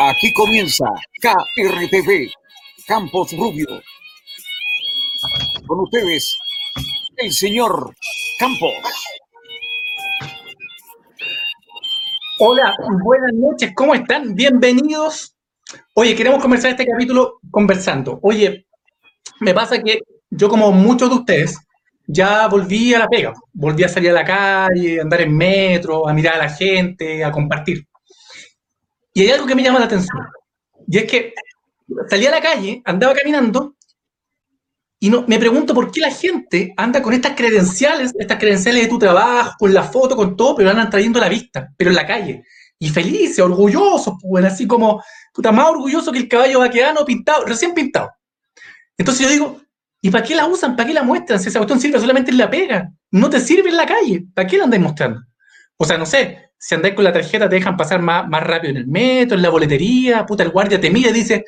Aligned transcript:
Aquí 0.00 0.32
comienza 0.32 0.84
KRTV, 1.20 2.30
Campos 2.86 3.32
Rubio. 3.36 3.66
Con 5.66 5.80
ustedes, 5.80 6.38
el 7.16 7.32
señor 7.32 7.92
Campos. 8.38 8.74
Hola, 12.38 12.72
buenas 13.02 13.32
noches, 13.34 13.72
¿cómo 13.74 13.92
están? 13.92 14.36
Bienvenidos. 14.36 15.34
Oye, 15.94 16.14
queremos 16.14 16.40
comenzar 16.40 16.70
este 16.70 16.86
capítulo 16.86 17.40
conversando. 17.50 18.20
Oye, 18.22 18.66
me 19.40 19.52
pasa 19.52 19.82
que 19.82 19.98
yo, 20.30 20.48
como 20.48 20.70
muchos 20.70 21.10
de 21.10 21.16
ustedes, 21.16 21.58
ya 22.06 22.46
volví 22.46 22.94
a 22.94 23.00
la 23.00 23.08
pega. 23.08 23.32
Volví 23.52 23.82
a 23.82 23.88
salir 23.88 24.10
a 24.10 24.14
la 24.14 24.24
calle, 24.24 25.00
a 25.00 25.02
andar 25.02 25.22
en 25.22 25.36
metro, 25.36 26.08
a 26.08 26.12
mirar 26.12 26.34
a 26.34 26.44
la 26.44 26.50
gente, 26.50 27.24
a 27.24 27.32
compartir. 27.32 27.84
Y 29.14 29.22
hay 29.22 29.30
algo 29.30 29.46
que 29.46 29.54
me 29.54 29.62
llama 29.62 29.78
la 29.78 29.86
atención. 29.86 30.18
Y 30.86 30.98
es 30.98 31.10
que 31.10 31.34
salí 32.08 32.26
a 32.26 32.30
la 32.30 32.40
calle, 32.40 32.82
andaba 32.84 33.14
caminando, 33.14 33.76
y 35.00 35.10
no, 35.10 35.24
me 35.28 35.38
pregunto 35.38 35.74
por 35.74 35.92
qué 35.92 36.00
la 36.00 36.10
gente 36.10 36.74
anda 36.76 37.00
con 37.00 37.12
estas 37.12 37.36
credenciales, 37.36 38.12
estas 38.18 38.38
credenciales 38.38 38.82
de 38.82 38.88
tu 38.88 38.98
trabajo, 38.98 39.54
con 39.58 39.72
la 39.72 39.84
foto, 39.84 40.16
con 40.16 40.36
todo, 40.36 40.56
pero 40.56 40.70
andan 40.70 40.90
trayendo 40.90 41.20
la 41.20 41.28
vista, 41.28 41.72
pero 41.76 41.90
en 41.90 41.96
la 41.96 42.06
calle. 42.06 42.44
Y 42.80 42.90
felices, 42.90 43.38
orgullosos, 43.38 44.14
pues, 44.20 44.44
así 44.44 44.66
como, 44.66 45.02
puta, 45.32 45.52
más 45.52 45.68
orgulloso 45.68 46.10
que 46.10 46.18
el 46.18 46.28
caballo 46.28 46.60
vaqueano 46.60 47.04
pintado, 47.04 47.44
recién 47.44 47.74
pintado. 47.74 48.10
Entonces 48.96 49.24
yo 49.24 49.32
digo, 49.32 49.60
¿y 50.02 50.10
para 50.10 50.24
qué 50.24 50.34
la 50.34 50.46
usan? 50.46 50.74
¿Para 50.74 50.88
qué 50.88 50.94
la 50.94 51.04
muestran? 51.04 51.38
Si 51.38 51.48
esa 51.48 51.60
cuestión 51.60 51.80
sirve 51.80 52.00
solamente 52.00 52.32
en 52.32 52.38
la 52.38 52.50
pega, 52.50 52.90
no 53.12 53.30
te 53.30 53.38
sirve 53.38 53.68
en 53.68 53.76
la 53.76 53.86
calle, 53.86 54.26
¿para 54.34 54.48
qué 54.48 54.58
la 54.58 54.64
andáis 54.64 54.82
mostrando? 54.82 55.20
O 55.76 55.84
sea, 55.84 55.96
no 55.96 56.06
sé, 56.06 56.47
si 56.58 56.74
andáis 56.74 56.94
con 56.94 57.04
la 57.04 57.12
tarjeta 57.12 57.48
te 57.48 57.56
dejan 57.56 57.76
pasar 57.76 58.02
más, 58.02 58.28
más 58.28 58.42
rápido 58.42 58.72
en 58.72 58.78
el 58.78 58.86
metro, 58.86 59.36
en 59.36 59.42
la 59.42 59.50
boletería, 59.50 60.26
puta, 60.26 60.42
el 60.42 60.50
guardia 60.50 60.80
te 60.80 60.90
mira 60.90 61.10
y 61.10 61.12
dice, 61.12 61.44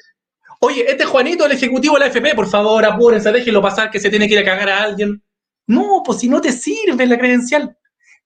oye, 0.60 0.84
este 0.88 1.04
Juanito, 1.04 1.46
el 1.46 1.52
ejecutivo 1.52 1.94
de 1.94 2.00
la 2.00 2.06
FP, 2.06 2.34
por 2.34 2.48
favor, 2.48 2.84
apúrense, 2.84 3.32
déjenlo 3.32 3.60
pasar, 3.60 3.90
que 3.90 3.98
se 3.98 4.08
tiene 4.08 4.28
que 4.28 4.34
ir 4.34 4.40
a 4.40 4.44
cagar 4.44 4.68
a 4.68 4.82
alguien. 4.84 5.22
No, 5.66 6.02
pues 6.04 6.20
si 6.20 6.28
no 6.28 6.40
te 6.40 6.52
sirve 6.52 7.06
la 7.06 7.18
credencial. 7.18 7.76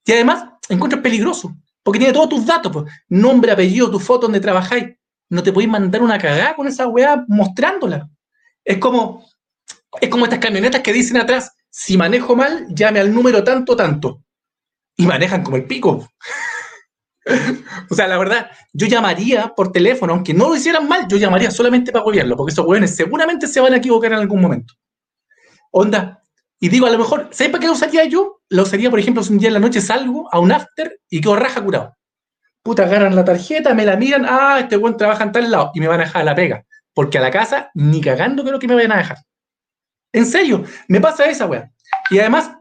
Y 0.05 0.13
además, 0.13 0.45
encuentras 0.69 1.03
peligroso, 1.03 1.55
porque 1.83 1.99
tiene 1.99 2.13
todos 2.13 2.29
tus 2.29 2.47
datos, 2.47 2.71
pues, 2.73 2.93
nombre, 3.09 3.53
apellido, 3.53 3.91
tu 3.91 3.99
foto, 3.99 4.23
donde 4.23 4.41
trabajáis. 4.41 4.87
No 5.31 5.43
te 5.43 5.53
podéis 5.53 5.71
mandar 5.71 6.03
una 6.03 6.19
cagada 6.19 6.55
con 6.55 6.69
esa 6.69 6.87
weá 6.87 7.25
mostrándola. 7.29 8.09
Es 8.63 8.79
como, 8.79 9.27
es 10.01 10.09
como 10.09 10.25
estas 10.25 10.39
camionetas 10.39 10.83
que 10.83 10.93
dicen 10.93 11.17
atrás, 11.17 11.53
si 11.71 11.97
manejo 11.97 12.37
mal, 12.37 12.67
llame 12.69 13.01
al 13.01 13.13
número 13.13 13.43
tanto, 13.43 13.75
tanto. 13.75 14.23
Y 14.97 15.07
manejan 15.07 15.43
como 15.43 15.57
el 15.57 15.67
pico. 15.67 16.09
o 17.91 17.95
sea, 17.95 18.07
la 18.07 18.19
verdad, 18.19 18.51
yo 18.73 18.87
llamaría 18.87 19.55
por 19.55 19.73
teléfono, 19.73 20.13
aunque 20.13 20.35
no 20.35 20.49
lo 20.49 20.57
hicieran 20.57 20.87
mal, 20.89 21.07
yo 21.09 21.17
llamaría 21.17 21.51
solamente 21.51 21.93
para 21.93 22.05
gobierno, 22.05 22.37
porque 22.37 22.53
esos 22.53 22.67
hueones 22.67 22.95
seguramente 22.95 23.47
se 23.47 23.61
van 23.61 23.75
a 23.75 23.79
equivocar 23.79 24.13
en 24.13 24.19
algún 24.19 24.41
momento. 24.41 24.75
Onda. 25.71 26.23
Y 26.61 26.69
digo, 26.69 26.87
a 26.87 26.91
lo 26.91 26.99
mejor, 26.99 27.29
¿sabes 27.31 27.51
para 27.51 27.61
qué 27.61 27.67
lo 27.67 27.73
usaría 27.73 28.05
yo? 28.05 28.41
Lo 28.49 28.63
usaría, 28.63 28.91
por 28.91 28.99
ejemplo, 28.99 29.23
si 29.23 29.33
un 29.33 29.39
día 29.39 29.49
en 29.49 29.55
la 29.55 29.61
noche 29.61 29.81
salgo 29.81 30.33
a 30.33 30.39
un 30.39 30.53
after 30.53 31.01
y 31.11 31.21
quedo 31.21 31.37
raja 31.37 31.63
curado. 31.63 31.97
Puta, 32.63 32.85
agarran 32.85 33.15
la 33.15 33.25
tarjeta, 33.25 33.75
me 33.75 33.85
la 33.85 33.97
miran, 33.97 34.25
ah, 34.27 34.59
este 34.61 34.77
buen 34.77 34.97
trabaja 34.97 35.25
en 35.25 35.33
tal 35.33 35.51
lado, 35.51 35.73
y 35.75 35.81
me 35.81 35.89
van 35.89 36.01
a 36.01 36.05
dejar 36.05 36.25
la 36.25 36.35
pega. 36.35 36.65
Porque 36.95 37.19
a 37.19 37.21
la 37.21 37.31
casa, 37.31 37.71
ni 37.75 38.01
cagando 38.01 38.45
creo 38.45 38.59
que 38.59 38.69
me 38.69 38.75
vayan 38.75 38.93
a 38.93 38.99
dejar. 38.99 39.19
En 40.13 40.25
serio, 40.25 40.65
me 40.89 41.01
pasa 41.01 41.27
esa 41.27 41.47
weá. 41.47 41.71
Y 42.09 42.19
además, 42.19 42.53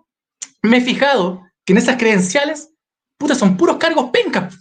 me 0.62 0.78
he 0.78 0.82
fijado 0.82 1.42
que 1.66 1.74
en 1.74 1.78
esas 1.78 1.98
credenciales 1.98 2.73
puta, 3.18 3.36
son 3.36 3.58
puros 3.58 3.78
cargos 3.78 4.10
pencas. 4.12 4.56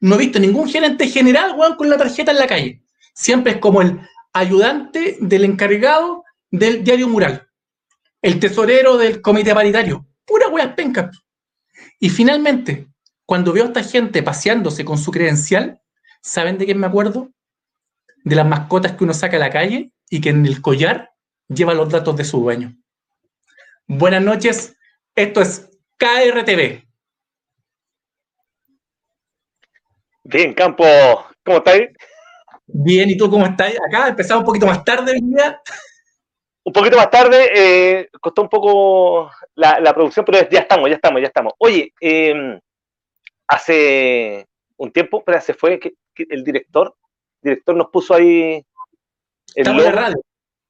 No 0.00 0.14
he 0.14 0.18
visto 0.18 0.38
ningún 0.38 0.68
gerente 0.68 1.08
general, 1.08 1.54
weón, 1.56 1.76
con 1.76 1.90
la 1.90 1.98
tarjeta 1.98 2.30
en 2.30 2.38
la 2.38 2.46
calle. 2.46 2.82
Siempre 3.14 3.52
es 3.52 3.58
como 3.58 3.82
el 3.82 4.00
ayudante 4.32 5.18
del 5.20 5.44
encargado 5.44 6.24
del 6.50 6.82
diario 6.82 7.08
mural, 7.08 7.48
el 8.22 8.40
tesorero 8.40 8.96
del 8.96 9.20
comité 9.20 9.54
paritario. 9.54 10.06
Pura 10.24 10.48
weas 10.48 10.74
pencas. 10.74 11.16
Y 11.98 12.08
finalmente, 12.08 12.88
cuando 13.26 13.52
veo 13.52 13.64
a 13.64 13.66
esta 13.68 13.82
gente 13.82 14.22
paseándose 14.22 14.84
con 14.84 14.98
su 14.98 15.10
credencial, 15.10 15.80
¿saben 16.22 16.58
de 16.58 16.64
quién 16.64 16.78
me 16.78 16.86
acuerdo? 16.86 17.30
De 18.24 18.36
las 18.36 18.46
mascotas 18.46 18.92
que 18.92 19.04
uno 19.04 19.14
saca 19.14 19.36
a 19.36 19.40
la 19.40 19.50
calle 19.50 19.92
y 20.08 20.20
que 20.20 20.30
en 20.30 20.46
el 20.46 20.60
collar 20.60 21.12
lleva 21.48 21.74
los 21.74 21.90
datos 21.90 22.16
de 22.16 22.24
su 22.24 22.40
dueño. 22.40 22.76
Buenas 23.86 24.22
noches, 24.22 24.76
esto 25.14 25.40
es 25.40 25.68
KRTV, 25.96 26.86
Bien, 30.32 30.54
Campo, 30.54 30.84
¿cómo 31.44 31.58
estáis? 31.58 31.88
Bien, 32.64 33.10
¿y 33.10 33.16
tú 33.16 33.28
cómo 33.28 33.46
estás? 33.46 33.74
Acá 33.88 34.06
empezamos 34.10 34.42
un 34.42 34.46
poquito 34.46 34.64
más 34.64 34.84
tarde 34.84 35.14
día. 35.20 35.60
Un 36.62 36.72
poquito 36.72 36.96
más 36.96 37.10
tarde, 37.10 37.50
eh, 37.52 38.08
costó 38.20 38.42
un 38.42 38.48
poco 38.48 39.28
la, 39.56 39.92
producción, 39.92 40.24
pero 40.24 40.48
ya 40.48 40.60
estamos, 40.60 40.88
ya 40.88 40.94
estamos, 40.94 41.20
ya 41.20 41.26
estamos. 41.26 41.54
Oye, 41.58 41.92
em, 42.00 42.60
hace 43.48 44.46
un 44.76 44.92
tiempo, 44.92 45.24
pero 45.24 45.40
se 45.40 45.52
fue 45.52 45.80
que, 45.80 45.94
el 46.16 46.44
director, 46.44 46.94
director 47.42 47.74
nos 47.74 47.88
puso 47.90 48.14
ahí. 48.14 48.64
estamos 49.52 49.84
en 49.84 49.94
la 49.94 50.00
radio. 50.00 50.22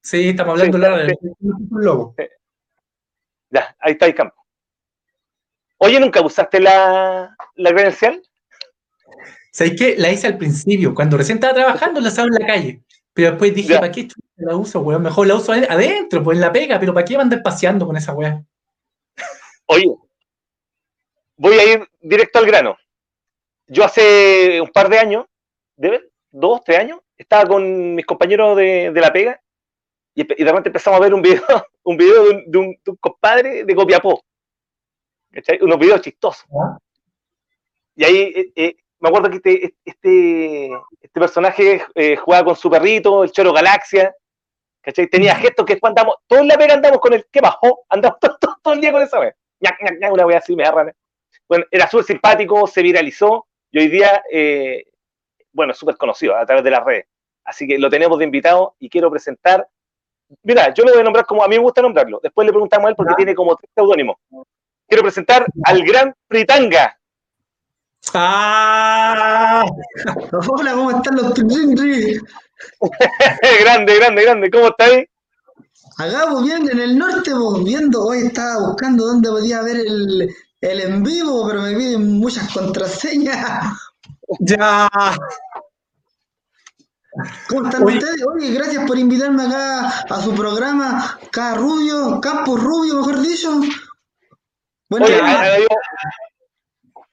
Sí, 0.03 0.31
estamos 0.31 0.53
hablando 0.53 0.78
de 0.78 0.88
la 0.88 0.97
radio. 0.97 2.15
Ya, 3.50 3.76
ahí 3.78 3.93
está 3.93 4.06
el 4.06 4.15
campo. 4.15 4.43
Oye, 5.76 6.00
¿nunca 6.00 6.22
usaste 6.22 6.60
la, 6.60 7.37
la 7.56 7.70
credencial? 7.72 8.22
¿Sabes 9.53 9.75
qué? 9.77 9.97
La 9.99 10.12
hice 10.12 10.27
al 10.27 10.38
principio, 10.38 10.94
cuando 10.94 11.16
recién 11.16 11.38
estaba 11.38 11.55
trabajando, 11.55 12.00
la 12.00 12.09
usaba 12.09 12.28
en 12.28 12.43
la 12.43 12.47
calle. 12.47 12.83
Pero 13.12 13.31
después 13.31 13.55
dije, 13.55 13.75
¿para 13.75 13.91
qué 13.91 14.09
la 14.37 14.56
uso, 14.56 14.81
weón? 14.81 15.03
Mejor 15.03 15.27
la 15.27 15.34
uso 15.34 15.53
adentro, 15.53 16.22
pues 16.22 16.37
en 16.37 16.43
la 16.43 16.53
pega, 16.53 16.78
pero 16.78 16.94
¿para 16.94 17.05
qué 17.05 17.16
andar 17.16 17.43
paseando 17.43 17.87
con 17.87 17.97
esa 17.97 18.15
weá? 18.15 18.43
Oye, 19.66 19.94
voy 21.37 21.55
a 21.59 21.72
ir 21.72 21.88
directo 22.00 22.38
al 22.38 22.47
grano. 22.47 22.77
Yo 23.66 23.84
hace 23.84 24.61
un 24.61 24.69
par 24.69 24.88
de 24.88 24.99
años, 24.99 25.27
¿debe? 25.77 26.11
Dos, 26.31 26.62
tres 26.65 26.78
años, 26.78 27.00
estaba 27.17 27.47
con 27.47 27.94
mis 27.94 28.06
compañeros 28.06 28.56
de, 28.56 28.93
la 28.94 29.12
pega 29.12 29.41
y, 30.15 30.25
de 30.25 30.44
repente 30.44 30.69
empezamos 30.69 30.99
a 30.99 31.03
ver 31.03 31.12
un 31.12 31.22
video, 31.22 31.43
un 31.82 31.97
video 31.97 32.25
de 32.47 32.59
un, 32.59 32.77
compadre 33.00 33.65
de 33.65 33.75
Copiapó. 33.75 34.22
¿cachai? 35.32 35.59
Unos 35.62 35.78
videos 35.78 36.00
chistosos. 36.00 36.47
Y 37.97 38.05
ahí 38.05 38.17
eh, 38.17 38.53
eh, 38.56 38.77
me 39.00 39.09
acuerdo 39.09 39.31
que 39.31 39.37
este, 39.37 39.75
este, 39.84 40.71
este 41.00 41.21
personaje 41.21 41.83
eh, 41.94 42.16
jugaba 42.16 42.44
con 42.44 42.56
su 42.56 42.71
perrito, 42.71 43.25
el 43.25 43.33
Choro 43.33 43.53
Galaxia, 43.53 44.15
¿cachai? 44.83 45.06
Tenía 45.09 45.34
gestos 45.34 45.65
que 45.65 45.81
cuando 45.81 46.00
andamos, 46.00 46.16
todos 46.27 46.47
la 46.47 46.56
pega 46.56 46.75
andamos 46.75 47.00
con 47.00 47.15
el 47.15 47.27
¿qué 47.31 47.41
bajó? 47.41 47.84
Andamos 47.88 48.19
todo, 48.62 48.75
el 48.75 48.81
día 48.81 48.93
con 48.93 49.03
esa 49.03 49.19
vez. 49.19 49.34
una 50.12 50.27
wea 50.27 50.38
así, 50.38 50.55
me 50.55 50.65
agarran. 50.65 50.94
Bueno, 51.49 51.65
era 51.71 51.88
súper 51.88 52.05
simpático, 52.05 52.66
se 52.66 52.83
viralizó 52.83 53.47
y 53.72 53.78
hoy 53.78 53.88
día, 53.88 54.22
eh, 54.31 54.84
bueno, 55.53 55.72
súper 55.72 55.97
conocido 55.97 56.37
a 56.37 56.44
través 56.44 56.62
de 56.62 56.71
las 56.71 56.84
redes. 56.84 57.06
Así 57.44 57.67
que 57.67 57.78
lo 57.78 57.88
tenemos 57.88 58.19
de 58.19 58.25
invitado 58.25 58.77
y 58.78 58.91
quiero 58.91 59.11
presentar. 59.11 59.67
Mira, 60.43 60.72
yo 60.75 60.84
lo 60.84 60.93
voy 60.93 61.00
a 61.00 61.05
nombrar 61.05 61.25
como 61.25 61.43
a 61.43 61.49
mí 61.49 61.56
me 61.56 61.62
gusta 61.62 61.81
nombrarlo. 61.82 62.21
Después 62.22 62.44
le 62.44 62.53
preguntamos 62.53 62.87
a 62.87 62.91
él 62.91 62.97
porque 62.97 63.15
tiene 63.15 63.34
como 63.34 63.56
tres 63.56 63.71
seudónimos. 63.75 64.17
Quiero 64.87 65.03
presentar 65.03 65.47
al 65.65 65.82
gran 65.82 66.15
Fritanga. 66.28 67.00
¡Ah! 68.15 69.65
Hola, 70.49 70.72
¿cómo 70.72 70.91
están 70.91 71.16
los 71.16 71.34
grande, 73.61 73.97
grande, 73.97 74.22
grande. 74.22 74.50
¿Cómo 74.50 74.69
estáis? 74.69 75.06
Acá, 75.99 76.27
pues 76.31 76.44
bien, 76.44 76.69
en 76.71 76.81
el 76.81 76.99
norte, 76.99 77.33
pues 77.33 77.65
viendo, 77.65 78.05
hoy 78.05 78.27
estaba 78.27 78.69
buscando 78.69 79.06
dónde 79.06 79.28
podía 79.28 79.62
ver 79.62 79.77
el, 79.77 80.28
el 80.61 80.81
en 80.81 81.03
vivo, 81.03 81.47
pero 81.47 81.62
me 81.62 81.75
piden 81.75 82.19
muchas 82.19 82.53
contraseñas. 82.53 83.77
Ya. 84.41 84.88
¿Cómo 87.49 87.67
están 87.67 87.85
ustedes? 87.85 88.25
Oye, 88.35 88.52
gracias 88.52 88.85
por 88.87 88.99
invitarme 88.99 89.44
acá 89.44 89.88
a 90.08 90.23
su 90.23 90.35
programa, 90.35 91.19
K 91.31 91.55
Rubio, 91.55 92.20
Campos 92.20 92.62
Rubio, 92.62 92.94
mejor 92.94 93.20
dicho. 93.20 93.61
Bueno, 94.88 95.06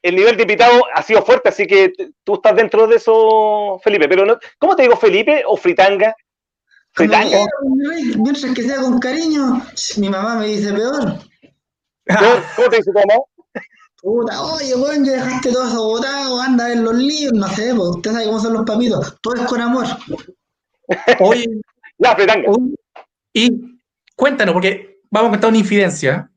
el 0.07 0.15
nivel 0.15 0.38
de 0.38 0.44
invitado 0.44 0.83
ha 0.94 1.01
sido 1.04 1.24
fuerte, 1.24 1.50
así 1.50 1.68
que 1.68 1.94
tú 2.24 2.36
estás 2.36 2.56
dentro 2.56 2.88
de 2.88 2.95
eso, 2.95 3.80
Felipe. 3.83 4.07
Pero 4.07 4.25
no, 4.25 4.38
¿cómo 4.57 4.75
te 4.75 4.83
digo, 4.83 4.95
Felipe 4.95 5.44
o 5.45 5.57
Fritanga? 5.57 6.15
Fritanga. 6.92 7.45
Mientras 8.18 8.54
que 8.54 8.63
sea 8.63 8.81
con 8.81 9.00
cariño, 9.00 9.62
mi 9.98 10.09
mamá 10.09 10.36
me 10.36 10.48
dice 10.48 10.74
peor. 10.74 11.19
¿Cómo 12.56 12.69
te 12.69 12.77
dice 12.77 12.92
tu 12.92 13.00
mamá? 13.00 13.21
Puta, 14.01 14.42
oye, 14.44 14.75
weón, 14.75 15.04
ya 15.04 15.13
dejaste 15.13 15.51
todo 15.51 15.68
eso 15.68 15.83
botado, 15.83 16.39
anda 16.39 16.71
en 16.71 16.83
los 16.83 16.95
líos, 16.95 17.33
no 17.33 17.48
sé, 17.48 17.74
pues, 17.75 17.89
usted 17.89 18.12
sabe 18.12 18.25
cómo 18.25 18.39
son 18.39 18.53
los 18.53 18.63
papitos, 18.63 19.18
todo 19.21 19.36
es 19.36 19.42
con 19.42 19.60
amor. 19.60 19.86
Oye, 21.19 21.48
la 21.98 22.15
fritanga. 22.15 22.51
Y 23.33 23.81
cuéntanos, 24.15 24.53
porque 24.53 25.01
vamos 25.10 25.30
a 25.30 25.31
contar 25.31 25.50
una 25.50 25.60
infidencia. 25.60 26.31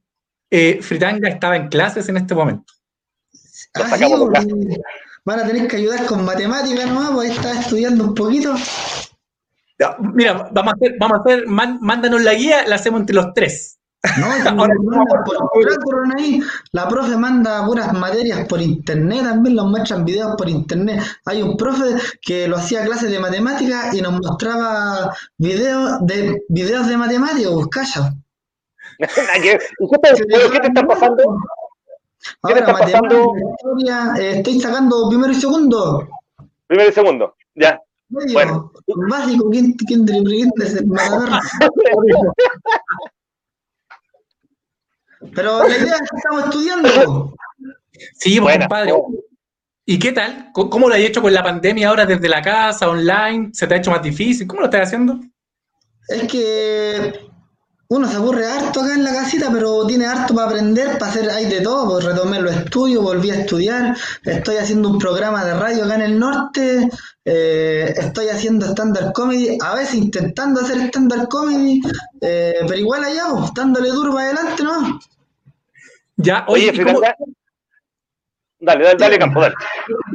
Eh, 0.51 0.81
Fritanga 0.83 1.29
estaba 1.29 1.55
en 1.57 1.69
clases 1.69 2.09
en 2.09 2.17
este 2.17 2.35
momento. 2.35 2.73
Ah, 3.75 3.97
van 5.25 5.41
a 5.41 5.47
tener 5.47 5.69
que 5.69 5.77
ayudar 5.77 6.07
con 6.07 6.25
matemáticas 6.25 6.87
nomás, 6.87 7.11
pues 7.13 7.31
ahí 7.31 7.37
está 7.37 7.61
estudiando 7.61 8.05
un 8.05 8.15
poquito. 8.15 8.55
Ya, 9.79 9.97
Mira, 9.99 10.49
vamos 10.53 10.73
a 10.73 10.77
hacer, 10.77 10.97
vamos 10.99 11.19
a 11.19 11.21
hacer, 11.21 11.47
man- 11.47 11.79
mándanos 11.81 12.23
la 12.23 12.35
guía, 12.35 12.67
la 12.67 12.77
hacemos 12.77 13.01
entre 13.01 13.15
los 13.17 13.33
tres. 13.35 13.79
No, 14.19 14.27
Ahora, 14.63 14.75
mandan 14.83 15.25
por 15.85 16.19
ahí. 16.19 16.41
La 16.73 16.89
profe 16.89 17.17
manda 17.17 17.65
puras 17.67 17.93
materias 17.93 18.47
por 18.49 18.61
internet, 18.61 19.25
también 19.25 19.57
los 19.57 19.67
muestran 19.67 20.05
videos 20.05 20.35
por 20.37 20.49
internet. 20.49 21.03
Hay 21.27 21.43
un 21.43 21.57
profe 21.57 21.97
que 22.23 22.49
lo 22.49 22.57
hacía 22.57 22.85
clases 22.85 23.11
de 23.11 23.19
matemáticas 23.21 23.95
y 23.95 24.01
nos 24.01 24.13
mostraba 24.13 25.15
videos 25.37 25.99
de 26.07 26.43
videos 26.49 26.89
de 26.89 26.97
matemáticas, 26.97 27.53
pues 27.53 27.67
calla. 27.69 28.15
Nada 28.99 29.41
que 29.43 29.49
ver. 29.49 29.63
¿Y 29.79 29.91
qué 29.91 29.99
te, 29.99 30.25
pero 30.27 30.51
qué 30.51 30.61
te 30.61 30.67
está 30.69 30.87
pasando? 30.87 31.23
¿Qué 32.23 32.55
te 32.55 32.61
Ahora, 32.61 32.61
está 32.61 32.73
pasando? 32.79 33.33
historia, 33.57 34.15
eh, 34.19 34.39
estoy 34.39 34.61
sacando 34.61 35.09
primero 35.09 35.33
y 35.33 35.37
segundo. 35.37 36.09
Primero 36.67 36.91
y 36.91 36.93
segundo. 36.93 37.35
Ya. 37.55 37.81
Medio, 38.11 38.33
Bueno. 38.35 38.73
básico, 39.09 39.51
¿quién, 39.51 39.73
quién, 39.75 40.05
quién, 40.05 40.25
quién 40.25 40.51
es 40.63 40.85
mataperro? 40.87 41.39
Pero 45.35 45.63
la 45.69 45.77
idea 45.77 45.95
es 45.95 46.11
que 46.11 46.17
estamos 46.17 46.45
estudiando. 46.45 47.35
Sí, 48.15 48.41
pues, 48.41 48.41
Buena. 48.41 48.67
compadre. 48.67 48.93
¿Y 49.87 49.99
qué 49.99 50.13
tal? 50.13 50.51
¿Cómo 50.53 50.71
cómo 50.71 50.89
lo 50.89 50.95
has 50.95 51.01
hecho 51.01 51.21
con 51.21 51.33
la 51.35 51.43
pandemia 51.43 51.89
ahora 51.89 52.07
desde 52.07 52.29
la 52.29 52.41
casa, 52.43 52.89
online? 52.89 53.51
¿Se 53.53 53.67
te 53.67 53.75
ha 53.75 53.79
hecho 53.79 53.91
más 53.91 54.03
difícil? 54.03 54.47
¿Cómo 54.47 54.61
lo 54.61 54.67
estás 54.67 54.83
haciendo? 54.89 55.19
Es 56.09 56.23
que 56.31 57.30
uno 57.91 58.07
se 58.07 58.17
aburre 58.17 58.47
harto 58.47 58.83
acá 58.83 58.95
en 58.95 59.03
la 59.03 59.13
casita, 59.13 59.51
pero 59.53 59.85
tiene 59.85 60.07
harto 60.07 60.33
para 60.33 60.47
aprender, 60.47 60.97
para 60.97 61.11
hacer, 61.11 61.29
hay 61.29 61.47
de 61.47 61.61
todo, 61.61 61.91
pues 61.91 62.05
retomé 62.05 62.41
los 62.41 62.55
estudios, 62.55 63.03
volví 63.03 63.31
a 63.33 63.41
estudiar, 63.41 63.97
estoy 64.23 64.59
haciendo 64.59 64.91
un 64.91 64.99
programa 65.01 65.45
de 65.45 65.55
radio 65.55 65.85
acá 65.85 65.97
en 65.97 66.03
el 66.03 66.19
norte, 66.19 66.89
eh, 67.25 67.93
estoy 67.97 68.29
haciendo 68.29 68.67
stand-up 68.67 69.13
comedy, 69.13 69.59
a 69.61 69.75
veces 69.75 69.95
intentando 69.97 70.61
hacer 70.61 70.79
stand-up 70.83 71.29
comedy, 71.29 71.81
eh, 72.21 72.61
pero 72.61 72.79
igual 72.79 73.03
allá, 73.03 73.25
pues, 73.33 73.53
dándole 73.55 73.89
duro 73.89 74.13
para 74.13 74.27
adelante, 74.27 74.63
¿no? 74.63 75.01
Ya, 76.17 76.45
Oye, 76.47 76.71
oye, 76.71 76.83
¿y 76.83 76.85
cómo. 76.85 77.01
Dale, 78.61 78.85
dale, 78.85 78.99
dale, 78.99 79.19
campo, 79.19 79.41
dale. 79.41 79.55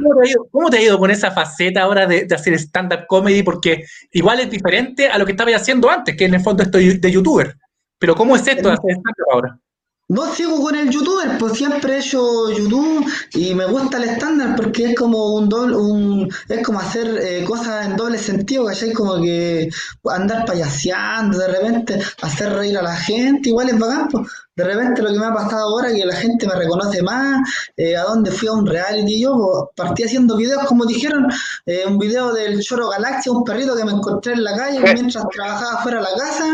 cómo 0.00 0.14
te 0.14 0.22
ha 0.22 0.30
ido, 0.30 0.48
cómo 0.50 0.70
te 0.70 0.78
ha 0.78 0.82
ido 0.82 0.98
con 0.98 1.10
esa 1.10 1.30
faceta 1.30 1.82
ahora 1.82 2.06
de, 2.06 2.24
de 2.24 2.34
hacer 2.34 2.54
stand-up 2.54 3.06
comedy? 3.06 3.42
Porque 3.42 3.84
igual 4.12 4.40
es 4.40 4.48
diferente 4.48 5.08
a 5.08 5.18
lo 5.18 5.26
que 5.26 5.32
estabas 5.32 5.56
haciendo 5.56 5.90
antes, 5.90 6.16
que 6.16 6.24
en 6.24 6.34
el 6.34 6.40
fondo 6.40 6.62
estoy 6.62 6.96
de 6.96 7.10
youtuber. 7.10 7.54
Pero 7.98 8.14
¿cómo 8.14 8.36
es 8.36 8.46
esto 8.46 8.68
de 8.68 8.74
hacer 8.74 8.90
stand-up 8.92 9.32
ahora? 9.32 9.60
No 10.08 10.32
sigo 10.32 10.62
con 10.62 10.76
el 10.76 10.88
youtuber, 10.88 11.36
pues 11.36 11.54
siempre 11.54 11.94
he 11.94 11.98
hecho 11.98 12.48
YouTube 12.52 13.04
y 13.34 13.54
me 13.54 13.66
gusta 13.66 13.96
el 13.96 14.04
estándar 14.04 14.54
porque 14.54 14.84
es 14.84 14.94
como 14.94 15.34
un 15.34 15.48
doble, 15.48 15.74
un, 15.76 16.28
es 16.48 16.64
como 16.64 16.78
hacer 16.78 17.08
eh, 17.20 17.44
cosas 17.44 17.86
en 17.86 17.96
doble 17.96 18.16
sentido, 18.16 18.66
¿cachai? 18.66 18.92
Como 18.92 19.20
que 19.20 19.68
andar 20.04 20.44
payaseando, 20.44 21.38
de 21.38 21.48
repente 21.48 22.00
hacer 22.22 22.52
reír 22.52 22.78
a 22.78 22.82
la 22.82 22.94
gente, 22.94 23.48
igual 23.48 23.70
es 23.70 23.78
bacán, 23.78 24.08
pues. 24.08 24.28
De 24.56 24.64
repente 24.64 25.02
lo 25.02 25.12
que 25.12 25.18
me 25.18 25.26
ha 25.26 25.34
pasado 25.34 25.64
ahora 25.68 25.88
es 25.90 25.94
que 25.96 26.06
la 26.06 26.16
gente 26.16 26.46
me 26.46 26.54
reconoce 26.54 27.02
más, 27.02 27.46
eh, 27.76 27.94
a 27.94 28.04
dónde 28.04 28.30
fui 28.30 28.48
a 28.48 28.52
un 28.52 28.66
reality 28.66 29.20
yo, 29.20 29.36
pues, 29.36 29.88
partí 29.88 30.04
haciendo 30.04 30.34
videos 30.36 30.64
como 30.64 30.86
dijeron, 30.86 31.26
eh, 31.66 31.84
un 31.86 31.98
video 31.98 32.32
del 32.32 32.60
Choro 32.62 32.88
Galaxia, 32.88 33.32
un 33.32 33.44
perrito 33.44 33.76
que 33.76 33.84
me 33.84 33.92
encontré 33.92 34.32
en 34.32 34.44
la 34.44 34.56
calle 34.56 34.80
mientras 34.94 35.28
trabajaba 35.28 35.82
fuera 35.82 35.98
de 35.98 36.04
la 36.04 36.16
casa 36.16 36.46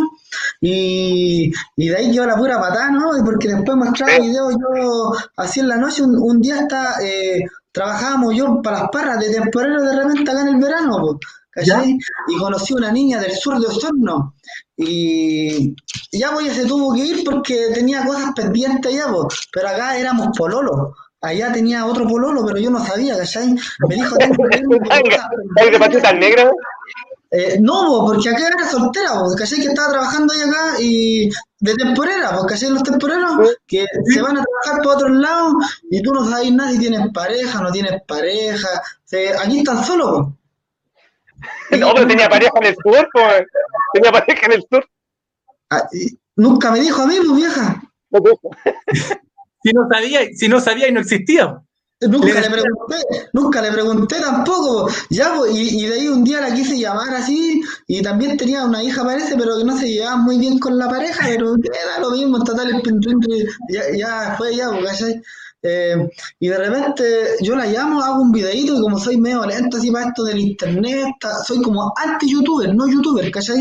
y, 0.60 1.52
y 1.76 1.88
de 1.88 1.96
ahí 1.96 2.12
quedó 2.12 2.26
la 2.26 2.37
pura 2.37 2.60
patada, 2.60 2.90
¿no? 2.90 3.10
Porque 3.25 3.49
después 3.49 3.76
mostraba 3.76 4.19
videos 4.19 4.55
yo 4.55 5.12
así 5.37 5.60
en 5.60 5.69
la 5.69 5.76
noche, 5.76 6.02
un, 6.02 6.16
un 6.19 6.40
día 6.40 6.60
está, 6.60 6.96
eh, 7.02 7.44
trabajábamos 7.70 8.34
yo 8.34 8.60
para 8.62 8.81
las 8.81 8.90
parras 8.90 9.20
de 9.20 9.32
temporero 9.32 9.81
de 9.82 9.96
repente 9.96 10.31
acá 10.31 10.40
en 10.43 10.48
el 10.48 10.56
verano, 10.60 10.98
pues, 11.00 11.16
¿cachai? 11.52 11.99
Y 12.28 12.38
conocí 12.38 12.72
una 12.75 12.90
niña 12.93 13.20
del 13.20 13.32
sur 13.37 13.58
de 13.60 13.66
Osorno 13.66 14.34
y 14.76 15.75
ya 16.12 16.32
pues 16.32 16.46
ya 16.46 16.54
se 16.54 16.66
tuvo 16.66 16.93
que 16.94 17.00
ir 17.04 17.25
porque 17.25 17.69
tenía 17.75 18.04
cosas 18.04 18.32
pendientes 18.34 18.93
allá, 18.93 19.06
pues, 19.12 19.49
pero 19.52 19.69
acá 19.69 19.96
éramos 19.99 20.28
pololos. 20.37 20.94
Allá 21.20 21.52
tenía 21.52 21.87
otro 21.87 22.06
pololo, 22.08 22.44
pero 22.44 22.58
yo 22.58 22.69
no 22.69 22.84
sabía, 22.84 23.16
¿cachai? 23.16 23.54
Me 23.88 23.94
dijo, 23.94 24.16
¿Sangre 24.16 25.70
de 25.70 25.78
patitas 25.78 26.14
negras? 26.14 26.50
eh, 27.31 27.58
no, 27.60 27.87
po, 27.87 28.06
porque 28.06 28.28
acá 28.28 28.48
era 28.48 28.69
soltera, 28.69 29.12
po, 29.14 29.34
¿cachai? 29.37 29.60
Que 29.60 29.69
estaba 29.69 29.90
trabajando 29.93 30.34
ahí 30.34 30.40
acá 30.40 30.81
y 30.81 31.31
de 31.60 31.75
temporera, 31.76 32.37
porque 32.37 32.55
¿cachai? 32.55 32.70
Los 32.70 32.82
temporeros 32.82 33.56
que 33.69 33.87
se 34.05 34.20
van 34.20 34.37
a 34.38 34.43
trabajar 34.44 34.82
por 34.82 34.96
otros 34.96 35.12
lados 35.12 35.52
y 35.90 36.02
tú 36.02 36.12
no 36.12 36.28
sabes 36.28 36.50
nada 36.52 36.72
si 36.72 36.78
tienes 36.81 37.00
pareja, 37.14 37.60
no 37.62 37.70
tienes 37.70 38.02
pareja. 38.06 38.69
Se- 39.05 39.32
aquí 39.38 39.58
están 39.60 39.84
solos, 39.84 40.10
po. 40.10 40.37
No, 41.79 41.93
pero 41.94 42.06
tenía 42.06 42.29
pareja 42.29 42.53
en 42.61 42.67
el 42.67 42.75
sur, 42.77 43.09
pues. 43.12 43.44
Tenía 43.94 44.12
pareja 44.12 44.47
en 44.47 44.53
el 44.53 44.65
sur. 44.71 44.85
Ah, 45.71 45.89
nunca 46.37 46.71
me 46.71 46.81
dijo 46.81 47.03
a 47.03 47.06
mí, 47.06 47.17
pues 47.19 47.37
vieja. 47.37 47.83
Si 49.65 49.73
no 49.73 49.87
sabía, 49.89 50.21
si 50.35 50.49
no 50.49 50.61
sabía 50.61 50.89
y 50.89 50.93
no 50.93 51.00
existía. 51.00 51.62
Nunca 52.00 52.41
Le 52.41 52.50
pregunté, 52.50 52.97
nunca 53.33 53.62
le 53.62 53.71
pregunté 53.71 54.21
tampoco. 54.21 54.89
Ya, 55.09 55.35
pues, 55.37 55.53
y, 55.55 55.85
y 55.85 55.87
de 55.87 55.94
ahí 55.94 56.09
un 56.09 56.25
día 56.25 56.41
la 56.41 56.53
quise 56.53 56.77
llamar 56.77 57.15
así, 57.15 57.62
y 57.87 58.03
también 58.03 58.37
tenía 58.37 58.65
una 58.65 58.83
hija, 58.83 59.05
parece, 59.05 59.37
pero 59.37 59.56
que 59.59 59.65
no 59.65 59.79
se 59.79 59.89
llevaba 59.89 60.17
muy 60.17 60.39
bien 60.39 60.59
con 60.59 60.77
la 60.79 60.89
pareja, 60.89 61.27
pero 61.29 61.55
era 61.55 62.00
lo 62.00 62.11
mismo, 62.11 62.39
en 62.39 62.44
total, 62.44 62.71
el 62.71 63.49
ya, 63.69 63.83
ya 63.97 64.35
fue 64.37 64.56
ya, 64.56 64.69
pues, 64.71 64.85
¿cachai? 64.85 65.23
Eh, 65.62 66.09
y 66.41 66.49
de 66.49 66.59
repente 66.59 67.05
yo 67.41 67.55
la 67.55 67.67
llamo, 67.67 68.03
hago 68.03 68.20
un 68.23 68.32
videíto, 68.32 68.76
y 68.76 68.81
como 68.81 68.99
soy 68.99 69.17
medio 69.17 69.47
lento 69.47 69.76
así 69.76 69.91
para 69.93 70.06
esto 70.09 70.25
del 70.25 70.41
internet, 70.41 71.14
soy 71.47 71.62
como 71.62 71.93
anti-youtuber, 71.97 72.75
no 72.75 72.88
youtuber, 72.88 73.31
¿cachai? 73.31 73.61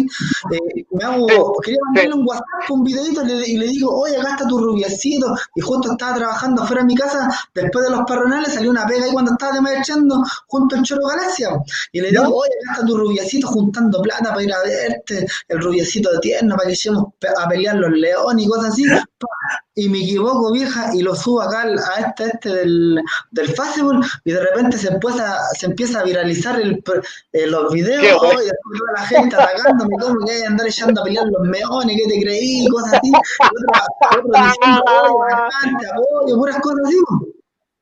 Eh, 0.51 0.86
me 0.92 1.03
hago, 1.03 1.27
quería 1.63 1.77
mandarle 1.86 2.13
un 2.15 2.27
WhatsApp, 2.27 2.69
un 2.71 2.83
videíto, 2.83 3.24
le- 3.24 3.48
y 3.48 3.57
le 3.57 3.68
digo, 3.68 3.95
oye, 3.95 4.18
acá 4.18 4.31
está 4.31 4.48
tu 4.48 4.57
rubiecito, 4.57 5.27
y 5.56 5.62
justo 5.62 5.92
estaba 5.92 6.15
trabajando 6.15 6.63
afuera 6.63 6.81
de 6.81 6.88
mi 6.88 6.95
casa, 6.95 7.30
después 7.53 7.86
de 7.86 7.92
los 7.92 8.01
parronales 8.07 8.54
salió 8.54 8.71
una 8.71 8.88
pega 8.88 9.06
ahí 9.06 9.12
cuando 9.12 9.31
estaba 9.33 9.54
desmayando 9.54 10.24
junto 10.47 10.75
al 10.75 10.83
Choro 10.83 11.06
Galaxia, 11.07 11.50
y 11.92 12.01
le 12.01 12.09
digo, 12.09 12.24
oye, 12.24 12.51
acá 12.63 12.74
está 12.74 12.86
tu 12.88 12.97
rubiecito 12.97 13.47
juntando 13.47 14.01
plata 14.01 14.30
para 14.30 14.44
ir 14.44 14.51
a 14.54 14.63
verte, 14.63 15.27
el 15.50 15.59
rubiecito 15.62 16.12
de 16.13 16.19
tierno 16.19 16.56
para 16.57 16.69
que 16.69 16.75
lleguemos 16.75 17.06
a 17.38 17.47
pelear 17.47 17.75
los 17.75 17.92
leones 17.92 18.45
y 18.45 18.50
cosas 18.50 18.74
así, 18.74 18.83
y 19.73 19.88
me 19.88 20.00
equivoco, 20.00 20.51
vieja, 20.51 20.94
y 20.94 21.01
lo 21.01 21.15
subo 21.15 21.41
acá 21.41 21.62
al- 21.62 21.79
a 21.79 22.01
este, 22.07 22.25
este 22.25 22.50
del, 22.50 23.00
del 23.31 23.47
Facebook, 23.56 24.06
y 24.25 24.31
de 24.33 24.41
repente 24.41 24.77
se 24.77 24.89
empieza, 24.89 25.38
se 25.57 25.65
empieza 25.68 26.01
a 26.01 26.03
viralizar 26.03 26.59
el, 26.59 26.83
eh, 27.31 27.47
los 27.47 27.71
videos, 27.71 28.01
Qué 28.01 28.07
y 28.07 28.45
después 28.45 28.80
toda 28.80 28.92
la 28.95 29.01
gente 29.07 29.35
atacándome, 29.35 29.95
como 29.99 30.25
que 30.25 30.31
hay 30.33 30.42
que 30.42 30.45
andar 30.47 30.68
echando 30.68 31.01
a 31.01 31.04
pelear 31.06 31.25
los 31.25 31.47
meones, 31.47 31.97
¿qué 31.97 32.09
te 32.13 32.21
creí? 32.21 32.68
Cosas 32.68 32.94
así, 32.95 33.09
y 33.09 33.13
otro, 33.13 34.19
otro 34.19 34.44
diciendo, 34.44 35.19
bastante 35.19 35.87
apoyo, 35.87 36.35
puras 36.35 36.59
cosas 36.59 36.80
así. 36.85 36.97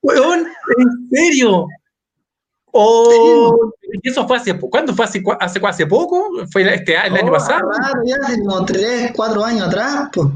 Weón, 0.01 0.39
¿en 0.77 1.10
serio? 1.12 1.67
O 2.72 3.72
¿y 4.03 4.10
eso 4.10 4.27
fue 4.27 4.38
hace 4.38 4.58
¿Cuándo 4.60 4.93
fue 4.93 5.05
hace, 5.05 5.24
hace, 5.39 5.60
hace 5.65 5.88
poco? 5.88 6.29
¿Fue 6.51 6.72
este 6.74 6.93
el 6.93 7.15
año 7.17 7.29
Oh, 7.29 7.34
pasado? 7.34 7.67
Claro, 7.69 8.01
ya 8.05 8.15
hace 8.24 8.39
como 8.43 8.63
3, 8.63 9.12
4 9.15 9.43
años 9.43 9.67
atrás, 9.67 10.10
pues. 10.13 10.27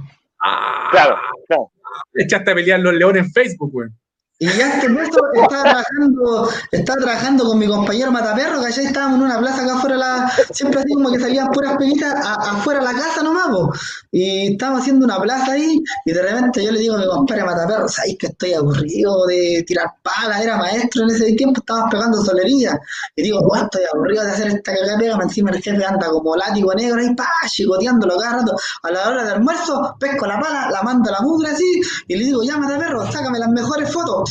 Ah, 0.43 0.89
Claro, 0.91 1.17
claro. 1.47 1.71
echaste 2.15 2.51
a 2.51 2.55
pelear 2.55 2.79
los 2.79 2.93
leones 2.93 3.25
en 3.25 3.31
Facebook, 3.31 3.73
weón. 3.73 3.97
Y 4.39 4.47
ya 4.47 4.79
que 4.81 4.87
eso 4.87 5.19
estaba 5.35 5.63
trabajando, 5.63 6.49
estaba 6.71 6.99
trabajando 6.99 7.45
con 7.45 7.59
mi 7.59 7.67
compañero 7.67 8.11
Mataperro, 8.11 8.59
que 8.59 8.65
allá 8.67 8.81
estábamos 8.81 9.19
en 9.19 9.25
una 9.25 9.39
plaza 9.39 9.63
acá 9.63 9.75
afuera, 9.75 9.95
la, 9.95 10.31
siempre 10.51 10.81
así 10.81 10.89
que 11.13 11.19
salían 11.19 11.49
puras 11.51 11.77
peguitas 11.77 12.13
a- 12.13 12.51
afuera 12.51 12.79
de 12.81 12.85
la 12.87 12.91
casa 12.99 13.21
nomás, 13.23 13.47
po. 13.47 13.71
y 14.11 14.51
estábamos 14.53 14.81
haciendo 14.81 15.05
una 15.05 15.21
plaza 15.21 15.53
ahí, 15.53 15.79
y 16.05 16.11
de 16.11 16.21
repente 16.21 16.61
yo 16.65 16.71
le 16.71 16.79
digo 16.79 16.95
a 16.95 16.97
mi 16.97 17.05
compadre 17.07 17.45
Mataperro, 17.45 17.87
sabes 17.87 18.17
que 18.19 18.27
estoy 18.27 18.53
aburrido 18.53 19.25
de 19.27 19.63
tirar 19.65 19.85
palas, 20.01 20.41
era 20.41 20.57
maestro 20.57 21.03
en 21.03 21.11
ese 21.11 21.31
tiempo, 21.33 21.61
estabas 21.61 21.85
pegando 21.89 22.21
solería, 22.25 22.77
y 23.15 23.21
digo, 23.21 23.39
oh, 23.39 23.55
estoy 23.55 23.83
aburrido 23.93 24.25
de 24.25 24.31
hacer 24.31 24.47
esta 24.47 24.73
cagada 24.73 24.97
pega, 24.97 25.17
encima 25.21 25.51
el 25.51 25.61
jefe 25.61 25.85
anda 25.85 26.09
como 26.09 26.35
látigo 26.35 26.73
negro 26.73 26.99
ahí, 26.99 27.15
pa, 27.15 27.29
chicoteándolo 27.49 28.17
cada 28.17 28.37
rato, 28.39 28.55
a 28.81 28.91
la 28.91 29.07
hora 29.07 29.23
de 29.23 29.31
almuerzo, 29.33 29.95
pesco 29.99 30.25
la 30.25 30.39
pala, 30.41 30.69
la 30.69 30.81
mando 30.81 31.09
a 31.09 31.13
la 31.13 31.21
mugre 31.21 31.49
así, 31.51 31.81
y 32.07 32.15
le 32.17 32.25
digo, 32.25 32.43
ya 32.43 32.57
Mataperro, 32.57 33.09
sácame 33.09 33.39
las 33.39 33.49
mejores 33.49 33.89
fotos, 33.91 34.22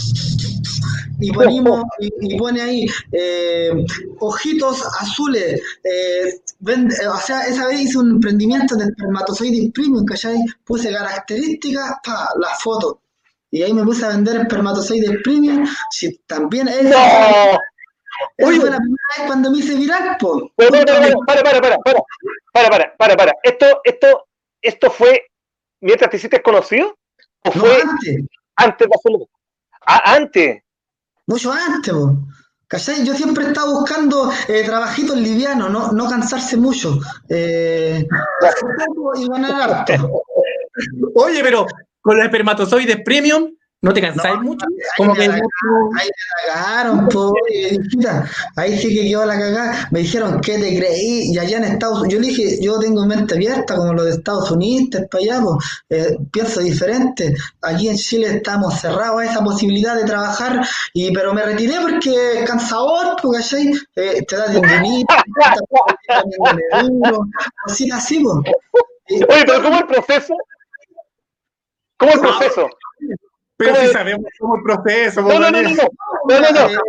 y 1.20 1.30
ponimos 1.32 1.84
y, 2.00 2.10
y 2.34 2.38
pone 2.38 2.60
ahí 2.60 2.86
eh, 3.12 3.70
ojitos 4.18 4.82
azules 5.00 5.60
eh, 5.84 6.40
vende- 6.60 6.96
o 7.06 7.16
sea 7.18 7.42
esa 7.46 7.66
vez 7.68 7.80
hice 7.80 7.98
un 7.98 8.10
emprendimiento 8.12 8.76
de 8.76 8.84
espermatozoides 8.86 9.70
premium 9.72 10.04
¿cachai? 10.04 10.36
puse 10.64 10.90
características 10.92 11.92
pa, 12.04 12.28
la 12.40 12.48
foto 12.56 13.00
y 13.50 13.62
ahí 13.62 13.72
me 13.72 13.84
puse 13.84 14.04
a 14.04 14.08
vender 14.08 14.36
espermatozoides 14.40 15.20
premium 15.22 15.66
si 15.90 16.16
también 16.26 16.68
es 16.68 16.84
¡No! 16.84 16.90
esa 16.90 17.60
Oye. 18.38 18.60
fue 18.60 18.70
la 18.70 18.76
primera 18.78 19.04
vez 19.18 19.26
cuando 19.26 19.50
me 19.50 19.58
hice 19.58 19.74
viral 19.74 20.16
po. 20.18 20.50
Para, 20.56 20.70
para, 20.70 21.42
para, 21.42 21.42
para, 21.42 21.60
para, 21.78 21.78
para, 22.52 22.70
para, 22.70 22.96
para, 22.96 23.16
para. 23.16 23.32
Esto, 23.42 23.66
esto, 23.84 24.26
esto 24.60 24.90
fue 24.90 25.22
mientras 25.80 26.10
te 26.10 26.16
hiciste 26.18 26.42
conocido 26.42 26.96
o 27.44 27.48
no 27.48 27.52
fue 27.52 27.82
antes 27.82 28.24
antes 28.56 28.88
de 28.88 28.94
hacerlo. 28.94 29.28
Ah, 29.86 30.14
antes. 30.14 30.62
mucho 31.26 31.52
antes, 31.52 31.92
po. 31.92 32.18
¿Cachai? 32.68 33.04
Yo 33.04 33.14
siempre 33.14 33.44
he 33.44 33.48
estado 33.48 33.80
buscando 33.80 34.32
eh, 34.48 34.62
trabajitos 34.64 35.16
livianos, 35.18 35.70
no, 35.70 35.92
no 35.92 36.08
cansarse 36.08 36.56
mucho. 36.56 36.98
Eh, 37.28 38.06
y 39.16 39.28
ganar 39.28 39.86
harto. 39.86 40.22
Oye, 41.14 41.42
pero 41.42 41.66
con 42.00 42.16
los 42.16 42.24
espermatozoides 42.24 43.02
premium, 43.04 43.50
¿no 43.82 43.92
te 43.92 44.00
cansáis 44.00 44.40
mucho? 44.40 44.64
Como 44.96 45.12
que 45.14 45.28
me 45.28 45.34
Ahí 45.34 45.40
me 46.08 46.52
cagaron, 46.52 47.08
po, 47.08 47.32
oye, 47.48 47.74
hijita. 47.84 48.28
Ahí 48.56 48.78
sí 48.78 48.88
que 48.94 49.08
quedó 49.08 49.24
la 49.26 49.38
cagada. 49.38 49.88
Me 49.90 50.00
dijeron, 50.00 50.40
¿qué 50.40 50.58
te 50.58 50.76
creí? 50.78 51.32
Y 51.32 51.38
allá 51.38 51.58
en 51.58 51.64
Estados 51.64 52.00
Unidos, 52.00 52.12
yo 52.14 52.20
le 52.20 52.26
dije, 52.28 52.58
yo 52.64 52.78
tengo 52.78 53.04
mente 53.06 53.34
abierta, 53.34 53.74
como 53.76 53.92
los 53.92 54.04
de 54.04 54.10
Estados 54.12 54.50
Unidos, 54.50 55.02
para 55.10 55.22
allá, 55.24 55.40
po. 55.42 55.58
Eh, 55.90 56.16
pienso 56.32 56.60
diferente. 56.60 57.34
Aquí 57.62 57.88
en 57.88 57.96
Chile 57.96 58.36
estamos 58.36 58.80
cerrados 58.80 59.20
a 59.20 59.24
esa 59.24 59.42
posibilidad 59.44 59.96
de 59.96 60.04
trabajar, 60.04 60.60
y 60.94 61.12
pero 61.12 61.34
me 61.34 61.42
retiré 61.44 61.74
porque 61.80 62.38
es 62.40 62.48
cansador, 62.48 63.16
porque 63.20 63.38
¿cachai? 63.38 63.72
Eh, 63.96 64.24
te 64.26 64.36
da 64.36 64.46
tendinita, 64.46 65.22
te 65.22 66.82
duro, 66.88 67.26
cositas 67.64 67.98
así, 67.98 68.20
po. 68.20 68.42
Y- 69.08 69.16
Oye, 69.24 69.44
pero 69.46 69.62
¿cómo 69.62 69.78
el 69.80 69.86
proceso? 69.86 70.34
¿Cómo 71.98 72.12
el 72.12 72.22
No. 72.22 72.28
proceso? 72.38 72.68
Pero 73.64 73.74
¿Cómo 73.74 73.80
si 73.80 73.86
es? 73.86 73.92
sabemos 73.92 74.26
cómo 74.38 74.56
el 74.56 74.62
proceso. 74.62 75.22
No, 75.22 75.28
no, 75.28 75.50
no, 75.50 75.62
no, 75.62 75.68
compañero. 75.68 75.88
no, 76.28 76.40
no, 76.40 76.68
no. 76.72 76.80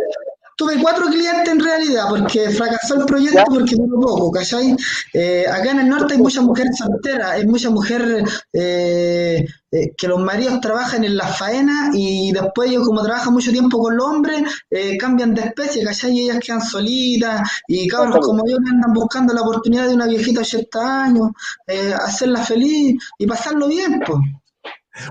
Tuve 0.56 0.80
cuatro 0.80 1.06
clientes 1.06 1.48
en 1.48 1.58
realidad, 1.58 2.04
porque 2.08 2.48
fracasó 2.50 2.94
el 3.00 3.06
proyecto 3.06 3.38
Ya. 3.38 3.44
porque 3.44 3.74
duró 3.74 3.98
poco, 4.00 4.30
¿cachai? 4.30 4.76
Eh, 5.12 5.44
acá 5.48 5.72
en 5.72 5.80
el 5.80 5.88
norte 5.88 6.14
hay 6.14 6.20
muchas 6.20 6.44
mujeres 6.44 6.76
solteras, 6.78 7.32
hay 7.32 7.44
muchas 7.44 7.72
mujeres 7.72 8.22
eh, 8.52 9.44
eh, 9.72 9.90
que 9.96 10.06
los 10.06 10.20
maridos 10.20 10.60
trabajan 10.60 11.02
en 11.02 11.16
la 11.16 11.26
faena 11.26 11.90
y 11.92 12.30
después 12.30 12.70
ellos 12.70 12.86
como 12.86 13.02
trabajan 13.02 13.32
mucho 13.34 13.50
tiempo 13.50 13.80
con 13.80 13.96
los 13.96 14.06
hombres, 14.06 14.42
eh, 14.70 14.96
cambian 14.96 15.34
de 15.34 15.40
especie, 15.42 15.82
¿cachai? 15.84 16.12
Y 16.12 16.30
ellas 16.30 16.38
quedan 16.38 16.62
solitas 16.62 17.50
y 17.66 17.88
cabros 17.88 18.24
como 18.24 18.44
yo 18.46 18.56
que 18.58 18.70
andan 18.70 18.92
buscando 18.92 19.34
la 19.34 19.40
oportunidad 19.42 19.88
de 19.88 19.94
una 19.94 20.06
viejita 20.06 20.38
de 20.38 20.46
80 20.46 21.02
años, 21.04 21.30
eh, 21.66 21.92
hacerla 22.00 22.44
feliz 22.44 22.96
y 23.18 23.26
pasarlo 23.26 23.66
bien, 23.66 24.00
pues. 24.06 24.18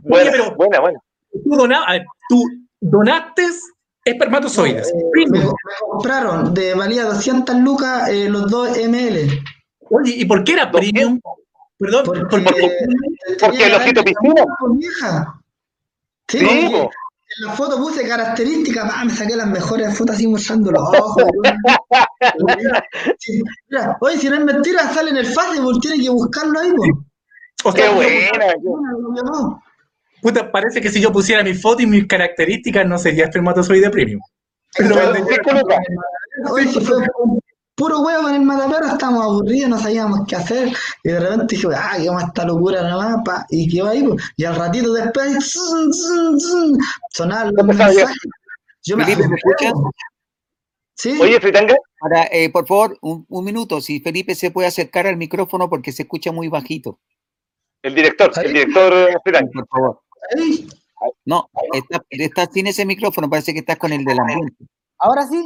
Buena, 0.03 0.31
pero- 0.31 0.55
buena, 0.55 0.79
buena. 0.79 0.99
Tú, 1.43 1.49
dona- 1.55 1.83
a 1.85 1.93
ver, 1.93 2.05
tú 2.29 2.43
donaste 2.79 3.47
espermatozoides. 4.05 4.89
Eh, 4.89 5.25
me, 5.29 5.39
compraron 5.89 6.53
de 6.53 6.73
valía 6.75 7.05
200 7.05 7.55
lucas 7.57 8.09
eh, 8.09 8.29
los 8.29 8.49
2 8.49 8.77
ml. 8.87 9.39
Oye, 9.89 10.13
¿y 10.17 10.25
por 10.25 10.43
qué 10.43 10.53
era 10.53 10.71
premium? 10.71 11.19
Perdón, 11.77 12.03
Porque, 12.05 12.21
porque, 12.29 12.69
porque 13.39 13.65
el 13.65 13.73
ojito 13.73 14.03
piscina. 14.03 14.45
Sí, 16.27 16.37
en 16.39 17.47
la 17.47 17.53
foto 17.53 17.77
puse 17.77 18.07
características, 18.07 18.89
pa, 18.91 19.03
me 19.03 19.11
saqué 19.11 19.35
las 19.35 19.47
mejores 19.47 19.97
fotos 19.97 20.15
así 20.15 20.27
mostrando 20.27 20.71
los 20.71 20.83
ojos. 20.83 21.23
Mira, 23.69 23.97
oye, 24.01 24.17
si 24.17 24.29
no 24.29 24.35
es 24.35 24.43
mentira, 24.45 24.93
sale 24.93 25.11
en 25.11 25.17
el 25.17 25.25
Facebook, 25.25 25.79
tiene 25.81 26.01
que 26.03 26.09
buscarlo 26.09 26.59
ahí, 26.59 26.71
po. 26.71 26.83
o 27.69 27.73
Qué 27.73 27.89
buena. 27.89 28.53
No, 29.25 29.62
puta, 30.23 30.51
parece 30.51 30.81
que 30.81 30.89
si 30.89 31.01
yo 31.01 31.11
pusiera 31.11 31.43
mi 31.43 31.53
foto 31.53 31.83
y 31.83 31.85
mis 31.85 32.07
características 32.07 32.87
no 32.87 32.97
sería 32.97 33.25
espermatozoide 33.25 33.89
premium. 33.89 34.21
Pero 34.75 34.95
puro 37.75 38.01
huevo 38.01 38.29
en 38.29 38.35
el 38.35 38.41
matapero, 38.41 38.87
estábamos 38.87 39.23
aburridos, 39.23 39.69
no 39.69 39.79
sabíamos 39.79 40.21
qué 40.27 40.35
hacer, 40.35 40.69
y 41.03 41.09
de 41.09 41.19
repente 41.19 41.55
dije, 41.55 41.67
ah, 41.75 41.97
qué 42.01 42.11
más 42.11 42.25
esta 42.25 42.45
locura 42.45 42.87
nomás, 42.87 43.17
pa, 43.25 43.45
y 43.49 43.67
quedó 43.67 43.89
ahí, 43.89 44.03
po. 44.03 44.15
y 44.37 44.45
al 44.45 44.55
ratito 44.55 44.93
después, 44.93 45.51
zun, 45.51 45.91
zun, 45.91 46.39
zun, 46.39 46.77
sonaban 47.11 47.53
los 47.55 47.65
mensajes. 47.65 48.05
Yo 48.83 48.97
me 48.97 49.05
Felipe, 49.05 49.27
¿me 49.27 49.35
escuchas? 49.35 49.73
Sí, 50.95 51.17
Oye, 51.19 51.39
Fritanga, 51.39 51.75
Ahora, 52.01 52.27
eh, 52.31 52.51
por 52.51 52.67
favor, 52.67 52.97
un, 53.01 53.25
un 53.27 53.45
minuto. 53.45 53.81
Si 53.81 53.99
Felipe 54.01 54.35
se 54.35 54.51
puede 54.51 54.67
acercar 54.67 55.07
al 55.07 55.17
micrófono 55.17 55.69
porque 55.69 55.91
se 55.91 56.03
escucha 56.03 56.31
muy 56.31 56.49
bajito. 56.49 56.99
el 57.81 57.95
director, 57.95 58.31
el 58.43 58.53
director 58.53 58.93
eh, 58.93 59.15
Fritanga. 59.23 59.49
Por 59.51 59.67
favor. 59.67 60.01
No, 61.25 61.49
está, 61.73 62.03
está 62.09 62.45
sin 62.47 62.67
ese 62.67 62.85
micrófono. 62.85 63.29
Parece 63.29 63.53
que 63.53 63.59
estás 63.59 63.77
con 63.77 63.91
el 63.91 64.05
del 64.05 64.19
ambiente. 64.19 64.65
Ahora 64.99 65.27
sí, 65.27 65.43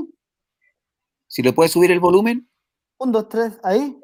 Si 1.27 1.41
le 1.41 1.51
puedes 1.53 1.71
subir 1.71 1.91
el 1.91 1.99
volumen. 1.99 2.49
un, 2.99 3.11
dos, 3.11 3.27
tres, 3.27 3.59
ahí, 3.63 3.99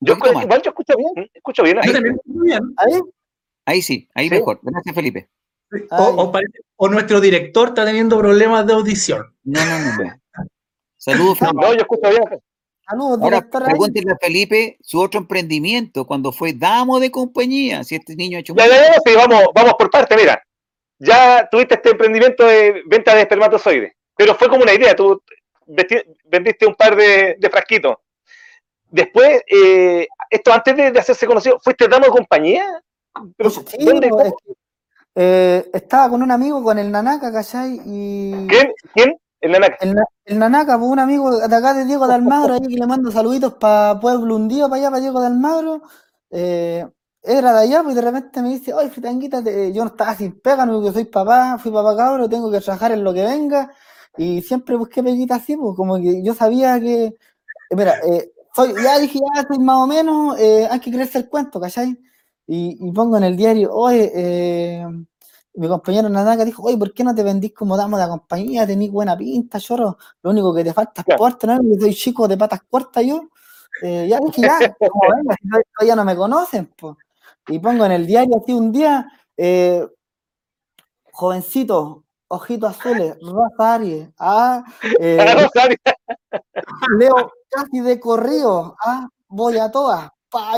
Yo, 0.00 0.16
más. 0.16 0.42
igual 0.44 0.62
yo 0.62 0.70
escucho 0.70 0.94
bien, 0.96 1.30
escucho 1.34 1.62
bien. 1.62 1.76
Yo 1.76 1.82
ahí. 1.82 1.92
también 1.92 2.14
estoy 2.16 2.42
bien. 2.46 2.74
ahí, 2.76 3.00
Ahí 3.66 3.82
sí, 3.82 4.08
ahí 4.14 4.28
Sí. 4.28 4.34
mejor. 4.34 4.60
Gracias, 4.62 4.94
Felipe. 4.94 5.28
O, 5.90 6.04
o 6.22 6.32
parece- 6.32 6.60
o 6.76 6.88
nuestro 6.88 7.20
director 7.20 7.68
está 7.68 7.84
teniendo 7.84 8.16
problemas 8.18 8.66
de 8.66 8.72
audición. 8.72 9.34
No, 9.44 9.64
no, 9.64 9.78
no. 9.78 10.04
no. 10.04 10.14
Saludos, 10.96 11.38
Felipe. 11.38 11.56
No, 11.60 11.74
yo 11.74 11.80
escucho 11.80 12.08
bien. 12.10 12.22
Saludos, 12.88 13.18
Ahora, 13.20 13.46
pregúntenle 13.50 14.12
a 14.12 14.16
Felipe 14.16 14.78
su 14.80 14.98
otro 15.00 15.20
emprendimiento 15.20 16.06
cuando 16.06 16.32
fue 16.32 16.54
damo 16.54 16.98
de 16.98 17.10
compañía. 17.10 17.84
Si 17.84 17.96
este 17.96 18.16
niño 18.16 18.38
ha 18.38 18.40
hecho 18.40 18.54
Ya, 18.56 18.66
ya, 18.66 18.76
ya, 18.76 18.94
sí, 19.04 19.14
vamos, 19.14 19.44
vamos 19.54 19.74
por 19.78 19.90
parte, 19.90 20.16
mira. 20.16 20.42
Ya 20.98 21.46
tuviste 21.50 21.74
este 21.74 21.90
emprendimiento 21.90 22.44
de 22.46 22.82
venta 22.86 23.14
de 23.14 23.20
espermatozoides, 23.22 23.92
pero 24.16 24.34
fue 24.34 24.48
como 24.48 24.62
una 24.62 24.72
idea, 24.72 24.96
tú 24.96 25.22
vesti- 25.66 26.02
vendiste 26.24 26.66
un 26.66 26.74
par 26.74 26.96
de, 26.96 27.36
de 27.38 27.50
frasquitos. 27.50 27.96
Después, 28.90 29.42
eh, 29.46 30.08
esto 30.30 30.52
antes 30.52 30.74
de, 30.74 30.90
de 30.90 30.98
hacerse 30.98 31.26
conocido, 31.26 31.60
¿fuiste 31.60 31.86
damo 31.88 32.06
de 32.06 32.10
compañía? 32.10 32.82
Pero, 33.36 33.50
Sí, 33.50 33.62
¿dónde? 33.80 34.08
pues, 34.08 34.26
es 34.28 34.32
que, 34.44 34.52
eh, 35.14 35.70
estaba 35.74 36.08
con 36.08 36.22
un 36.22 36.30
amigo, 36.30 36.62
con 36.64 36.78
el 36.78 36.90
Nanaka, 36.90 37.30
¿cachai? 37.30 37.80
Y 37.84 38.46
¿Quién? 38.48 38.72
¿Quién? 38.94 39.16
El 39.40 39.52
Nanaca. 39.52 39.76
el, 39.80 39.94
el 40.24 40.38
Nanaka, 40.38 40.78
pues 40.78 40.90
un 40.90 40.98
amigo 40.98 41.36
de 41.38 41.56
acá 41.56 41.74
de 41.74 41.84
Diego 41.84 42.06
de 42.08 42.14
Almagro, 42.14 42.54
ahí 42.54 42.60
que 42.60 42.76
le 42.76 42.86
mando 42.86 43.10
saluditos 43.12 43.54
para 43.54 43.98
Pueblo 44.00 44.36
Hundido, 44.36 44.68
para 44.68 44.80
allá, 44.80 44.90
para 44.90 45.00
Diego 45.00 45.20
de 45.20 45.26
Almagro. 45.28 45.82
eh, 46.30 46.86
era 47.22 47.52
de 47.52 47.60
allá, 47.60 47.82
pues 47.82 47.94
de 47.96 48.00
repente 48.02 48.40
me 48.42 48.50
dice, 48.50 48.72
oye, 48.72 48.88
Fritanguita, 48.90 49.40
yo 49.42 49.84
no 49.84 49.90
estaba 49.90 50.14
sin 50.14 50.40
pega, 50.40 50.64
no, 50.64 50.74
porque 50.80 50.92
soy 50.92 51.04
papá, 51.04 51.58
fui 51.58 51.70
papá 51.72 51.96
cabro, 51.96 52.28
tengo 52.28 52.50
que 52.50 52.60
trabajar 52.60 52.92
en 52.92 53.04
lo 53.04 53.12
que 53.12 53.22
venga. 53.24 53.70
Y 54.16 54.40
siempre 54.42 54.76
busqué 54.76 55.02
peguita 55.02 55.36
así, 55.36 55.56
pues 55.56 55.76
como 55.76 55.96
que 55.98 56.22
yo 56.22 56.34
sabía 56.34 56.80
que, 56.80 57.04
eh, 57.06 57.14
mira, 57.76 57.94
eh, 58.06 58.32
soy, 58.54 58.72
ya 58.82 58.98
dije, 58.98 59.18
ya 59.36 59.42
soy 59.46 59.58
más 59.58 59.76
o 59.78 59.86
menos, 59.86 60.38
eh, 60.38 60.66
hay 60.70 60.80
que 60.80 60.90
creerse 60.90 61.18
el 61.18 61.28
cuento, 61.28 61.60
¿cachai? 61.60 61.98
Y, 62.46 62.78
y 62.88 62.92
pongo 62.92 63.16
en 63.18 63.24
el 63.24 63.36
diario, 63.36 63.72
oye, 63.74 64.10
eh, 64.14 64.86
mi 65.58 65.68
compañero 65.68 66.08
Nanaka 66.08 66.44
dijo, 66.44 66.62
oye, 66.62 66.76
¿por 66.76 66.92
qué 66.94 67.02
no 67.04 67.14
te 67.14 67.22
vendís 67.22 67.52
como 67.52 67.76
dama 67.76 67.98
de 67.98 68.04
la 68.04 68.08
compañía? 68.10 68.66
Tenís 68.66 68.90
buena 68.90 69.16
pinta, 69.16 69.58
chorro. 69.58 69.98
Lo 70.22 70.30
único 70.30 70.54
que 70.54 70.64
te 70.64 70.72
falta 70.72 71.00
es 71.00 71.04
Claro. 71.04 71.18
porte, 71.18 71.46
¿no? 71.46 71.58
Soy 71.80 71.94
chico 71.94 72.28
de 72.28 72.36
patas 72.36 72.60
cortas 72.70 73.04
yo. 73.04 73.22
Eh, 73.82 74.06
ya 74.08 74.18
dije, 74.24 74.42
ya, 74.42 74.58
como 74.92 75.14
venga, 75.14 75.36
todavía- 75.76 75.96
no 75.96 76.04
me 76.04 76.16
conocen, 76.16 76.72
pues. 76.76 76.96
Y 77.48 77.58
pongo 77.58 77.84
en 77.86 77.92
el 77.92 78.06
diario 78.06 78.36
así 78.40 78.52
un 78.52 78.70
día, 78.72 79.10
eh, 79.36 79.86
jovencito, 81.12 82.04
ojitos 82.28 82.70
azules, 82.70 83.16
raza 83.20 83.74
Aries, 83.74 84.08
ah, 84.18 84.62
eh, 85.00 85.18
leo 86.98 87.32
casi 87.50 87.80
de 87.80 87.98
corrido, 87.98 88.76
ah, 88.84 89.08
voy 89.28 89.58
a 89.58 89.70
todas, 89.70 90.10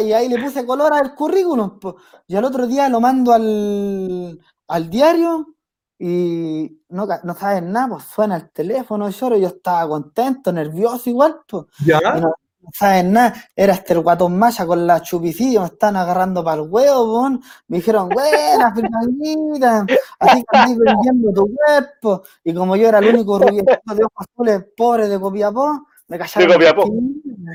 y 0.02 0.12
ahí 0.12 0.28
le 0.28 0.38
puse 0.38 0.66
color 0.66 0.92
al 0.92 1.14
currículum, 1.14 1.78
po. 1.78 1.96
y 2.26 2.36
al 2.36 2.44
otro 2.44 2.66
día 2.66 2.88
lo 2.88 3.00
mando 3.00 3.32
al, 3.32 4.38
al 4.70 4.88
diario 4.88 5.54
y 5.98 6.80
no, 6.88 7.06
no 7.24 7.34
saben 7.34 7.72
nada, 7.72 7.88
pues 7.88 8.04
suena 8.04 8.36
el 8.36 8.50
teléfono, 8.50 9.10
lloro, 9.10 9.36
yo 9.36 9.48
estaba 9.48 9.86
contento, 9.86 10.50
nervioso 10.52 11.10
igual, 11.10 11.40
pues, 11.46 11.66
¿Ya? 11.84 11.98
y 11.98 12.20
no, 12.20 12.28
no 12.28 12.70
saben 12.72 13.12
nada, 13.12 13.34
era 13.54 13.74
este 13.74 13.92
el 13.92 14.00
guatón 14.00 14.38
maya 14.38 14.64
con 14.64 14.86
la 14.86 15.02
chupicilla, 15.02 15.60
me 15.60 15.66
están 15.66 15.96
agarrando 15.96 16.42
para 16.42 16.62
el 16.62 16.68
huevo, 16.70 17.06
pon. 17.06 17.42
me 17.68 17.78
dijeron, 17.78 18.08
buena, 18.08 18.74
Fernandita, 18.74 19.86
así 20.20 20.44
que 20.50 20.58
andás 20.58 20.78
vendiendo 20.78 21.32
tu 21.34 21.54
cuerpo, 21.54 22.22
y 22.44 22.54
como 22.54 22.76
yo 22.76 22.88
era 22.88 23.00
el 23.00 23.14
único 23.14 23.38
rubiecito 23.38 23.94
de 23.94 24.04
ojos 24.04 24.26
azules, 24.32 24.64
pobre 24.74 25.06
de 25.06 25.20
Copiapó, 25.20 25.86
me 26.08 26.18
callaron. 26.18 26.52
Copiapó. 26.52 26.84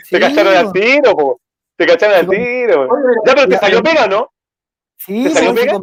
Te 0.09 0.19
cacharon 0.19 0.55
al 0.55 0.71
tiro, 0.71 1.15
po. 1.15 1.41
Te 1.75 1.85
cacharon 1.85 2.15
al 2.17 2.29
tiro. 2.29 2.87
Ya, 3.25 3.33
pero 3.33 3.47
te 3.49 3.57
salió 3.57 3.83
pega, 3.83 4.07
¿no? 4.07 4.31
Sí, 4.97 5.23
¿Te 5.23 5.31
salió 5.31 5.53
pues, 5.53 5.65
pega? 5.65 5.79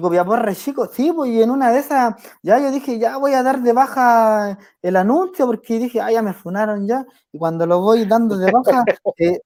Copiapó 0.00 0.36
es 0.36 0.42
re 0.42 0.56
chico, 0.56 0.86
sí, 0.86 1.12
pues 1.12 1.30
y 1.30 1.42
en 1.42 1.50
una 1.50 1.70
de 1.72 1.80
esas, 1.80 2.14
ya 2.42 2.58
yo 2.58 2.70
dije, 2.70 2.98
ya 2.98 3.16
voy 3.18 3.32
a 3.34 3.42
dar 3.42 3.60
de 3.60 3.72
baja 3.72 4.58
el 4.82 4.96
anuncio, 4.96 5.46
porque 5.46 5.78
dije, 5.78 6.00
ah, 6.00 6.10
ya 6.10 6.22
me 6.22 6.32
funaron 6.32 6.86
ya, 6.86 7.06
y 7.32 7.38
cuando 7.38 7.66
lo 7.66 7.80
voy 7.80 8.04
dando 8.06 8.36
de 8.36 8.50
baja, 8.50 8.84
eh, 9.18 9.40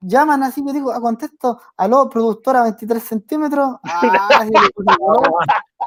llaman 0.00 0.42
así, 0.42 0.62
me 0.62 0.72
digo, 0.72 0.92
ah, 0.92 1.00
contesto, 1.00 1.60
aló, 1.76 2.08
productora 2.08 2.62
23 2.62 3.02
centímetros, 3.02 3.76
ah, 3.84 4.44
sí, 4.44 4.52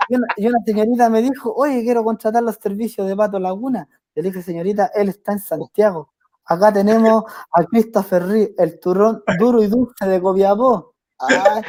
y, 0.09 0.15
una, 0.15 0.27
y 0.37 0.47
una 0.47 0.59
señorita 0.65 1.09
me 1.09 1.21
dijo, 1.21 1.53
oye, 1.53 1.83
quiero 1.83 2.03
contratar 2.03 2.43
los 2.43 2.55
servicios 2.55 3.07
de 3.07 3.15
Pato 3.15 3.39
Laguna, 3.39 3.87
le 4.15 4.21
dije, 4.23 4.41
señorita, 4.41 4.91
él 4.95 5.09
está 5.09 5.33
en 5.33 5.39
Santiago, 5.39 6.11
acá 6.45 6.71
tenemos 6.73 7.23
a 7.53 7.63
Christopher 7.65 8.25
Reeve, 8.25 8.55
el 8.57 8.79
turrón 8.79 9.23
duro 9.39 9.61
y 9.63 9.67
dulce 9.67 10.05
de 10.05 10.21
Copiapó, 10.21 10.93
Ah, 11.19 11.61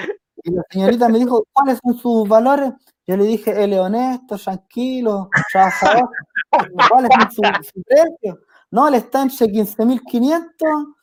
y 0.42 0.52
la 0.52 0.62
señorita 0.70 1.08
me 1.08 1.18
dijo, 1.18 1.44
¿cuáles 1.52 1.78
son 1.82 1.96
sus 1.98 2.28
valores? 2.28 2.72
Yo 3.06 3.16
le 3.16 3.24
dije, 3.24 3.62
él 3.62 3.72
es 3.72 3.78
honesto, 3.78 4.38
tranquilo, 4.38 5.28
trabajador. 5.52 6.10
¿Cuál 6.88 7.06
es 7.06 7.34
su, 7.34 7.42
su 7.72 7.82
precio? 7.82 8.40
No, 8.70 8.88
él 8.88 8.94
está 8.94 9.22
entre 9.22 9.46
15.500. 9.46 10.94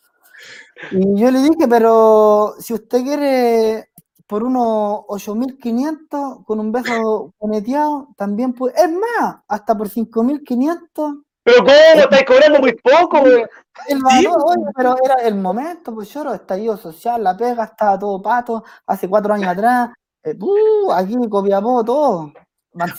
Y 0.91 1.19
yo 1.19 1.31
le 1.31 1.39
dije, 1.39 1.67
pero 1.67 2.53
si 2.59 2.73
usted 2.73 3.03
quiere 3.03 3.89
por 4.27 4.43
unos 4.43 5.01
8.500 5.07 6.43
con 6.45 6.59
un 6.59 6.71
beso 6.71 7.33
coneteado, 7.37 8.09
también 8.17 8.53
puede. 8.53 8.75
Es 8.75 8.91
más, 8.91 9.37
hasta 9.47 9.77
por 9.77 9.89
5.500. 9.89 11.23
Pero 11.47 11.59
¿cómo? 11.63 11.71
Estáis 12.03 12.25
cobrando 12.25 12.59
muy 12.59 12.73
poco, 12.73 13.21
güey. 13.21 13.45
El 13.87 14.01
valor, 14.03 14.43
oye, 14.45 14.63
pero 14.75 14.95
era 15.01 15.15
el 15.25 15.35
momento, 15.35 15.93
pues 15.95 16.13
lloro, 16.13 16.33
estallido 16.33 16.75
social, 16.75 17.23
la 17.23 17.37
pega, 17.37 17.63
estaba 17.63 17.97
todo 17.97 18.21
pato, 18.21 18.65
hace 18.85 19.07
cuatro 19.07 19.33
años 19.33 19.47
atrás, 19.47 19.91
eh, 20.23 20.35
uh, 20.37 20.91
aquí 20.91 21.13
en 21.13 21.29
Copiapó 21.29 21.85
todo. 21.85 22.33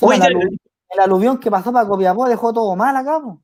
Oye, 0.01 0.17
el, 0.17 0.23
alu- 0.23 0.59
el 0.89 1.01
aluvión 1.01 1.37
que 1.39 1.51
pasó 1.51 1.71
para 1.73 1.87
Copiapó 1.87 2.27
dejó 2.27 2.51
todo 2.53 2.75
mal 2.75 2.97
acá, 2.97 3.21
pues. 3.23 3.37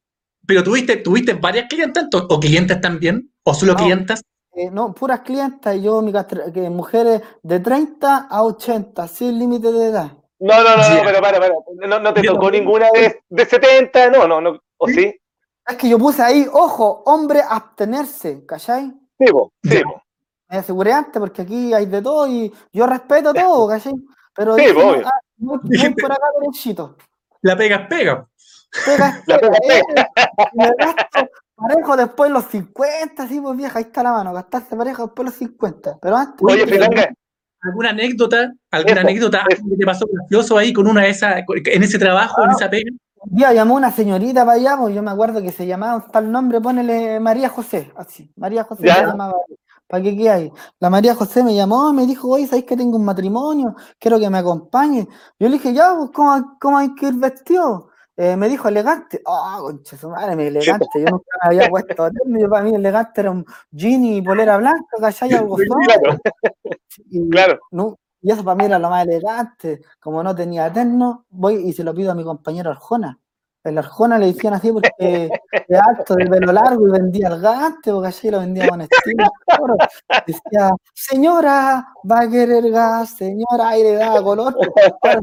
Pero 0.46 0.62
tuviste, 0.62 0.96
tuviste 0.98 1.34
varias 1.34 1.66
clientas 1.68 2.06
o 2.14 2.34
o 2.34 2.40
clientes 2.40 2.80
también, 2.80 3.30
o 3.44 3.52
solo 3.52 3.72
No. 3.72 3.78
clientas. 3.78 4.22
Eh, 4.54 4.70
no, 4.70 4.94
puras 4.94 5.20
clientas, 5.20 5.76
y 5.76 5.82
yo, 5.82 6.00
mi 6.00 6.12
que 6.52 6.70
mujeres 6.70 7.20
de 7.42 7.60
30 7.60 8.28
a 8.30 8.42
80, 8.42 9.06
sin 9.08 9.38
límite 9.38 9.70
de 9.70 9.86
edad. 9.88 10.12
No, 10.38 10.54
no, 10.62 10.76
no, 10.76 10.88
no, 10.96 11.00
pero 11.04 11.20
para, 11.20 11.38
para. 11.40 11.54
No, 11.88 11.98
no 12.00 12.14
te 12.14 12.22
Yo- 12.22 12.34
tocó 12.34 12.50
ninguna 12.50 12.86
de, 12.92 13.20
de 13.28 13.44
70, 13.46 14.10
no, 14.10 14.26
no, 14.28 14.40
no. 14.40 14.60
¿O 14.84 14.88
sí? 14.88 15.14
Es 15.66 15.76
que 15.76 15.88
yo 15.88 15.98
puse 15.98 16.22
ahí, 16.22 16.46
ojo, 16.52 17.02
hombre, 17.06 17.40
abstenerse, 17.48 18.44
¿cachai? 18.46 18.92
Sí, 19.18 19.26
po. 19.32 19.50
Me 19.62 20.58
aseguré 20.58 20.92
antes 20.92 21.18
porque 21.18 21.42
aquí 21.42 21.72
hay 21.72 21.86
de 21.86 22.02
todo 22.02 22.26
y 22.28 22.52
yo 22.72 22.86
respeto 22.86 23.32
todo, 23.32 23.68
¿cachai? 23.68 23.94
Pero 24.36 24.56
Sí, 24.56 24.66
no, 24.74 24.90
ah, 25.06 25.90
por 26.00 26.12
acá 26.12 26.24
derechito. 26.40 26.96
La 27.42 27.56
pega 27.56 27.76
es 27.76 27.88
pega. 27.88 28.28
Pega, 28.84 29.08
es 29.08 29.24
La 29.26 29.38
pega, 29.38 29.58
pega 29.60 29.78
es 29.78 29.82
eh, 29.82 30.06
y 30.52 30.58
me 30.58 30.66
gasto 30.76 31.28
parejo 31.56 31.96
después 31.96 32.30
los 32.30 32.44
50, 32.46 33.28
sí, 33.28 33.40
pues 33.40 33.56
vieja, 33.56 33.78
ahí 33.78 33.84
está 33.84 34.02
la 34.02 34.12
mano, 34.12 34.32
gastarse 34.32 34.76
parejo 34.76 35.04
después 35.06 35.26
los 35.26 35.34
50. 35.36 35.98
Pero 36.02 36.16
antes, 36.16 36.36
Oye, 36.42 36.62
¿Alguna 37.62 37.90
anécdota? 37.90 38.52
¿Alguna 38.70 38.92
Eso, 38.92 39.00
anécdota 39.00 39.44
eso. 39.48 39.62
que 39.70 39.76
te 39.76 39.86
pasó 39.86 40.06
gracioso 40.12 40.58
ahí 40.58 40.72
con 40.74 40.86
una 40.86 41.02
de 41.04 41.10
esas, 41.10 41.36
en 41.64 41.82
ese 41.82 41.98
trabajo, 41.98 42.42
en 42.42 42.50
Ah. 42.50 42.54
esa 42.58 42.68
pega? 42.68 42.90
Un 43.24 43.36
día 43.36 43.52
llamó 43.52 43.74
una 43.76 43.90
señorita 43.90 44.44
para 44.44 44.58
allá, 44.58 44.76
pues 44.78 44.94
yo 44.94 45.02
me 45.02 45.10
acuerdo 45.10 45.42
que 45.42 45.52
se 45.52 45.66
llamaba 45.66 46.06
tal 46.12 46.30
nombre, 46.30 46.60
ponele 46.60 47.20
María 47.20 47.48
José, 47.48 47.92
así, 47.96 48.30
María 48.36 48.64
José 48.64 48.86
Ya. 48.86 48.96
se 48.96 49.06
llamaba, 49.06 49.34
¿para 49.86 50.02
qué 50.02 50.16
qué 50.16 50.30
hay? 50.30 50.52
La 50.80 50.90
María 50.90 51.14
José 51.14 51.42
me 51.42 51.54
llamó, 51.54 51.92
me 51.92 52.06
dijo, 52.06 52.28
oye, 52.28 52.46
¿sabéis 52.46 52.66
que 52.66 52.76
tengo 52.76 52.96
un 52.96 53.04
matrimonio? 53.04 53.74
Quiero 53.98 54.18
que 54.18 54.28
me 54.30 54.38
acompañe. 54.38 55.06
Yo 55.38 55.48
le 55.48 55.54
dije, 55.54 55.72
ya, 55.72 55.94
pues, 55.96 56.10
¿cómo, 56.14 56.56
cómo 56.60 56.78
hay 56.78 56.94
que 56.94 57.06
ir 57.06 57.14
vestido? 57.14 57.90
Eh, 58.16 58.36
me 58.36 58.48
dijo 58.48 58.68
elegante. 58.68 59.20
Ah, 59.26 59.58
concha 59.60 59.96
su 59.96 60.08
madre, 60.08 60.36
me 60.36 60.46
elegante. 60.46 60.86
Yo 60.94 61.06
nunca 61.10 61.24
me 61.42 61.48
había 61.48 61.68
puesto. 61.68 62.08
Yo 62.38 62.48
para 62.48 62.62
mí 62.62 62.72
elegante 62.74 63.20
era 63.22 63.30
un 63.32 63.44
jean 63.72 64.04
y 64.04 64.22
polera 64.22 64.56
blanca. 64.56 64.96
Algo 65.20 65.56
suave. 65.58 65.84
claro, 65.86 66.18
Y, 67.10 67.28
claro. 67.28 67.58
no, 67.72 67.98
y 68.24 68.30
eso 68.30 68.42
para 68.42 68.56
mí 68.56 68.64
era 68.64 68.78
lo 68.78 68.88
más 68.88 69.06
elegante. 69.06 69.82
Como 70.00 70.22
no 70.22 70.34
tenía 70.34 70.72
terno, 70.72 71.26
voy 71.28 71.56
y 71.56 71.74
se 71.74 71.84
lo 71.84 71.94
pido 71.94 72.10
a 72.10 72.14
mi 72.14 72.24
compañero 72.24 72.70
Arjona. 72.70 73.18
El 73.62 73.76
Arjona 73.76 74.18
le 74.18 74.26
decían 74.26 74.54
así 74.54 74.72
porque 74.72 74.88
de 75.68 75.78
alto, 75.78 76.14
de 76.14 76.26
pelo 76.26 76.50
largo 76.50 76.88
y 76.88 76.90
vendía 76.90 77.28
el 77.28 77.40
gante, 77.42 77.92
porque 77.92 78.08
allí 78.08 78.30
lo 78.30 78.40
vendía 78.40 78.68
con 78.68 78.80
estilo. 78.80 79.26
Decía, 80.26 80.70
señora, 80.94 81.86
va 82.10 82.20
a 82.20 82.30
querer 82.30 82.70
gas, 82.70 83.10
señora, 83.10 83.76
y 83.76 83.82
le 83.82 83.94
daba 83.96 84.22
color. 84.22 84.56
Ahora 85.02 85.20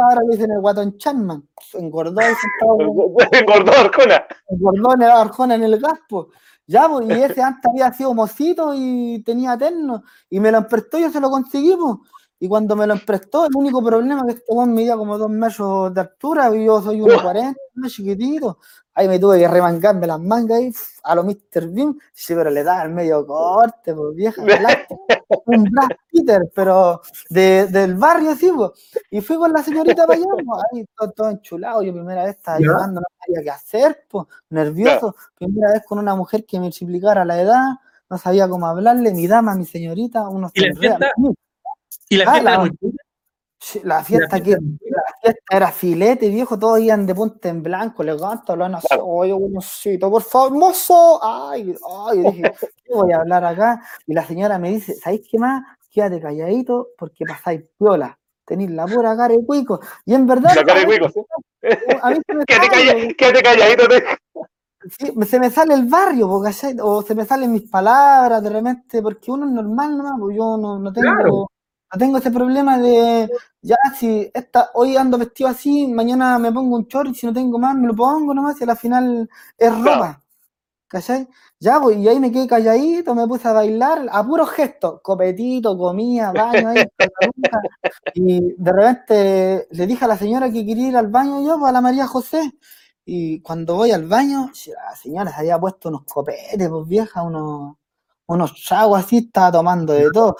ahora 0.00 0.20
le 0.22 0.36
dicen 0.36 0.52
el 0.52 0.60
guatón 0.60 0.96
Chanman. 0.96 1.48
Engordó 1.72 2.20
y 2.20 2.24
Engordó 3.36 3.72
Arjona. 3.72 4.26
engordó 4.48 4.90
Arjona 5.12 5.56
en 5.56 5.64
el 5.64 5.80
gas, 5.80 5.98
po. 6.08 6.28
Ya, 6.68 6.88
pues, 6.88 7.08
y 7.08 7.20
ese 7.20 7.42
antes 7.42 7.68
había 7.68 7.92
sido 7.92 8.14
mocito 8.14 8.72
y 8.74 9.22
tenía 9.24 9.58
terno, 9.58 10.04
y 10.30 10.38
me 10.38 10.52
lo 10.52 10.58
emprestó 10.58 10.98
y 10.98 11.02
yo 11.02 11.10
se 11.10 11.20
lo 11.20 11.30
conseguí, 11.30 11.76
pues. 11.76 11.96
Y 12.40 12.48
cuando 12.48 12.76
me 12.76 12.86
lo 12.86 12.94
emprestó, 12.94 13.46
el 13.46 13.52
único 13.56 13.82
problema 13.82 14.20
es 14.28 14.34
que 14.34 14.40
este 14.40 14.52
weón 14.52 14.74
medía 14.74 14.96
como 14.96 15.16
dos 15.16 15.30
metros 15.30 15.94
de 15.94 16.00
altura 16.00 16.54
y 16.54 16.64
yo 16.66 16.82
soy 16.82 17.00
1,40, 17.00 17.54
más 17.74 17.92
chiquitito. 17.92 18.58
Ahí 18.96 19.08
me 19.08 19.18
tuve 19.18 19.38
que 19.38 19.48
remangarme 19.48 20.06
las 20.06 20.20
mangas 20.20 20.58
ahí, 20.58 20.72
a 21.02 21.14
lo 21.16 21.24
Mr. 21.24 21.68
Bean, 21.68 21.98
sí, 22.12 22.34
pero 22.34 22.50
le 22.50 22.62
daba 22.62 22.82
el 22.84 22.90
medio 22.90 23.26
corte, 23.26 23.92
pues 23.94 24.14
vieja, 24.14 24.42
un 25.46 25.64
Brad 25.64 25.88
Peter, 26.12 26.42
pero 26.54 27.00
de- 27.30 27.66
del 27.66 27.94
barrio, 27.96 28.34
sí, 28.36 28.52
pues. 28.54 28.70
Y 29.10 29.20
fui 29.20 29.36
con 29.36 29.52
la 29.52 29.62
señorita 29.62 30.06
para 30.06 30.18
allá, 30.18 30.26
pues, 30.30 30.62
ahí 30.72 30.84
todo, 30.96 31.10
todo 31.12 31.30
enchulado. 31.30 31.82
Yo 31.82 31.92
primera 31.92 32.24
vez 32.24 32.36
estaba 32.36 32.58
Ya. 32.58 32.66
llegando, 32.66 33.00
no 33.00 33.06
sabía 33.24 33.42
qué 33.42 33.50
hacer, 33.50 34.04
pues, 34.08 34.26
nervioso. 34.50 35.16
Primera 35.38 35.72
vez 35.72 35.82
con 35.86 35.98
una 35.98 36.14
mujer 36.14 36.44
que 36.44 36.60
me 36.60 36.70
triplicara 36.70 37.24
la 37.24 37.40
edad, 37.40 37.68
no 38.10 38.18
sabía 38.18 38.48
cómo 38.48 38.66
hablarle, 38.66 39.12
mi 39.12 39.26
dama, 39.26 39.54
mi 39.56 39.64
señorita, 39.64 40.28
uno 40.28 40.50
¿Y 40.54 40.60
la? 40.86 40.98
Y 42.08 42.16
la 42.16 42.24
Ah, 42.24 42.32
fiesta 42.32 42.44
la- 42.44 42.50
era 42.50 42.60
muy 42.60 42.70
buena. 42.80 42.96
La 43.82 44.04
fiesta, 44.04 44.42
que, 44.42 44.50
la 44.50 45.02
fiesta 45.22 45.56
era 45.56 45.72
filete, 45.72 46.28
viejo, 46.28 46.58
todos 46.58 46.80
iban 46.80 47.06
de 47.06 47.14
punta 47.14 47.48
en 47.48 47.62
blanco, 47.62 48.02
elegante, 48.02 48.52
hablaban 48.52 48.74
así, 48.74 48.88
Claro. 48.88 49.06
oye, 49.06 49.32
buenosito, 49.32 50.10
por 50.10 50.22
favor, 50.22 50.52
mozo, 50.52 51.18
ay, 51.22 51.74
ay, 52.06 52.18
dije, 52.18 52.42
¿qué 52.84 52.92
voy 52.94 53.10
a 53.12 53.16
hablar 53.20 53.42
acá? 53.42 53.80
Y 54.06 54.12
la 54.12 54.26
señora 54.26 54.58
me 54.58 54.68
dice, 54.70 54.94
¿sabéis 54.94 55.22
qué 55.30 55.38
más? 55.38 55.62
Quédate 55.90 56.20
calladito 56.20 56.88
porque 56.98 57.24
pasáis 57.24 57.62
piola, 57.78 58.18
tenéis 58.44 58.70
la 58.70 58.84
pura 58.86 59.16
cara 59.16 59.32
de 59.32 59.42
cuico. 59.46 59.80
Y 60.04 60.12
en 60.12 60.26
verdad, 60.26 60.54
La 60.56 60.64
cara 60.64 60.80
de 60.80 60.86
cuico, 60.86 61.26
a 62.02 62.10
mí 62.10 62.16
se 62.26 62.34
me 62.34 62.44
Quédate, 62.46 62.66
sale, 62.66 62.92
calla- 62.92 63.14
quédate 63.16 63.42
calladito. 63.42 63.88
te- 63.88 64.04
sí, 64.98 65.12
me- 65.16 65.24
se 65.24 65.40
me 65.40 65.48
sale 65.50 65.72
el 65.72 65.86
barrio, 65.86 66.28
po, 66.28 66.42
¿cachai? 66.42 66.76
o 66.82 67.00
se 67.00 67.14
me 67.14 67.24
salen 67.24 67.50
mis 67.50 67.62
palabras 67.70 68.42
de 68.42 68.50
repente, 68.50 69.00
porque 69.00 69.30
uno 69.30 69.46
es 69.46 69.52
normal 69.52 69.96
nomás, 69.96 70.14
pues 70.20 70.36
yo 70.36 70.58
no, 70.58 70.78
no 70.78 70.92
tengo... 70.92 71.10
Claro. 71.14 71.50
No 71.94 71.98
tengo 71.98 72.18
ese 72.18 72.32
problema 72.32 72.76
de, 72.76 73.30
ya, 73.62 73.76
si 73.96 74.28
esta, 74.34 74.70
hoy 74.74 74.96
ando 74.96 75.16
vestido 75.16 75.48
así, 75.48 75.86
mañana 75.86 76.40
me 76.40 76.50
pongo 76.50 76.74
un 76.74 76.86
short 76.88 77.10
y 77.10 77.14
si 77.14 77.24
no 77.24 77.32
tengo 77.32 77.56
más 77.56 77.76
me 77.76 77.86
lo 77.86 77.94
pongo 77.94 78.34
nomás 78.34 78.60
y 78.60 78.64
al 78.68 78.76
final 78.76 79.30
es 79.56 79.78
ropa. 79.78 80.20
¿Cachai? 80.88 81.28
Ya, 81.60 81.80
pues, 81.80 81.96
y 81.98 82.08
ahí 82.08 82.18
me 82.18 82.32
quedé 82.32 82.48
calladito, 82.48 83.14
me 83.14 83.28
puse 83.28 83.46
a 83.46 83.52
bailar 83.52 84.08
a 84.10 84.24
puros 84.24 84.50
gestos, 84.50 85.00
copetito, 85.02 85.78
comía, 85.78 86.32
baño 86.32 86.68
ahí, 86.68 86.84
y 88.14 88.54
de 88.56 88.72
repente 88.72 89.68
le 89.70 89.86
dije 89.86 90.04
a 90.04 90.08
la 90.08 90.18
señora 90.18 90.50
que 90.50 90.66
quería 90.66 90.88
ir 90.88 90.96
al 90.96 91.06
baño 91.06 91.44
yo, 91.44 91.58
pues, 91.58 91.70
a 91.70 91.72
la 91.72 91.80
María 91.80 92.08
José. 92.08 92.58
Y 93.04 93.40
cuando 93.40 93.76
voy 93.76 93.92
al 93.92 94.06
baño, 94.06 94.50
la 94.66 94.96
señora 94.96 95.32
se 95.32 95.40
había 95.40 95.60
puesto 95.60 95.90
unos 95.90 96.02
copetes, 96.04 96.68
pues 96.68 96.88
vieja, 96.88 97.22
unos, 97.22 97.76
unos 98.26 98.54
chavos 98.54 98.98
así, 98.98 99.18
estaba 99.18 99.52
tomando 99.52 99.92
de 99.92 100.10
todo. 100.10 100.36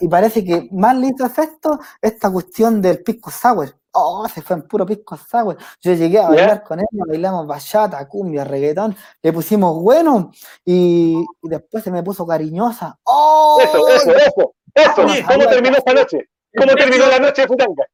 Y 0.00 0.08
parece 0.08 0.44
que 0.44 0.68
más 0.72 0.96
le 0.96 1.08
hizo 1.08 1.24
efecto 1.26 1.78
esta 2.00 2.30
cuestión 2.30 2.80
del 2.82 3.02
pisco 3.02 3.30
sour. 3.30 3.74
Oh, 3.92 4.28
se 4.28 4.42
fue 4.42 4.56
en 4.56 4.62
puro 4.62 4.84
pisco 4.86 5.16
sour. 5.16 5.56
Yo 5.80 5.94
llegué 5.94 6.18
a 6.20 6.28
bailar 6.28 6.62
con 6.62 6.78
él, 6.78 6.86
bailamos 6.92 7.46
bachata, 7.46 8.06
cumbia, 8.06 8.44
reggaetón, 8.44 8.94
le 9.22 9.32
pusimos 9.32 9.80
bueno 9.82 10.30
y, 10.64 11.24
y 11.42 11.48
después 11.48 11.82
se 11.82 11.90
me 11.90 12.02
puso 12.02 12.26
cariñosa. 12.26 12.98
¡Oh! 13.04 13.58
Eso, 13.62 13.88
eso, 13.88 14.10
eso. 14.16 14.54
Eso. 14.74 15.24
¿Cómo 15.26 15.46
terminó 15.48 15.76
esta 15.78 15.94
noche? 15.94 16.28
¿Cómo 16.56 16.70
El 16.72 16.76
terminó 16.78 17.04
precio- 17.04 17.18
la 17.18 17.26
noche 17.26 17.42
de 17.42 17.48
Futanga? 17.48 17.84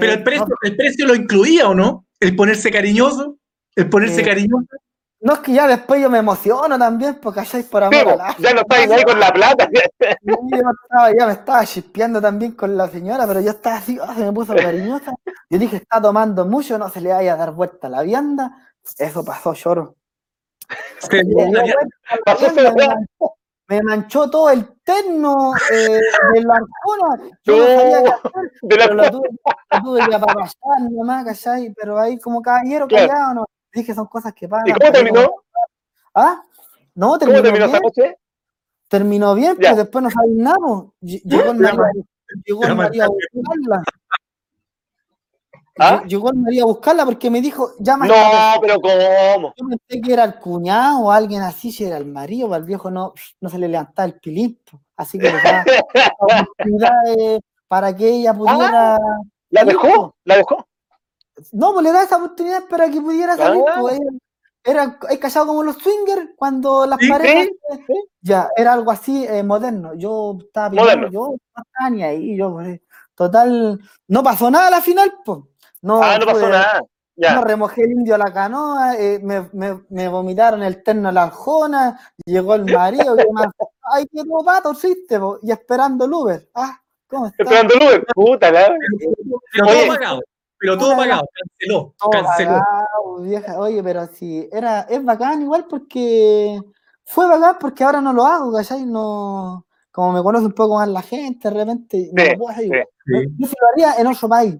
Pero 0.00 0.12
el 0.12 0.22
precio, 0.22 0.46
el 0.62 0.76
precio 0.76 1.06
lo 1.06 1.14
incluía 1.14 1.68
o 1.68 1.74
no? 1.74 2.06
El 2.20 2.34
ponerse 2.34 2.70
cariñoso, 2.70 3.36
el 3.76 3.88
ponerse 3.90 4.22
Eh, 4.22 4.24
cariñoso. 4.24 4.66
No 5.20 5.32
es 5.34 5.38
que 5.40 5.52
ya 5.52 5.66
después 5.66 6.00
yo 6.00 6.08
me 6.08 6.18
emociono 6.18 6.78
también, 6.78 7.16
porque 7.20 7.40
allá 7.40 7.58
por 7.68 7.82
Sí, 7.82 7.86
amor 7.98 8.04
po, 8.04 8.10
a 8.12 8.16
la- 8.16 8.36
ya 8.38 8.54
no 8.54 8.60
estáis 8.60 8.90
ahí 8.90 9.02
con 9.02 9.18
la 9.20 9.32
plata. 9.32 9.68
Sí, 9.72 10.16
yo 10.24 10.70
estaba, 10.82 11.12
ya 11.18 11.26
me 11.26 11.32
estaba 11.32 11.64
chispeando 11.66 12.20
también 12.20 12.52
con 12.52 12.76
la 12.76 12.88
señora, 12.88 13.26
pero 13.26 13.40
yo 13.40 13.50
estaba 13.50 13.76
así, 13.76 13.98
ah, 14.00 14.14
se 14.14 14.24
me 14.24 14.32
puso 14.32 14.54
cariñosa. 14.54 15.14
Yo 15.50 15.58
dije, 15.58 15.76
está 15.76 16.00
tomando 16.00 16.44
mucho, 16.44 16.78
no 16.78 16.88
se 16.88 17.00
le 17.00 17.12
vaya 17.12 17.32
a 17.34 17.36
dar 17.36 17.50
vuelta 17.52 17.88
a 17.88 17.90
la 17.90 18.02
vianda. 18.02 18.52
Eso 18.96 19.24
pasó, 19.24 19.54
lloro. 19.54 19.96
La 21.10 21.64
Pasó 22.24 22.52
me, 22.54 22.62
manchó, 22.62 23.34
me 23.68 23.82
manchó 23.82 24.30
todo 24.30 24.50
el 24.50 24.66
terno 24.82 25.52
eh, 25.72 26.00
de 26.34 26.42
la 26.42 26.54
arjona. 26.54 27.30
Yo 27.44 27.56
no 27.56 27.64
sabía 27.66 28.02
qué 28.02 28.08
hacer, 28.10 28.52
De 28.62 28.76
la 28.76 28.84
pero 28.84 28.94
lo 28.94 29.10
tuve, 29.10 29.28
lo 29.70 29.82
tuve 29.82 30.08
que 30.08 30.14
apapachar 30.14 30.80
nomás, 30.90 31.24
¿cachai? 31.24 31.72
Pero 31.76 31.98
ahí 31.98 32.18
como 32.18 32.42
caballero 32.42 32.86
Claro. 32.86 33.08
callado, 33.08 33.34
no. 33.34 33.46
Dije, 33.78 33.94
son 33.94 34.06
cosas 34.06 34.32
que 34.34 34.48
pasan. 34.48 34.68
¿Y 34.68 34.72
cómo 34.72 34.92
terminó? 34.92 35.30
¿Ah? 36.14 36.42
No, 36.94 37.06
¿Cómo 37.06 37.18
terminó, 37.18 37.42
terminó 37.42 37.64
esa 37.66 37.80
noche? 37.80 38.16
Terminó 38.88 39.34
bien, 39.34 39.56
pero 39.58 39.76
después 39.76 40.02
no 40.02 40.10
sabéis 40.10 40.36
nada. 40.36 40.56
po. 40.56 40.94
Ll- 41.02 41.22
Llegó 41.24 41.50
el 41.52 41.58
María, 41.58 41.92
llegó 42.44 42.64
el 42.64 42.74
María 42.74 43.04
a 43.04 43.08
buscarla. 43.08 43.82
¿Ah? 45.80 46.00
Ll- 46.02 46.08
Llegó 46.08 46.30
el 46.30 46.36
María 46.38 46.62
a 46.62 46.66
buscarla 46.66 47.04
porque 47.04 47.30
me 47.30 47.40
dijo, 47.40 47.70
llama 47.78 48.06
No, 48.06 48.14
pero 48.60 48.80
¿cómo? 48.80 49.54
Yo 49.56 49.66
pensé 49.68 50.00
que 50.02 50.12
era 50.12 50.24
el 50.24 50.34
cuñado 50.36 51.00
o 51.00 51.12
alguien 51.12 51.42
así, 51.42 51.70
si 51.70 51.84
era 51.84 51.98
el 51.98 52.06
marido, 52.06 52.48
para 52.48 52.58
el 52.60 52.64
viejo 52.64 52.90
no, 52.90 53.12
no 53.40 53.48
se 53.48 53.58
le 53.58 53.68
levantaba 53.68 54.06
el 54.06 54.14
pilín. 54.18 54.58
po. 54.68 54.80
Así 54.96 55.18
que 55.18 55.30
para 57.68 57.94
que 57.94 58.08
ella 58.08 58.34
pudiera. 58.34 58.98
¿La 59.50 59.60
Sí, 59.62 59.66
dejó? 59.68 60.14
¿La 60.24 60.36
dejó? 60.36 60.67
No, 61.52 61.72
pues 61.72 61.84
le 61.84 61.92
da 61.92 62.02
esa 62.02 62.16
oportunidad 62.16 62.64
para 62.68 62.90
que 62.90 63.00
pudiera 63.00 63.36
salir. 63.36 63.62
Ah. 63.68 63.78
pues, 63.80 63.98
era, 64.64 64.98
era 65.08 65.20
callado 65.20 65.46
como 65.46 65.62
los 65.62 65.76
swingers 65.78 66.30
cuando 66.36 66.84
las 66.86 66.98
Sí, 67.00 67.08
parejas. 67.08 67.46
sí, 67.46 67.84
sí. 67.86 67.94
Ya, 68.20 68.48
era 68.56 68.72
algo 68.74 68.90
así 68.90 69.24
eh, 69.26 69.42
moderno. 69.42 69.94
Yo 69.94 70.36
estaba 70.40 70.68
Moderno. 70.70 71.08
pillado, 71.08 71.30
yo 71.30 71.36
no 71.56 71.62
estaba 71.64 71.90
ni 71.90 72.02
ahí. 72.02 72.36
Yo, 72.36 72.52
pues, 72.52 72.80
total, 73.14 73.80
no 74.08 74.22
pasó 74.22 74.50
nada 74.50 74.66
a 74.68 74.70
la 74.70 74.80
final, 74.80 75.12
pues. 75.24 75.38
No, 75.82 76.02
Ah, 76.02 76.18
no 76.18 76.26
pasó 76.26 76.48
nada. 76.48 76.80
No 76.80 76.88
Ya. 77.16 77.40
remojé 77.40 77.82
el 77.82 77.92
indio 77.92 78.14
a 78.14 78.18
la 78.18 78.32
canoa, 78.32 78.94
eh, 78.96 79.18
me, 79.22 79.48
me, 79.52 79.80
me 79.88 80.06
vomitaron 80.08 80.62
el 80.62 80.82
terno 80.84 81.08
a 81.08 81.12
la 81.12 81.24
aljona, 81.24 81.98
llegó 82.24 82.54
el 82.54 82.64
marido, 82.66 83.16
y 83.18 83.32
más, 83.32 83.48
ay, 83.92 84.06
qué 84.12 84.22
pato 84.44 84.70
hiciste, 84.72 85.18
po", 85.18 85.38
y 85.42 85.50
esperando 85.50 86.04
el 86.04 86.12
Uber. 86.12 86.48
Ah, 86.54 86.78
¿cómo 87.08 87.26
está? 87.26 87.42
Esperando 87.42 87.74
el 87.74 87.82
Uber. 87.82 88.06
Puta, 88.14 88.52
la- 88.52 88.68
Pero 89.52 89.66
Oye. 89.66 89.74
todo 89.84 89.86
pagado. 89.94 90.20
Pero 90.60 90.76
todo 90.78 90.96
pagado. 90.96 91.22
Canceló. 91.34 91.94
Todo 91.98 92.10
Canceló. 92.10 92.50
pagado, 92.50 93.20
vieja. 93.22 93.58
Oye, 93.58 93.82
pero 93.82 94.06
sí, 94.12 94.48
era, 94.52 94.80
es 94.82 95.04
bacán 95.04 95.42
igual 95.42 95.66
porque 95.68 96.60
fue 97.04 97.26
bacán 97.28 97.56
porque 97.60 97.84
ahora 97.84 98.00
no 98.00 98.12
lo 98.12 98.26
hago, 98.26 98.52
¿cachai? 98.52 98.84
No, 98.84 99.66
como 99.92 100.12
me 100.12 100.22
conoce 100.22 100.46
un 100.46 100.52
poco 100.52 100.76
más 100.76 100.88
la 100.88 101.02
gente, 101.02 101.48
de 101.48 101.54
repente 101.54 102.10
no 102.12 102.22
Sí, 102.24 102.30
lo 102.32 102.38
puedo 102.38 102.50
hacer 102.50 102.62
sí. 102.62 102.66
igual. 102.66 102.84
Sí. 103.06 103.34
Yo 103.38 103.46
se 103.46 103.54
lo 103.60 103.68
haría 103.72 104.00
en 104.00 104.06
otro 104.08 104.28
país. 104.28 104.56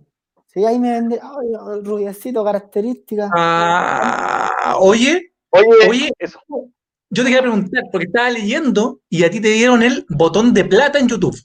Sí, 0.46 0.64
ahí 0.64 0.78
me 0.78 0.92
vendría, 0.92 1.20
ay, 1.22 1.48
el 1.78 1.84
rubiecito, 1.84 2.42
características. 2.44 3.30
Ah, 3.34 4.76
oye, 4.80 5.32
Oye, 5.50 5.88
Oye. 5.88 6.12
eso. 6.18 6.40
yo 6.50 7.22
te 7.22 7.30
quería 7.30 7.40
preguntar, 7.40 7.84
porque 7.90 8.06
estaba 8.06 8.28
leyendo 8.30 9.00
y 9.08 9.24
a 9.24 9.30
ti 9.30 9.40
te 9.40 9.48
dieron 9.48 9.82
el 9.82 10.04
botón 10.10 10.52
de 10.52 10.64
plata 10.66 10.98
en 10.98 11.08
YouTube. 11.08 11.36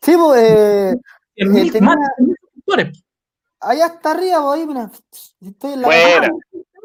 Sí, 0.00 0.14
pues, 0.16 0.42
eh, 1.36 1.46
mil- 1.46 1.70
tenía- 1.70 1.94
allá 3.62 3.86
está 3.86 4.10
arriba, 4.12 4.52
ahí, 4.52 4.66
mira. 4.66 4.90
Estoy 5.40 5.72
en 5.74 5.82
la. 5.82 6.30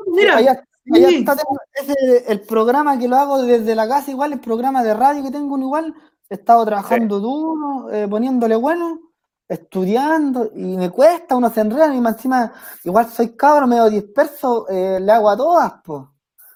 Mira, 0.08 0.38
Allá, 0.38 0.64
allá 0.94 1.10
sí. 1.10 1.16
está 1.18 1.36
tengo- 1.36 1.60
ese, 1.74 2.32
el 2.32 2.42
programa 2.42 2.98
que 2.98 3.08
lo 3.08 3.18
hago 3.18 3.42
desde 3.42 3.76
la 3.76 3.88
casa, 3.88 4.10
igual, 4.12 4.34
el 4.34 4.40
programa 4.40 4.84
de 4.84 4.94
radio 4.94 5.24
que 5.24 5.32
tengo 5.32 5.58
igual. 5.58 5.94
He 6.30 6.36
estado 6.36 6.66
trabajando 6.66 7.20
duro, 7.20 7.92
eh, 7.92 8.08
poniéndole 8.08 8.56
bueno, 8.56 9.00
estudiando, 9.48 10.50
y 10.56 10.76
me 10.78 10.90
cuesta, 10.90 11.36
uno 11.36 11.50
se 11.50 11.62
enreda, 11.62 11.94
y 11.96 12.02
más 12.02 12.16
encima, 12.16 12.52
igual 12.84 13.10
soy 13.10 13.36
cabro, 13.36 13.66
medio 13.68 13.90
disperso, 13.90 14.68
eh, 14.70 15.00
le 15.02 15.12
hago 15.12 15.30
a 15.30 15.38
todas, 15.38 15.74
pues. 15.84 16.04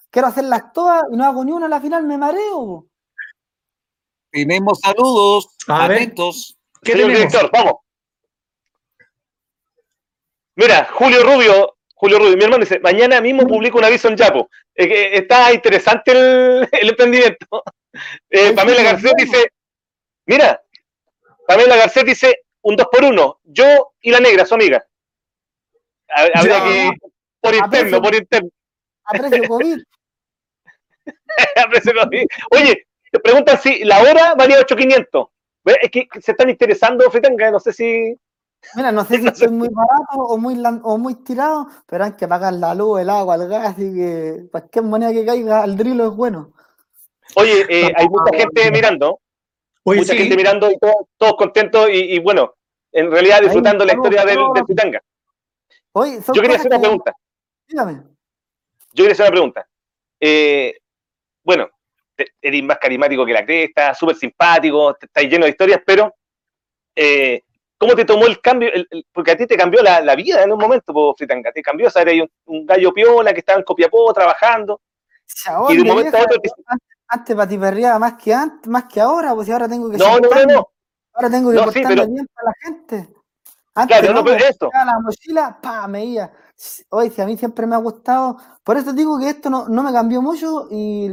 Quiero 0.09 0.27
hacerlas 0.27 0.73
todas 0.73 1.03
y 1.09 1.15
no 1.15 1.23
hago 1.23 1.43
ni 1.45 1.51
una 1.53 1.67
a 1.67 1.69
la 1.69 1.79
final, 1.79 2.03
me 2.05 2.17
mareo. 2.17 2.55
po. 2.65 2.85
Tenemos 4.29 4.79
saludos. 4.79 5.55
A 5.67 5.87
ver. 5.87 5.97
Atentos. 6.03 6.57
¿Qué 6.81 6.93
Señor 6.93 7.07
tenemos? 7.11 7.31
director, 7.31 7.51
vamos. 7.53 7.73
Mira, 10.55 10.85
Julio 10.91 11.23
Rubio, 11.23 11.77
Julio 11.95 12.19
Rubio, 12.19 12.37
mi 12.37 12.43
hermano 12.43 12.63
dice, 12.63 12.79
mañana 12.79 13.21
mismo 13.21 13.47
publico 13.47 13.77
un 13.77 13.85
aviso 13.85 14.07
en 14.07 14.17
Yapo. 14.17 14.49
Eh, 14.75 15.11
está 15.13 15.51
interesante 15.53 16.11
el, 16.11 16.67
el 16.71 16.89
emprendimiento. 16.89 17.63
Eh, 18.29 18.53
Pamela 18.53 18.93
bueno. 18.93 19.13
dice, 19.17 19.51
mira, 20.25 20.61
Pamela 21.47 21.75
García 21.75 22.03
dice 22.03 22.43
un 22.61 22.75
2 22.75 22.87
por 22.91 23.03
1 23.03 23.39
yo 23.43 23.93
y 24.01 24.11
la 24.11 24.19
negra, 24.19 24.45
su 24.45 24.55
amiga. 24.55 24.85
Ha- 26.09 26.39
Habría 26.39 26.63
que, 26.63 26.91
por 27.39 27.55
interno, 27.55 28.01
por 28.01 28.15
interno. 28.15 28.49
A 29.05 29.11
precio 29.13 29.47
COVID. 29.47 29.79
Aprecio 31.55 31.93
con- 31.93 32.09
Oye, 32.51 32.87
te 33.11 33.19
preguntan 33.19 33.59
si 33.59 33.83
la 33.83 34.01
hora 34.01 34.35
valía 34.35 34.59
8.500. 34.59 35.29
Ve, 35.63 35.77
Es 35.81 35.91
que 35.91 36.07
se 36.19 36.31
están 36.31 36.49
interesando, 36.49 37.09
Fritanga, 37.11 37.51
no 37.51 37.59
sé 37.59 37.73
si... 37.73 38.15
Mira, 38.75 38.91
no 38.91 39.03
sé 39.05 39.17
si 39.21 39.27
estoy 39.27 39.49
muy 39.49 39.69
barato 39.69 40.13
o 40.17 40.37
muy, 40.37 40.61
o 40.83 40.97
muy 40.97 41.15
tirado, 41.15 41.67
pero 41.87 42.05
hay 42.05 42.13
que 42.13 42.27
pagar 42.27 42.53
la 42.53 42.73
luz, 42.75 43.01
el 43.01 43.09
agua, 43.09 43.35
el 43.35 43.47
gas, 43.47 43.69
así 43.73 43.93
que 43.93 44.47
cualquier 44.51 44.85
moneda 44.85 45.11
que 45.11 45.25
caiga 45.25 45.63
al 45.63 45.75
drilo 45.77 46.07
es 46.07 46.15
bueno. 46.15 46.53
Oye, 47.35 47.65
eh, 47.69 47.93
hay 47.95 48.07
mucha 48.09 48.35
gente 48.37 48.71
mirando, 48.71 49.19
Oye, 49.83 49.99
mucha 49.99 50.13
sí. 50.13 50.19
gente 50.19 50.35
mirando 50.35 50.69
y 50.69 50.77
todos, 50.77 50.95
todos 51.17 51.35
contentos 51.35 51.89
y, 51.89 52.15
y, 52.15 52.19
bueno, 52.19 52.53
en 52.91 53.09
realidad 53.09 53.41
disfrutando 53.41 53.85
la 53.85 53.93
historia 53.93 54.25
del, 54.25 54.39
del 54.53 54.65
Fritanga. 54.65 55.01
Oye, 55.93 56.21
son 56.21 56.35
Yo 56.35 56.41
quería 56.41 56.57
hacer 56.57 56.67
una 56.67 56.77
que- 56.77 56.81
pregunta. 56.81 57.13
Dígame. 57.67 57.93
Yo 58.93 59.03
quería 59.03 59.13
hacer 59.13 59.23
una 59.25 59.31
pregunta. 59.31 59.67
Eh, 60.19 60.77
bueno, 61.43 61.67
eres 62.41 62.63
más 62.63 62.77
carismático 62.77 63.25
que 63.25 63.33
la 63.33 63.45
cresta, 63.45 63.93
súper 63.95 64.15
simpático, 64.17 64.95
estás 64.99 65.23
lleno 65.23 65.45
de 65.45 65.51
historias, 65.51 65.81
pero 65.85 66.13
eh, 66.95 67.41
¿cómo 67.81 67.95
te 67.95 68.05
tomó 68.05 68.27
el 68.27 68.39
cambio? 68.39 68.69
El- 68.71 68.87
el- 68.91 69.05
porque 69.11 69.31
a 69.31 69.35
ti 69.37 69.47
te 69.47 69.57
cambió 69.57 69.81
la, 69.81 69.99
la 70.01 70.15
vida 70.15 70.43
en 70.43 70.51
un 70.51 70.59
momento, 70.59 70.93
po, 70.93 71.15
Fritanga. 71.17 71.51
Te 71.51 71.63
cambió, 71.63 71.87
o 71.87 71.89
sea, 71.89 72.03
eres 72.03 72.21
un, 72.21 72.29
un 72.45 72.65
gallo 72.67 72.93
piola 72.93 73.33
que 73.33 73.39
estaba 73.39 73.57
en 73.57 73.65
Copiapó 73.65 74.13
trabajando. 74.13 74.79
Chabón, 75.25 75.73
Y 75.73 75.77
de 75.77 75.81
un 75.81 75.87
momento 75.87 76.15
a 76.17 76.21
otro 76.21 76.39
te- 76.39 76.51
Antes, 77.07 77.35
patiperreaba 77.35 77.97
más 77.99 78.13
que 78.21 78.33
antes, 78.33 78.67
más 78.69 78.85
que 78.85 79.01
ahora, 79.01 79.33
pues 79.33 79.49
ahora 79.49 79.67
tengo 79.67 79.89
que 79.89 79.97
No, 79.97 80.05
no, 80.05 80.11
no, 80.11 80.29
sentarme, 80.29 80.53
no. 80.53 80.67
Ahora 81.13 81.29
tengo 81.29 81.49
que 81.49 81.55
No, 81.57 81.61
sí, 81.63 81.65
portarme 81.81 81.95
pero- 82.01 82.07
bien 82.07 82.27
para 82.33 82.45
la 82.47 82.53
gente. 82.63 83.13
Antes 83.73 83.97
Claro, 83.99 84.13
no, 84.13 84.23
pero 84.23 84.37
pues, 84.37 84.49
eso. 84.49 84.65
sacaba 84.67 84.85
la 84.93 84.99
mochila, 84.99 85.59
pa, 85.61 85.87
me 85.87 86.05
iba. 86.05 86.31
Oye, 86.89 87.09
si 87.09 87.21
a 87.21 87.25
mí 87.25 87.37
siempre 87.37 87.65
me 87.65 87.75
ha 87.75 87.79
gustado, 87.79 88.37
por 88.63 88.77
eso 88.77 88.93
digo 88.93 89.17
que 89.19 89.29
esto 89.29 89.49
no, 89.49 89.67
no 89.67 89.81
me 89.81 89.91
cambió 89.91 90.21
mucho 90.21 90.67
y 90.69 91.09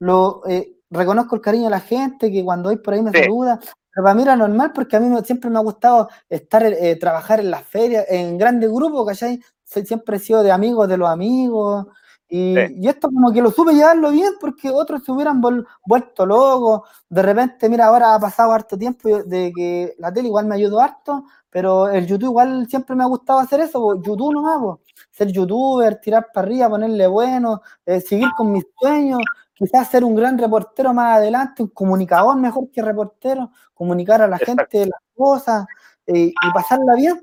lo 0.00 0.42
eh, 0.48 0.72
reconozco 0.90 1.36
el 1.36 1.40
cariño 1.42 1.64
de 1.64 1.70
la 1.70 1.80
gente, 1.80 2.30
que 2.30 2.44
cuando 2.44 2.68
voy 2.68 2.76
por 2.78 2.94
ahí 2.94 3.02
me 3.02 3.12
Sí. 3.12 3.20
saluda, 3.20 3.58
pero 3.92 4.04
para 4.04 4.14
mí 4.14 4.22
era 4.22 4.36
normal 4.36 4.72
porque 4.74 4.96
a 4.96 5.00
mí 5.00 5.08
me- 5.08 5.22
siempre 5.22 5.50
me 5.50 5.58
ha 5.58 5.62
gustado 5.62 6.08
estar, 6.28 6.62
eh, 6.64 6.96
trabajar 6.96 7.40
en 7.40 7.50
las 7.50 7.62
ferias, 7.64 8.04
en 8.08 8.38
grandes 8.38 8.70
grupos, 8.70 9.06
¿cachai? 9.06 9.40
Soy, 9.64 9.86
siempre 9.86 10.16
he 10.16 10.20
sido 10.20 10.42
de 10.42 10.52
amigos 10.52 10.88
de 10.88 10.96
los 10.96 11.08
amigos. 11.08 11.86
Y, 12.32 12.54
Sí. 12.54 12.74
y 12.82 12.88
esto 12.88 13.08
como 13.12 13.32
que 13.32 13.42
lo 13.42 13.50
supe 13.50 13.72
llevarlo 13.74 14.10
bien 14.12 14.34
porque 14.40 14.70
otros 14.70 15.02
se 15.04 15.10
hubieran 15.10 15.42
vol- 15.42 15.66
vuelto 15.84 16.24
locos. 16.26 16.82
De 17.08 17.22
repente, 17.22 17.68
mira, 17.68 17.86
ahora 17.86 18.14
ha 18.14 18.20
pasado 18.20 18.52
harto 18.52 18.78
tiempo 18.78 19.08
de 19.24 19.52
que 19.54 19.94
la 19.98 20.12
tele 20.12 20.28
igual 20.28 20.46
me 20.46 20.54
ayudó 20.54 20.80
harto, 20.80 21.24
pero 21.50 21.88
el 21.88 22.06
YouTube 22.06 22.28
igual 22.30 22.68
siempre 22.68 22.94
me 22.94 23.02
ha 23.02 23.06
gustado 23.06 23.40
hacer 23.40 23.58
eso, 23.60 23.80
po, 23.80 23.94
YouTube 23.96 24.32
nomás, 24.32 24.58
po. 24.60 24.80
ser 25.10 25.28
youtuber, 25.32 25.96
tirar 26.00 26.28
para 26.32 26.46
arriba, 26.46 26.68
ponerle 26.68 27.06
bueno, 27.08 27.62
eh, 27.84 28.00
seguir 28.00 28.28
con 28.36 28.52
mis 28.52 28.64
sueños, 28.80 29.18
quizás 29.60 29.90
ser 29.90 30.04
un 30.04 30.14
gran 30.14 30.38
reportero 30.38 30.94
más 30.94 31.18
adelante, 31.18 31.62
un 31.62 31.68
comunicador 31.68 32.36
mejor 32.36 32.70
que 32.70 32.80
reportero, 32.80 33.50
comunicar 33.74 34.22
a 34.22 34.26
la 34.26 34.36
Exacto. 34.36 34.66
gente 34.70 34.86
las 34.86 35.00
cosas 35.14 35.66
eh, 36.06 36.28
y 36.28 36.50
pasarla 36.54 36.94
bien. 36.94 37.20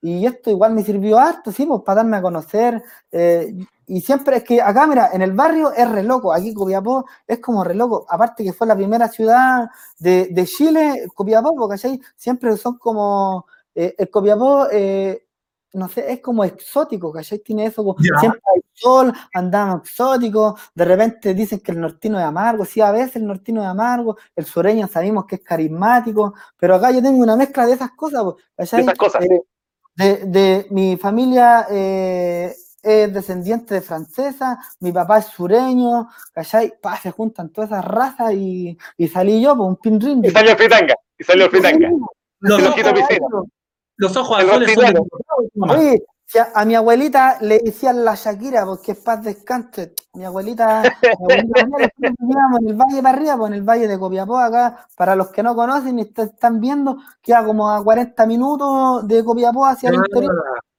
Y 0.00 0.24
esto 0.24 0.50
igual 0.50 0.72
me 0.74 0.84
sirvió 0.84 1.18
harto, 1.18 1.50
sí, 1.50 1.66
pues 1.66 1.82
para 1.82 1.96
darme 1.96 2.18
a 2.18 2.22
conocer. 2.22 2.82
eh, 3.10 3.52
y 3.88 4.00
siempre 4.00 4.38
es 4.38 4.44
que 4.44 4.60
acá, 4.60 4.86
mira, 4.86 5.10
en 5.12 5.22
el 5.22 5.32
barrio 5.32 5.72
es 5.72 5.88
re 5.88 6.02
loco, 6.02 6.32
aquí 6.32 6.52
Copiapó 6.52 7.04
es 7.26 7.38
como 7.40 7.62
re 7.62 7.74
loco. 7.74 8.04
Aparte 8.08 8.42
que 8.44 8.52
fue 8.52 8.66
la 8.66 8.74
primera 8.76 9.08
ciudad 9.08 9.68
de, 9.98 10.28
de 10.30 10.44
Chile, 10.44 11.06
Copiapó, 11.14 11.68
¿cachai? 11.68 12.00
Siempre 12.16 12.56
son 12.56 12.78
como, 12.78 13.46
eh, 13.74 13.94
el 13.96 14.10
Copiapó, 14.10 14.66
eh, 14.72 15.26
no 15.72 15.88
sé, 15.88 16.12
es 16.12 16.20
como 16.20 16.42
exótico, 16.44 17.12
¿cachai? 17.12 17.38
Tiene 17.38 17.66
eso, 17.66 17.94
siempre 18.18 18.40
hay 18.54 18.60
sol, 18.76 19.12
andamos 19.32 19.80
exóticos, 19.82 20.60
de 20.74 20.84
repente 20.84 21.34
dicen 21.34 21.60
que 21.60 21.72
el 21.72 21.80
nortino 21.80 22.18
es 22.18 22.24
amargo, 22.24 22.64
sí, 22.64 22.80
a 22.80 22.92
veces 22.92 23.16
el 23.16 23.26
nortino 23.26 23.62
es 23.62 23.68
amargo, 23.68 24.16
el 24.34 24.44
sureño 24.44 24.86
sabemos 24.86 25.26
que 25.26 25.36
es 25.36 25.42
carismático, 25.42 26.34
pero 26.58 26.76
acá 26.76 26.90
yo 26.90 27.02
tengo 27.02 27.22
una 27.22 27.36
mezcla 27.36 27.66
de 27.66 27.72
esas 27.72 27.92
cosas, 27.92 28.22
De 28.56 28.64
esas 28.64 28.94
cosas. 28.94 29.24
Eh, 29.24 29.42
de, 29.96 30.16
de 30.26 30.66
mi 30.70 30.96
familia 30.96 31.66
eh, 31.70 32.54
es 32.82 33.12
descendiente 33.12 33.74
de 33.74 33.80
francesa, 33.80 34.58
mi 34.80 34.92
papá 34.92 35.18
es 35.18 35.26
sureño, 35.26 36.08
¿cachai? 36.32 36.74
Pa, 36.80 36.96
se 36.96 37.10
juntan 37.10 37.48
todas 37.48 37.70
esas 37.70 37.84
razas 37.84 38.32
y, 38.34 38.76
y 38.96 39.08
salí 39.08 39.40
yo, 39.40 39.56
pues 39.56 39.68
un 39.68 39.76
pinrín. 39.76 40.24
Y 40.24 40.30
salió 40.30 40.52
el 40.52 40.56
Fritanga. 40.56 40.94
Y 41.18 41.24
salió 41.24 41.46
el 41.46 41.50
Fritanga. 41.50 41.90
Los 42.40 42.60
El 42.60 42.66
ojos, 42.66 43.48
los 43.96 44.16
ojos 44.16 44.38
azules. 44.38 44.78
Oye, 45.58 46.02
a, 46.54 46.64
mi 46.64 46.74
abuelita 46.74 47.38
le 47.40 47.60
decían 47.60 48.04
la 48.04 48.14
Shakira 48.14 48.64
porque 48.66 48.92
es 48.92 48.98
paz 48.98 49.22
descanse. 49.22 49.94
Mi 50.14 50.24
abuelita, 50.24 50.82
mi 50.82 51.08
abuelita 51.34 51.90
vivíamos 52.18 52.60
en 52.60 52.68
el 52.68 52.74
valle 52.74 53.02
para 53.02 53.16
arriba, 53.16 53.36
pues 53.36 53.50
en 53.52 53.54
el 53.58 53.62
valle 53.62 53.88
de 53.88 53.98
Copiapó, 53.98 54.38
acá, 54.38 54.86
para 54.96 55.14
los 55.14 55.28
que 55.28 55.42
no 55.42 55.54
conocen 55.54 55.98
y 55.98 56.02
est- 56.02 56.18
están 56.18 56.60
viendo, 56.60 56.98
queda 57.22 57.44
como 57.44 57.70
a 57.70 57.82
40 57.82 58.26
minutos 58.26 59.06
de 59.06 59.24
Copiapó 59.24 59.66
hacia 59.66 59.90
el 59.90 59.96
interior. 59.96 60.34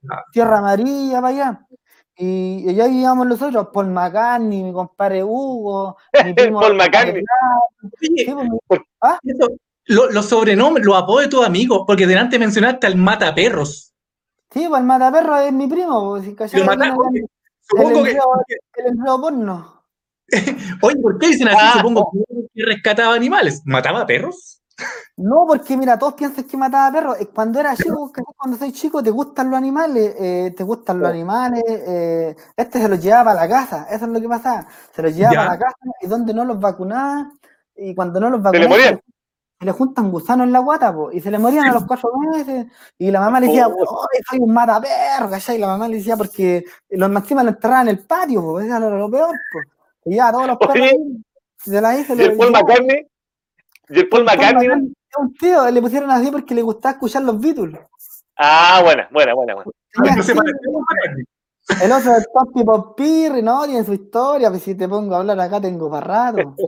Ah, 0.10 0.24
Tierra 0.32 0.60
Amarilla 0.60 1.16
para 1.22 1.28
allá. 1.28 1.68
Y, 2.20 2.70
allá 2.70 2.88
vivíamos 2.88 3.28
nosotros, 3.28 3.68
Paul 3.74 3.88
McCartney, 3.88 4.64
mi 4.64 4.74
compadre 4.74 5.24
Hugo, 5.24 5.98
mi 6.26 6.34
primo. 6.34 6.60
Paul 6.60 6.76
McCartney. 6.76 7.24
Sí, 8.02 8.26
pues, 8.68 8.82
eso, 9.24 9.48
lo- 9.86 10.10
los 10.12 10.26
sobrenombres, 10.26 10.86
los 10.86 10.98
apodos 10.98 11.22
de 11.24 11.28
tus 11.30 11.46
amigos, 11.46 11.84
porque 11.88 12.06
delante 12.08 12.38
mencionaste 12.40 12.88
al 12.88 12.96
mataperros. 12.96 13.94
Sí, 14.52 14.66
pues 14.68 14.80
el 14.80 14.86
mataperro 14.86 15.38
es 15.38 15.54
mi 15.54 15.68
primo, 15.68 16.10
pues, 16.10 16.52
si 16.52 16.58
Lo 16.58 16.68
Supongo 17.70 18.04
que, 18.04 18.18
el 18.78 18.88
empleo 18.88 19.20
porno. 19.22 19.84
oye, 20.82 21.02
¿por 21.02 21.18
qué 21.20 21.28
dicen 21.28 21.48
así? 21.50 21.58
Ah, 21.60 21.74
Supongo 21.78 22.12
que 22.54 22.66
rescataba 22.66 23.14
animales. 23.14 23.62
¿Mataba 23.66 24.06
perros? 24.06 24.62
No, 25.18 25.46
porque 25.48 25.76
mira, 25.76 25.98
todos 25.98 26.14
piensan 26.14 26.44
que 26.44 26.56
mataba 26.56 26.92
perros. 26.92 27.18
Cuando 27.34 27.60
era 27.60 27.76
chico, 27.76 28.12
cuando 28.38 28.58
soy 28.58 28.72
chico, 28.72 29.02
te 29.02 29.10
gustan 29.10 29.50
los 29.50 29.58
animales, 29.58 30.16
eh, 30.20 30.54
te 30.56 30.64
gustan 30.64 31.00
los 31.00 31.10
animales. 31.10 31.64
eh, 31.68 32.36
este 32.56 32.80
se 32.80 32.88
los 32.88 33.02
llevaba 33.02 33.32
para 33.34 33.48
la 33.48 33.50
casa, 33.50 33.88
eso 33.90 34.06
es 34.06 34.12
lo 34.12 34.22
que 34.22 34.30
pasaba. 34.30 34.68
Se 34.96 35.02
los 35.02 35.16
llevaba 35.16 35.34
Ya. 35.34 35.40
para 35.42 35.52
la 35.54 35.60
casa 35.60 35.78
y 36.02 36.08
donde 36.08 36.34
no 36.34 36.46
los 36.46 36.60
vacunaba, 36.60 37.32
y 37.76 37.96
cuando 37.96 38.20
no 38.20 38.30
los 38.30 38.40
le 38.40 38.44
vacunaba, 38.44 38.70
morían. 38.70 39.02
Se 39.60 39.66
le 39.66 39.72
juntan 39.72 40.12
gusanos 40.12 40.46
en 40.46 40.54
la 40.54 40.60
guata, 40.60 40.94
po, 40.94 41.12
y 41.12 41.20
se 41.20 41.32
le 41.32 41.40
morían 41.40 41.66
a 41.66 41.74
los 41.74 41.86
cuatro 41.86 42.12
meses. 42.32 42.68
Y 42.98 43.10
la 43.10 43.20
mamá 43.20 43.40
le 43.40 43.48
decía, 43.48 43.68
Oh. 43.68 44.08
¡ay, 44.14 44.22
soy 44.30 44.40
un 44.40 44.54
mataperro! 44.54 45.30
¿cachai? 45.30 45.56
Y 45.56 45.60
la 45.60 45.68
mamá 45.68 45.88
le 45.88 45.96
decía, 45.98 46.16
porque 46.16 46.64
los 46.90 47.10
máximos 47.10 47.44
lo 47.44 47.50
enterraban 47.50 47.88
en 47.88 47.98
el 47.98 48.06
patio, 48.06 48.42
po, 48.42 48.60
eso 48.60 48.68
era 48.68 48.80
lo, 48.80 48.98
lo 48.98 49.10
peor. 49.10 49.36
Po. 49.52 49.60
Y 50.06 50.16
ya 50.16 50.32
todos 50.32 50.48
los 50.48 50.58
perros 50.58 50.76
ahí, 50.76 51.24
se 51.58 51.82
la 51.82 51.98
hice, 52.00 52.16
Y 52.16 52.22
el 52.22 52.38
Paul 52.38 52.52
McCartney. 52.52 53.08
Y 53.90 54.00
el 54.00 54.10
Paul 54.10 54.26
McCartney. 54.26 54.68
es 54.68 55.18
un 55.18 55.34
tío, 55.34 55.70
le 55.72 55.82
pusieron 55.82 56.12
así 56.12 56.30
porque 56.32 56.54
le 56.54 56.62
gustaba 56.62 56.94
escuchar 56.94 57.24
los 57.24 57.40
Beatles. 57.40 57.80
Ah, 58.38 58.82
buena, 58.84 59.08
buena, 59.12 59.34
buena, 59.34 59.56
buena. 59.56 59.72
El 61.82 61.92
oso 61.92 62.12
del 62.14 62.26
Tompi 62.34 62.64
Popirri, 62.64 63.42
¿no? 63.42 63.66
Tiene 63.66 63.84
su 63.84 63.94
historia, 63.94 64.50
pues 64.50 64.64
si 64.64 64.76
te 64.76 64.88
pongo 64.88 65.16
a 65.16 65.20
hablar 65.20 65.40
acá 65.40 65.60
tengo 65.62 65.90
para 65.92 66.08
rato. 66.34 66.56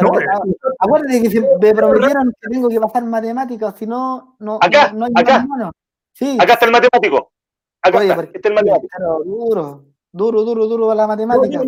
No, 0.00 0.10
ah, 0.18 0.40
acuérdate 0.80 1.22
que 1.22 1.30
se 1.30 1.40
me 1.40 1.72
prometieron 1.72 2.32
que 2.40 2.48
tengo 2.50 2.68
que 2.68 2.80
pasar 2.80 3.04
matemáticas, 3.04 3.74
si 3.78 3.86
no, 3.86 4.34
no, 4.40 4.58
Acá, 4.60 4.90
no, 4.92 5.04
hay 5.04 5.12
acá. 5.14 5.46
mano. 5.46 5.70
Sí, 6.12 6.36
Acá 6.40 6.54
está 6.54 6.66
el 6.66 6.72
matemático. 6.72 7.30
Acá 7.80 7.98
Oye, 7.98 8.06
está, 8.06 8.16
porque- 8.16 8.36
este 8.38 8.48
es 8.48 8.50
el 8.50 8.54
matemático. 8.54 9.22
duro, 9.24 9.84
duro, 10.10 10.42
duro, 10.42 10.66
duro 10.66 10.86
para 10.88 10.96
la 10.96 11.06
matemática. 11.06 11.60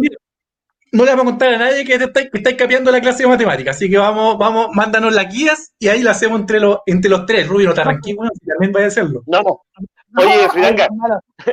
No 0.93 1.05
le 1.05 1.11
vamos 1.11 1.23
a 1.23 1.27
contar 1.27 1.55
a 1.55 1.59
nadie 1.59 1.85
que 1.85 1.99
te 1.99 2.05
estáis, 2.05 2.31
que 2.31 2.39
estáis 2.39 2.57
capeando 2.57 2.91
la 2.91 3.01
clase 3.01 3.23
de 3.23 3.29
matemáticas, 3.29 3.77
así 3.77 3.89
que 3.89 3.99
vamos, 3.99 4.37
vamos, 4.39 4.69
mándanos 4.75 5.15
las 5.15 5.33
guías 5.33 5.73
y 5.79 5.87
ahí 5.89 6.03
la 6.03 6.11
hacemos 6.13 6.41
entre 6.41 6.59
los, 6.59 6.79
entre 6.87 7.11
los 7.11 7.27
tres. 7.27 7.47
Rubio, 7.49 7.69
no 7.69 7.75
te 7.75 7.81
arranquís, 7.83 8.17
bueno, 8.17 8.33
si 8.41 8.45
también 8.47 8.73
vaya 8.73 8.87
a 8.87 8.89
hacerlo. 8.89 9.23
No, 9.27 9.41
no. 9.43 9.61
Oye, 10.19 10.49
Fridanga. 10.49 10.89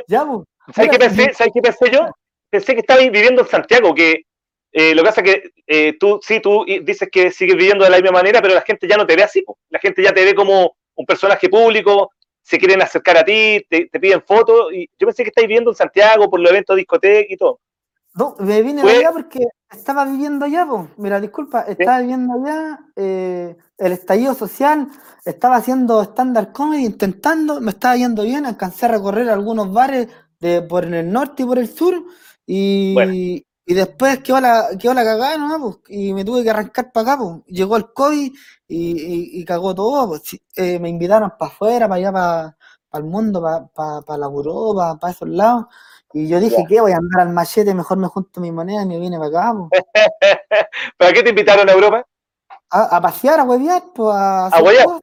Ya, 0.08 0.24
pues. 0.26 0.40
¿Sabes 0.72 0.90
qué 0.90 0.98
pensé? 0.98 1.34
¿Sabes 1.34 1.52
qué 1.52 1.60
pensé 1.60 1.90
yo? 1.90 2.06
Pensé 2.50 2.74
que 2.74 2.80
estabas 2.80 3.04
viviendo 3.10 3.42
en 3.42 3.48
Santiago, 3.48 3.94
que 3.94 4.22
eh, 4.72 4.94
lo 4.94 5.02
que 5.02 5.08
pasa 5.08 5.20
es 5.20 5.30
que 5.30 5.50
eh, 5.66 5.96
tú, 5.98 6.18
sí, 6.22 6.40
tú 6.40 6.64
dices 6.82 7.08
que 7.10 7.30
sigues 7.30 7.56
viviendo 7.56 7.84
de 7.84 7.90
la 7.90 7.98
misma 7.98 8.18
manera, 8.18 8.42
pero 8.42 8.54
la 8.54 8.62
gente 8.62 8.88
ya 8.88 8.96
no 8.96 9.06
te 9.06 9.16
ve 9.16 9.22
así. 9.22 9.42
po. 9.42 9.58
La 9.70 9.78
gente 9.78 10.02
ya 10.02 10.12
te 10.12 10.24
ve 10.24 10.34
como 10.34 10.76
un 10.96 11.06
personaje 11.06 11.48
público, 11.48 12.10
se 12.42 12.58
quieren 12.58 12.82
acercar 12.82 13.18
a 13.18 13.24
ti, 13.24 13.64
te, 13.68 13.86
te 13.86 14.00
piden 14.00 14.22
fotos. 14.22 14.72
Y 14.72 14.88
yo 14.98 15.06
pensé 15.06 15.22
que 15.22 15.28
estáis 15.28 15.46
viviendo 15.46 15.70
en 15.70 15.76
Santiago 15.76 16.28
por 16.28 16.40
los 16.40 16.50
eventos 16.50 16.74
de 16.74 16.80
discoteca 16.80 17.32
y 17.32 17.36
todo. 17.36 17.60
No, 18.14 18.36
me 18.38 18.62
vine 18.62 18.82
de 18.82 18.90
allá 18.90 19.10
porque 19.12 19.44
estaba 19.70 20.04
viviendo 20.04 20.44
allá, 20.44 20.66
pues. 20.68 20.88
Mira, 20.96 21.20
disculpa, 21.20 21.62
estaba 21.62 22.00
viviendo 22.00 22.34
allá 22.34 22.78
eh, 22.94 23.56
el 23.76 23.92
estallido 23.92 24.34
social, 24.34 24.88
estaba 25.24 25.56
haciendo 25.56 26.00
stand-up 26.02 26.52
comedy, 26.52 26.84
intentando, 26.84 27.60
me 27.60 27.70
estaba 27.70 27.96
yendo 27.96 28.22
bien, 28.22 28.46
alcancé 28.46 28.86
a 28.86 28.90
recorrer 28.90 29.28
algunos 29.28 29.72
bares 29.72 30.08
de, 30.44 30.62
por 30.62 30.84
el 30.84 31.10
norte 31.10 31.42
y 31.42 31.46
por 31.46 31.58
el 31.58 31.68
sur, 31.68 31.94
y, 32.46 32.92
Bueno. 32.94 33.12
y 33.14 33.44
después 33.66 34.18
quedó 34.18 34.40
la, 34.40 34.68
quedó 34.78 34.92
la 34.92 35.02
cagada, 35.04 35.38
¿no? 35.38 35.58
Pues, 35.60 35.76
y 35.88 36.12
me 36.12 36.24
tuve 36.24 36.42
que 36.44 36.50
arrancar 36.50 36.92
para 36.92 37.12
acá, 37.14 37.22
pues. 37.22 37.36
Llegó 37.46 37.76
el 37.78 37.92
COVID 37.92 38.32
y, 38.68 38.76
y- 38.78 39.40
y 39.40 39.44
cagó 39.44 39.74
todo, 39.74 40.08
pues. 40.08 40.22
Eh, 40.56 40.78
me 40.78 40.90
invitaron 40.90 41.32
para 41.38 41.50
afuera, 41.50 41.88
para 41.88 41.96
allá, 41.98 42.12
para, 42.12 42.56
el 43.02 43.04
mundo, 43.04 43.42
para, 43.42 44.02
para, 44.02 44.18
la 44.18 44.26
Europa, 44.26 44.98
para 45.00 45.12
esos 45.12 45.28
lados. 45.28 45.64
Y 46.12 46.28
yo 46.28 46.38
dije, 46.38 46.58
Ya. 46.62 46.66
¿qué? 46.68 46.80
Voy 46.80 46.92
a 46.92 46.96
andar 46.96 47.22
al 47.26 47.32
machete, 47.32 47.74
mejor 47.74 47.96
me 47.98 48.06
junto 48.08 48.40
mi 48.40 48.52
moneda 48.52 48.82
y 48.82 48.86
me 48.86 49.00
vine 49.00 49.18
para 49.18 49.28
acá. 49.50 49.54
¿Para 50.98 51.12
qué 51.12 51.22
te 51.22 51.30
invitaron 51.30 51.68
a 51.68 51.72
Europa? 51.72 52.04
a, 52.70 52.96
a 52.96 53.00
pasear, 53.00 53.40
a 53.40 53.44
huevear, 53.44 53.82
pues, 53.94 54.14
a, 54.14 54.46
hacer 54.46 54.62
huevear? 54.62 54.84
cosas. 54.84 55.00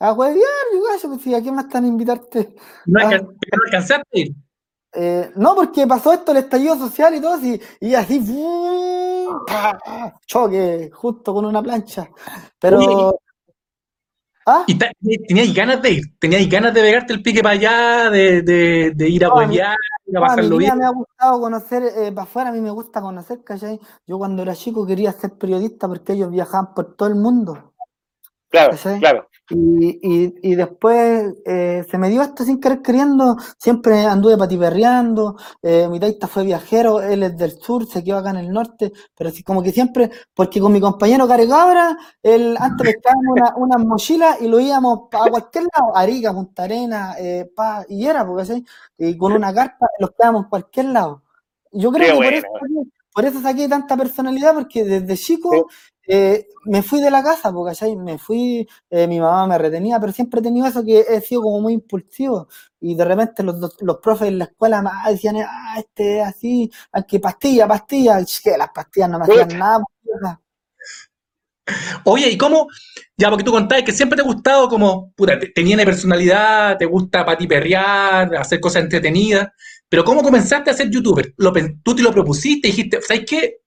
A 0.00 0.12
huevear, 0.12 0.44
yo, 0.74 1.08
pues, 1.08 1.22
si 1.22 1.34
¿a 1.34 1.40
quién 1.40 1.54
más 1.54 1.64
están 1.66 1.84
a 1.84 1.88
invitarte? 1.88 2.54
No, 2.86 3.00
Ah. 3.00 3.04
alcan- 3.10 3.36
pero 3.40 3.56
no 3.56 3.62
alcanzaste 3.66 4.22
a. 4.22 4.45
Eh, 4.92 5.30
no, 5.36 5.54
porque 5.54 5.86
pasó 5.86 6.12
esto, 6.12 6.32
el 6.32 6.38
estallido 6.38 6.76
social 6.76 7.14
y 7.14 7.20
todo, 7.20 7.38
y, 7.44 7.60
y 7.80 7.94
así, 7.94 8.20
choque, 10.26 10.90
justo 10.92 11.34
con 11.34 11.44
una 11.44 11.62
plancha. 11.62 12.08
Pero. 12.58 12.78
Oye, 12.78 13.10
¿Ah? 14.48 14.64
Y 14.68 14.78
teníais 14.78 15.52
ganas 15.52 15.82
de 15.82 15.90
ir, 15.90 16.18
teníais 16.20 16.48
ganas 16.48 16.72
de 16.72 16.80
pegarte 16.80 17.12
el 17.12 17.20
pique 17.20 17.42
para 17.42 17.56
allá, 17.56 18.10
de, 18.10 18.42
de, 18.42 18.92
de 18.94 19.08
ir 19.08 19.24
a 19.24 19.28
No, 19.28 19.40
a 19.40 19.46
No, 20.06 20.20
pasarlo 20.20 20.56
bien. 20.56 20.78
me 20.78 20.84
ha 20.84 20.90
gustado 20.90 21.40
conocer 21.40 21.82
eh, 21.82 22.12
para 22.12 22.22
afuera, 22.22 22.50
a 22.50 22.52
mí 22.52 22.60
me 22.60 22.70
gusta 22.70 23.00
conocer, 23.00 23.42
¿cachai? 23.42 23.80
Yo 24.06 24.18
cuando 24.18 24.42
era 24.42 24.54
chico 24.54 24.86
quería 24.86 25.10
ser 25.10 25.32
periodista 25.32 25.88
porque 25.88 26.12
ellos 26.12 26.30
viajaban 26.30 26.74
por 26.74 26.94
todo 26.94 27.08
el 27.08 27.16
mundo. 27.16 27.72
Claro, 28.48 28.70
¿Cachai? 28.70 29.00
claro. 29.00 29.28
Y, 29.48 30.00
y, 30.02 30.34
y 30.42 30.54
después 30.56 31.34
eh, 31.44 31.84
se 31.88 31.98
me 31.98 32.10
dio 32.10 32.20
esto 32.22 32.42
sin 32.44 32.60
querer 32.60 32.82
queriendo, 32.82 33.36
siempre 33.56 34.04
anduve 34.04 34.36
patiperreando, 34.36 35.36
eh, 35.62 35.86
mi 35.88 36.00
taita 36.00 36.26
fue 36.26 36.44
viajero, 36.44 37.00
él 37.00 37.22
es 37.22 37.36
del 37.36 37.52
sur, 37.52 37.86
se 37.86 38.02
quedó 38.02 38.18
acá 38.18 38.30
en 38.30 38.38
el 38.38 38.52
norte, 38.52 38.92
pero 39.16 39.30
así 39.30 39.44
como 39.44 39.62
que 39.62 39.70
siempre, 39.70 40.10
porque 40.34 40.60
con 40.60 40.72
mi 40.72 40.80
compañero 40.80 41.28
Carecabra, 41.28 41.96
él, 42.22 42.56
antes 42.58 42.94
pescábamos 42.94 43.24
una, 43.36 43.54
unas 43.56 43.86
mochilas 43.86 44.40
y 44.40 44.48
lo 44.48 44.58
íbamos 44.58 45.08
a 45.12 45.30
cualquier 45.30 45.64
lado, 45.72 45.96
Arica, 45.96 46.32
Punta 46.32 46.64
Arena, 46.64 47.14
eh, 47.16 47.48
pa, 47.54 47.84
y 47.88 48.04
era, 48.04 48.26
porque 48.26 48.42
¿cachai? 48.42 48.64
y 48.98 49.16
con 49.16 49.32
una 49.32 49.54
carpa 49.54 49.86
los 50.00 50.10
quedábamos 50.10 50.44
en 50.44 50.48
cualquier 50.50 50.86
lado. 50.86 51.22
Yo 51.70 51.92
creo 51.92 52.18
Qué 52.18 52.30
que 52.30 52.42
por, 52.42 52.68
eso, 52.68 52.86
por 53.16 53.24
eso 53.26 53.40
saqué 53.42 53.68
tanta 53.68 53.96
personalidad, 53.96 54.54
porque 54.54 54.84
desde 54.84 55.16
chico 55.16 55.68
eh, 56.06 56.46
me 56.66 56.82
fui 56.82 57.00
de 57.00 57.10
la 57.10 57.22
casa, 57.22 57.52
porque 57.52 57.70
¿cachai? 57.72 57.96
me 57.96 58.18
fui, 58.18 58.68
eh, 58.90 59.06
mi 59.08 59.20
mamá 59.20 59.46
me 59.46 59.58
retenía, 59.58 59.98
pero 60.00 60.12
siempre 60.12 60.40
he 60.40 60.42
tenido 60.44 60.66
eso 60.66 60.84
que 60.84 61.00
he 61.08 61.20
sido 61.22 61.42
como 61.42 61.60
muy 61.62 61.72
impulsivo. 61.74 62.48
Y 62.80 62.94
de 62.94 63.04
repente 63.06 63.42
los, 63.42 63.58
dos- 63.60 63.76
los 63.80 63.98
profes 63.98 64.28
en 64.28 64.38
la 64.38 64.44
escuela 64.46 64.82
me 64.82 64.90
decían, 65.10 65.36
ah, 65.38 65.76
este 65.78 66.20
es 66.20 66.26
así, 66.26 66.70
hay 66.92 67.04
que 67.04 67.20
pastilla, 67.20 67.66
pastilla, 67.68 68.18
que 68.44 68.56
las 68.58 68.70
pastillas 68.74 69.10
no 69.10 69.18
me 69.18 69.26
hacían 69.26 69.56
nada. 69.58 69.80
puta. 70.02 70.42
Oye, 72.04 72.30
¿y 72.30 72.38
cómo? 72.38 72.68
Ya, 73.16 73.28
porque 73.30 73.44
tú 73.44 73.50
contabas 73.52 73.84
que 73.84 73.92
siempre 73.92 74.16
te 74.16 74.22
ha 74.22 74.26
gustado 74.26 74.68
como, 74.68 75.12
puta, 75.14 75.38
te, 75.38 75.48
te 75.48 75.62
llena 75.64 75.80
de 75.82 75.86
personalidad, 75.86 76.78
te 76.78 76.84
gusta 76.86 77.24
patiperrear, 77.24 78.34
hacer 78.36 78.60
cosas 78.60 78.82
entretenidas, 78.84 79.48
pero 79.88 80.04
¿cómo 80.04 80.22
comenzaste 80.22 80.70
a 80.70 80.74
ser 80.74 80.90
youtuber? 80.90 81.34
Lo 81.36 81.52
tú 81.82 81.94
te 81.94 82.02
lo 82.02 82.12
propusiste 82.12 82.68
dijiste, 82.68 83.00
¿sabes 83.02 83.24
qué? 83.28 83.60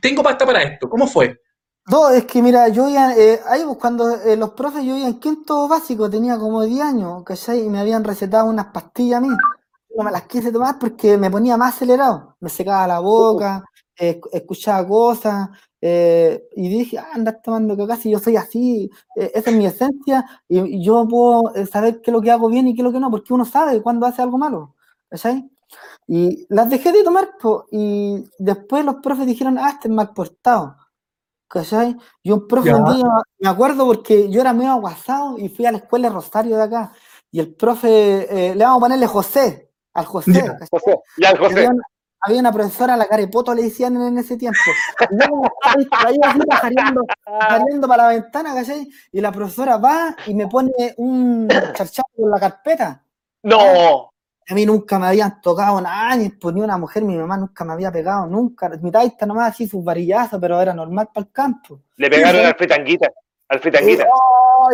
Tengo 0.00 0.22
pasta 0.22 0.46
para 0.46 0.62
esto. 0.62 0.88
¿Cómo 0.88 1.06
fue? 1.06 1.40
No, 1.86 2.10
es 2.10 2.24
que 2.24 2.42
mira, 2.42 2.68
yo 2.68 2.88
iba, 2.88 3.14
eh, 3.16 3.40
ahí 3.48 3.62
cuando 3.78 4.10
eh, 4.22 4.36
los 4.36 4.50
profes, 4.50 4.84
yo 4.84 4.96
iba 4.96 5.08
en 5.08 5.18
quinto 5.18 5.66
básico, 5.66 6.08
tenía 6.10 6.38
como 6.38 6.62
10 6.62 6.82
años, 6.82 7.24
¿cachai? 7.24 7.64
Y 7.64 7.68
me 7.70 7.80
habían 7.80 8.04
recetado 8.04 8.46
unas 8.46 8.66
pastillas 8.66 9.18
a 9.18 9.20
mí. 9.22 9.28
No 9.96 10.04
me 10.04 10.10
las 10.12 10.22
quise 10.24 10.52
tomar 10.52 10.78
porque 10.78 11.18
me 11.18 11.30
ponía 11.30 11.56
más 11.56 11.74
acelerado, 11.74 12.36
me 12.40 12.48
secaba 12.48 12.86
la 12.86 13.00
boca, 13.00 13.64
eh, 13.98 14.20
escuchaba 14.32 14.86
cosas, 14.86 15.48
eh, 15.80 16.48
y 16.54 16.68
dije, 16.68 16.98
ah, 16.98 17.08
andar 17.12 17.40
tomando 17.42 17.76
coca 17.76 17.96
si 17.96 18.10
yo 18.10 18.18
soy 18.20 18.36
así, 18.36 18.88
esa 19.16 19.50
es 19.50 19.56
mi 19.56 19.66
esencia, 19.66 20.24
y, 20.48 20.60
y 20.60 20.84
yo 20.84 21.06
puedo 21.08 21.52
saber 21.66 22.00
qué 22.00 22.10
es 22.10 22.12
lo 22.12 22.22
que 22.22 22.30
hago 22.30 22.48
bien 22.48 22.68
y 22.68 22.74
qué 22.74 22.82
es 22.82 22.84
lo 22.84 22.92
que 22.92 23.00
no, 23.00 23.10
porque 23.10 23.34
uno 23.34 23.44
sabe 23.44 23.82
cuando 23.82 24.06
hace 24.06 24.22
algo 24.22 24.38
malo, 24.38 24.76
¿cachai? 25.08 25.50
Y 26.12 26.44
las 26.48 26.68
dejé 26.68 26.90
de 26.90 27.04
tomar, 27.04 27.36
po, 27.40 27.66
y 27.70 28.28
después 28.36 28.84
los 28.84 28.96
profes 28.96 29.26
dijeron, 29.26 29.56
ah, 29.58 29.70
este 29.74 29.86
es 29.86 29.94
mal 29.94 30.12
portado. 30.12 30.76
¿Cachai? 31.46 31.96
Y 32.22 32.32
un 32.32 32.48
profe 32.48 32.74
un 32.74 32.96
día, 32.96 33.06
me 33.38 33.48
acuerdo 33.48 33.86
porque 33.86 34.28
yo 34.28 34.40
era 34.40 34.52
medio 34.52 34.72
aguasado 34.72 35.38
y 35.38 35.48
fui 35.48 35.66
a 35.66 35.70
la 35.72 35.78
escuela 35.78 36.08
de 36.08 36.14
Rosario 36.14 36.56
de 36.56 36.62
acá. 36.64 36.92
Y 37.30 37.38
el 37.38 37.54
profe, 37.54 38.50
eh, 38.50 38.54
le 38.56 38.64
vamos 38.64 38.78
a 38.78 38.86
ponerle 38.86 39.06
José, 39.06 39.70
al 39.94 40.04
José. 40.04 40.32
José, 40.68 40.98
ya, 41.16 41.32
Y 41.32 41.36
José. 41.36 41.54
Había, 41.54 41.70
una, 41.70 41.82
había 42.22 42.40
una 42.40 42.52
profesora, 42.52 42.96
la 42.96 43.06
carepoto 43.06 43.54
le 43.54 43.62
decían 43.62 43.94
en, 43.94 44.02
en 44.02 44.18
ese 44.18 44.36
tiempo. 44.36 44.58
Y 45.10 45.16
yo 45.16 45.42
ahí- 45.62 45.88
ahí 46.06 46.16
así 46.24 46.38
pajareando, 46.40 47.02
pajareando 47.24 47.86
para 47.88 48.02
la 48.04 48.08
ventana, 48.10 48.52
¿cachai? 48.54 48.88
Y 49.12 49.20
la 49.20 49.30
profesora 49.30 49.76
va 49.76 50.16
y 50.26 50.34
me 50.34 50.48
pone 50.48 50.72
un 50.96 51.46
charchazo 51.48 52.02
en 52.16 52.30
la 52.30 52.40
carpeta. 52.40 53.04
No, 53.44 54.10
A 54.50 54.54
mí 54.54 54.66
nunca 54.66 54.98
me 54.98 55.06
habían 55.06 55.40
tocado 55.40 55.80
nada, 55.80 56.16
ni 56.16 56.28
pues, 56.30 56.52
ni 56.54 56.60
una 56.60 56.76
mujer, 56.76 57.04
mi 57.04 57.16
mamá 57.16 57.36
nunca 57.36 57.64
me 57.64 57.72
había 57.72 57.92
pegado, 57.92 58.26
nunca. 58.26 58.68
Mi 58.82 58.90
taita 58.90 59.24
nomás 59.24 59.52
así 59.52 59.68
sus 59.68 59.84
varillazos, 59.84 60.40
pero 60.40 60.60
era 60.60 60.74
normal 60.74 61.08
para 61.14 61.24
el 61.26 61.32
campo. 61.32 61.80
le 61.96 62.10
pegaron 62.10 62.44
al 62.44 62.56
fritanguita. 62.56 63.10
Al 63.48 63.60
fritanguita. 63.60 64.06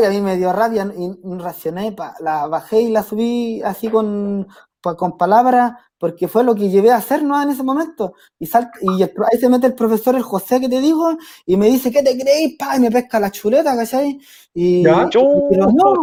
Y, 0.01 0.05
a 0.05 0.11
mí 0.11 0.21
me 0.23 0.37
dio 0.37 0.51
rabia 0.53 0.87
y 0.97 1.12
racioné, 1.39 1.93
pa- 1.93 2.15
la 2.21 2.47
bajé 2.47 2.81
y 2.81 2.89
la 2.91 3.03
subí 3.03 3.61
así 3.62 3.89
con, 3.89 4.47
pa- 4.81 4.97
con 4.97 5.17
palabras, 5.19 5.73
porque 5.99 6.27
fue 6.27 6.43
lo 6.43 6.55
que 6.55 6.69
llevé 6.71 6.91
a 6.91 6.97
hacer 6.97 7.23
¿no? 7.23 7.41
en 7.43 7.51
ese 7.51 7.62
momento. 7.62 8.15
Y, 8.39 8.47
sal- 8.47 8.71
y 8.81 9.03
el 9.03 9.12
ahí 9.31 9.39
se 9.39 9.49
mete 9.51 9.67
el 9.67 9.75
profesor, 9.75 10.15
el 10.17 10.23
José 10.23 10.59
que 10.61 10.69
te 10.71 10.81
digo, 10.81 11.17
y 11.45 11.57
me 11.59 11.67
dice, 11.67 11.91
¿qué 11.91 12.03
te 12.03 12.17
creéis? 12.19 12.57
Pa? 12.59 12.77
Y 12.77 12.81
me 12.81 12.91
pesca 12.91 13.21
la 13.21 13.31
chuleta, 13.31 13.77
¿cachai? 13.77 14.19
Y, 14.55 14.83
Ya. 14.85 15.05
y- 15.12 15.43
pero 15.51 15.67
no. 15.71 16.03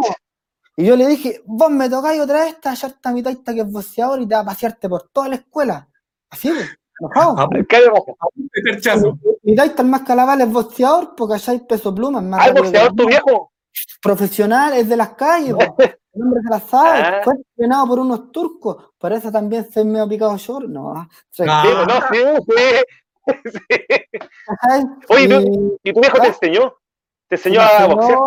Y 0.76 0.84
yo 0.86 0.96
le 0.96 1.06
dije, 1.06 1.40
vos 1.46 1.70
me 1.70 1.88
tocáis 1.88 2.20
otra 2.20 2.40
vez, 2.44 2.54
esta 2.54 2.74
yarta 2.74 3.12
mi 3.12 3.22
taita 3.22 3.54
que 3.54 3.60
es 3.60 3.70
boceador 3.70 4.20
y 4.20 4.26
te 4.26 4.34
va 4.34 4.40
a 4.40 4.44
pasearte 4.44 4.88
por 4.88 5.08
toda 5.12 5.28
la 5.28 5.36
escuela. 5.36 5.88
Así, 6.30 6.48
pues, 6.50 6.68
enojado. 7.00 7.36
Ah, 7.38 7.48
de 8.34 8.62
perchazo. 8.62 9.18
El 9.44 9.86
más 9.86 10.02
calabal 10.02 10.40
es 10.40 10.50
boceador, 10.50 11.14
porque 11.16 11.34
allá 11.34 11.52
hay 11.52 11.60
peso 11.60 11.94
pluma. 11.94 12.18
es 12.20 12.24
más 12.26 12.40
¿Al 12.40 12.46
rápido 12.48 12.62
que 12.62 12.68
boxeador 12.70 12.90
el 12.90 12.96
tu 12.96 13.06
viejo? 13.06 13.52
profesional, 14.02 14.72
es 14.74 14.88
de 14.88 14.96
las 14.96 15.10
calles, 15.14 15.54
el 16.14 16.22
hombre 16.22 16.40
se 16.42 16.50
la 16.50 16.60
sabe, 16.60 17.00
Ah. 17.02 17.20
fue 17.24 17.34
entrenado 17.34 17.86
por 17.88 17.98
unos 17.98 18.30
turcos, 18.32 18.76
por 18.98 19.12
eso 19.12 19.30
también 19.32 19.70
soy 19.72 19.84
medio 19.84 20.08
picado 20.08 20.36
yo, 20.36 20.60
no. 20.60 21.08
Sí, 21.30 21.42
no, 21.44 21.62
sí, 22.12 22.18
sí. 22.46 23.40
Sí. 23.50 23.58
¿cachai? 24.46 24.84
Oye, 25.08 25.28
¿tú- 25.28 25.78
Y- 25.82 25.90
¿y 25.90 25.92
tu 25.94 26.00
viejo 26.00 26.18
te 26.18 26.26
¿Ah? 26.26 26.28
enseñó? 26.28 26.74
¿Te 27.28 27.36
Se 27.36 27.48
enseñó 27.48 27.62
a 27.62 27.86
boxear? 27.86 28.18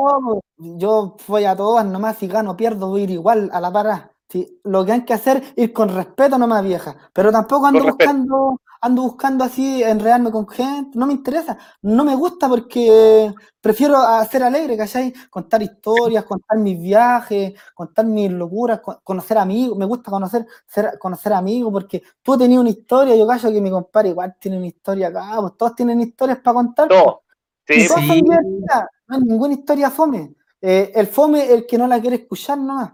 Yo 0.58 1.16
voy 1.28 1.46
a 1.46 1.56
todas 1.56 1.86
nomás, 1.86 2.18
si 2.18 2.28
gano, 2.28 2.58
pierdo, 2.58 2.88
voy 2.90 3.02
a 3.02 3.04
ir 3.06 3.12
igual 3.12 3.50
a 3.54 3.62
la 3.62 3.72
parada. 3.72 4.12
Si, 4.30 4.60
lo 4.66 4.84
que 4.86 4.92
hay 4.92 5.06
que 5.06 5.14
hacer 5.14 5.38
es 5.38 5.54
ir 5.66 5.74
con 5.74 5.90
respeto 5.90 6.38
nomás, 6.38 6.64
vieja. 6.64 6.96
Pero 7.14 7.32
tampoco 7.32 7.66
ando 7.68 7.80
buscando, 7.86 8.60
ando 8.82 9.02
buscando 9.04 9.44
así 9.46 9.82
enredarme 9.84 10.32
con 10.32 10.48
gente. 10.50 10.98
No 11.00 11.06
me 11.06 11.14
interesa. 11.14 11.58
No 11.84 12.04
me 12.04 12.14
gusta 12.16 12.50
porque 12.50 13.34
prefiero 13.62 14.00
ser 14.30 14.44
alegre, 14.44 14.76
¿cachai? 14.76 15.14
Contar 15.30 15.62
historias, 15.62 16.26
contar 16.26 16.58
mis 16.58 16.78
viajes, 16.82 17.54
contar 17.74 18.06
mis 18.06 18.30
locuras, 18.32 18.82
co- 18.82 19.00
conocer 19.02 19.38
amigos. 19.38 19.78
Me 19.78 19.86
gusta 19.86 20.12
conocer, 20.12 20.46
ser, 20.66 20.98
conocer 21.00 21.32
amigos 21.32 21.72
porque 21.72 22.02
tú 22.22 22.38
tenías 22.38 22.60
una 22.60 22.70
historia, 22.72 23.16
yo 23.16 23.26
callo 23.28 23.50
que 23.52 23.62
mi 23.62 23.70
compadre 23.70 24.10
igual 24.10 24.36
tiene 24.40 24.58
una 24.58 24.68
historia 24.68 25.08
acá, 25.08 25.38
pues 25.40 25.54
todos 25.56 25.76
tienen 25.76 26.02
historias 26.02 26.40
para 26.40 26.56
contar. 26.56 26.90
No. 26.90 27.22
Sí, 27.68 27.88
son 27.88 28.02
divertidas, 28.02 28.86
no 29.08 29.16
hay 29.16 29.22
ninguna 29.24 29.54
historia 29.54 29.90
fome. 29.92 30.34
Eh, 30.62 30.92
el 30.96 31.08
fome 31.08 31.44
es 31.46 31.52
el 31.52 31.66
que 31.68 31.78
no 31.78 31.88
la 31.88 32.00
quiere 32.02 32.16
escuchar 32.18 32.58
nomás. 32.58 32.94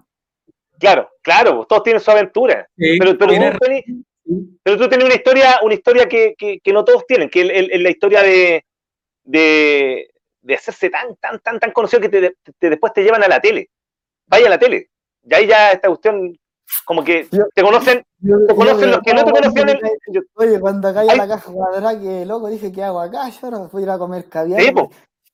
claro, 0.79 1.09
claro, 1.21 1.55
pues, 1.57 1.67
todos 1.67 1.83
tienen 1.83 2.01
su 2.01 2.11
aventura. 2.11 2.67
Sí, 2.77 2.97
Pero, 2.99 3.17
pero, 3.17 3.29
tiene 3.29 3.51
tú, 3.51 3.57
tenés, 3.59 3.83
pero 4.63 4.77
tú 4.77 4.89
tenés 4.89 5.05
una 5.05 5.15
historia, 5.15 5.59
una 5.63 5.73
historia 5.73 6.07
que, 6.07 6.35
que, 6.37 6.59
que 6.59 6.73
no 6.73 6.83
todos 6.83 7.05
tienen, 7.07 7.29
que 7.29 7.41
es 7.41 7.81
la 7.81 7.89
historia 7.89 8.21
de, 8.23 8.65
de, 9.23 10.09
de 10.41 10.55
hacerse 10.55 10.89
tan, 10.89 11.15
tan, 11.17 11.39
tan, 11.39 11.59
tan 11.59 11.71
conocido 11.71 12.01
que 12.01 12.09
te, 12.09 12.35
te- 12.59 12.69
después 12.69 12.93
te 12.93 13.03
llevan 13.03 13.23
a 13.23 13.27
la 13.27 13.39
tele. 13.41 13.69
Vaya 14.27 14.47
a 14.47 14.51
la 14.51 14.59
tele. 14.59 14.89
Y 15.23 15.33
ahí 15.35 15.47
ya 15.47 15.71
esta 15.71 15.87
cuestión, 15.89 16.37
como 16.85 17.03
que 17.03 17.27
Yo- 17.31 17.45
te 17.53 17.61
conocen, 17.63 18.03
Yo- 18.19 18.37
te 18.45 18.53
yo 18.53 18.55
conocen 18.55 18.79
de 18.81 18.87
los 18.87 18.99
que 19.01 19.13
no 19.13 19.23
te 19.25 19.31
conocían. 19.31 19.53
cuando 19.53 19.71
en- 19.73 20.23
Oye, 20.35 20.59
cuando 20.59 20.93
caí 20.93 21.09
a 21.09 21.15
la 21.15 21.27
caja 21.27 21.51
cuadrada, 21.51 21.99
que 21.99 22.25
loco, 22.25 22.47
dije, 22.47 22.71
¿qué 22.71 22.83
hago 22.83 22.99
acá? 23.01 23.29
Yo 23.29 23.51
no 23.51 23.69
fui 23.69 23.81
a 23.81 23.85
ir 23.85 23.89
a 23.91 23.97
comer 23.97 24.29
caviar. 24.29 24.61
Sí. 24.61 24.73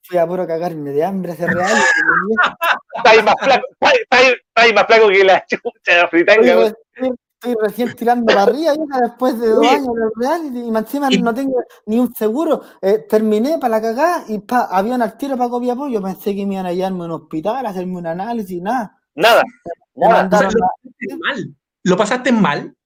Fui 0.02 0.18
a 0.18 0.26
puro 0.26 0.46
cagarme 0.46 0.90
de 0.90 1.04
hambre, 1.04 1.32
ese 1.32 1.46
real. 1.46 1.70
Está 2.96 3.10
ahí 3.10 3.22
más 3.22 3.34
flaco, 3.40 3.66
está 3.72 3.88
ahí- 3.88 3.98
está 4.02 4.16
ahí- 4.16 4.32
está 4.32 4.62
ahí 4.62 4.72
más 4.72 4.86
flaco 4.86 5.08
que 5.08 5.24
la 5.24 5.44
chucha 5.46 6.00
de 6.02 6.08
fritanga. 6.08 6.40
Oye, 6.40 6.54
güey. 6.54 6.66
estoy, 7.42 7.54
recién 7.62 7.94
tirando 7.96 8.26
para 8.26 8.42
arriba 8.42 8.72
después 9.02 9.38
de 9.40 9.48
dos 9.48 9.66
años 9.66 9.94
de 9.94 10.10
reality 10.26 10.58
y 10.60 10.68
encima 10.76 11.08
no 11.22 11.32
tengo 11.34 11.62
ni 11.86 11.98
un 11.98 12.12
seguro. 12.14 12.60
Eh, 12.82 13.06
terminé 13.08 13.58
para 13.58 13.76
la 13.76 13.80
cagada 13.80 14.24
y 14.28 14.38
pa, 14.40 14.68
avión 14.70 15.00
al 15.00 15.16
tiro 15.16 15.36
para 15.38 15.48
Copiapó. 15.48 15.88
Yo 15.88 16.02
pensé 16.02 16.34
que 16.34 16.44
me 16.46 16.54
iban 16.54 16.66
a 16.66 16.72
llevarme 16.72 17.02
a 17.02 17.06
un 17.06 17.12
hospital, 17.12 17.64
a 17.64 17.70
hacerme 17.70 17.96
un 17.96 18.06
análisis, 18.06 18.60
nada. 18.60 18.96
Nada, 19.14 19.42
Me 19.94 20.06
nada. 20.06 20.10
O 20.10 20.14
sea, 20.14 20.22
mandaron 20.22 20.52
lo 20.54 20.64
a- 20.66 20.70
pasaste 21.00 21.16
mal. 21.18 21.56
¿Lo 21.84 21.96
pasaste 21.96 22.32
mal? 22.32 22.76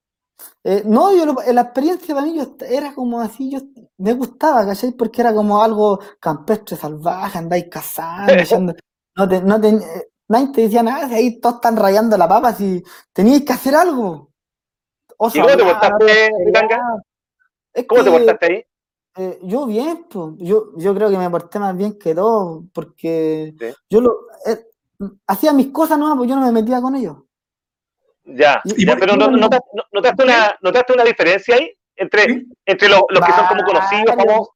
Eh, 0.64 0.82
no, 0.86 1.14
yo 1.16 1.26
lo- 1.26 1.36
la 1.52 1.60
experiencia 1.60 2.14
para 2.14 2.26
mí 2.26 2.36
yo 2.36 2.56
era 2.68 2.94
como 2.94 3.20
así, 3.20 3.50
yo 3.50 3.60
me 3.98 4.12
gustaba, 4.14 4.64
¿cachai? 4.66 4.92
Porque 4.92 5.20
era 5.20 5.34
como 5.34 5.62
algo 5.62 6.00
campestre, 6.20 6.76
salvaje, 6.76 7.38
andáis 7.38 7.66
cazando, 7.70 8.74
no 9.16 9.28
te, 9.28 9.42
no 9.42 9.60
te- 9.60 9.68
eh, 9.68 10.08
nadie 10.28 10.48
te 10.52 10.60
decía 10.62 10.82
nada, 10.82 11.08
si 11.08 11.14
ahí 11.14 11.40
todos 11.40 11.56
están 11.56 11.76
rayando 11.76 12.16
la 12.16 12.28
papa, 12.28 12.52
si 12.54 12.82
teníais 13.12 13.44
que 13.44 13.52
hacer 13.52 13.74
algo. 13.74 14.30
Oso 15.16 15.38
¿Y 15.38 15.40
cómo 15.42 15.56
te 15.56 15.62
portaste, 15.64 16.30
ahí? 18.46 18.64
eh, 19.16 19.38
yo 19.42 19.66
bien, 19.66 20.06
pues, 20.10 20.34
yo, 20.38 20.72
yo 20.76 20.94
creo 20.94 21.10
que 21.10 21.18
me 21.18 21.30
porté 21.30 21.58
más 21.58 21.76
bien 21.76 21.98
que 21.98 22.14
todos, 22.14 22.64
porque 22.72 23.54
Sí. 23.58 23.66
yo 23.88 24.00
lo, 24.00 24.10
eh, 24.46 24.66
hacía 25.26 25.52
mis 25.52 25.68
cosas 25.68 25.98
nuevas, 25.98 26.16
pues 26.16 26.28
yo 26.28 26.36
no 26.36 26.42
me 26.42 26.52
metía 26.52 26.80
con 26.80 26.96
ellos. 26.96 27.18
Ya, 28.24 28.60
Y- 28.64 28.86
ya, 28.86 28.96
pero 28.96 29.16
no- 29.16 29.30
notaste, 29.30 29.66
no- 29.74 29.84
notaste 29.92 30.24
una, 30.24 30.56
notaste 30.62 30.92
una 30.94 31.04
diferencia 31.04 31.56
ahí 31.56 31.70
entre, 31.96 32.44
entre 32.64 32.88
los, 32.88 33.02
los 33.10 33.24
que 33.24 33.32
son 33.32 33.46
como 33.46 33.62
conocidos, 33.64 34.04
Varios. 34.06 34.16
famosos. 34.26 34.53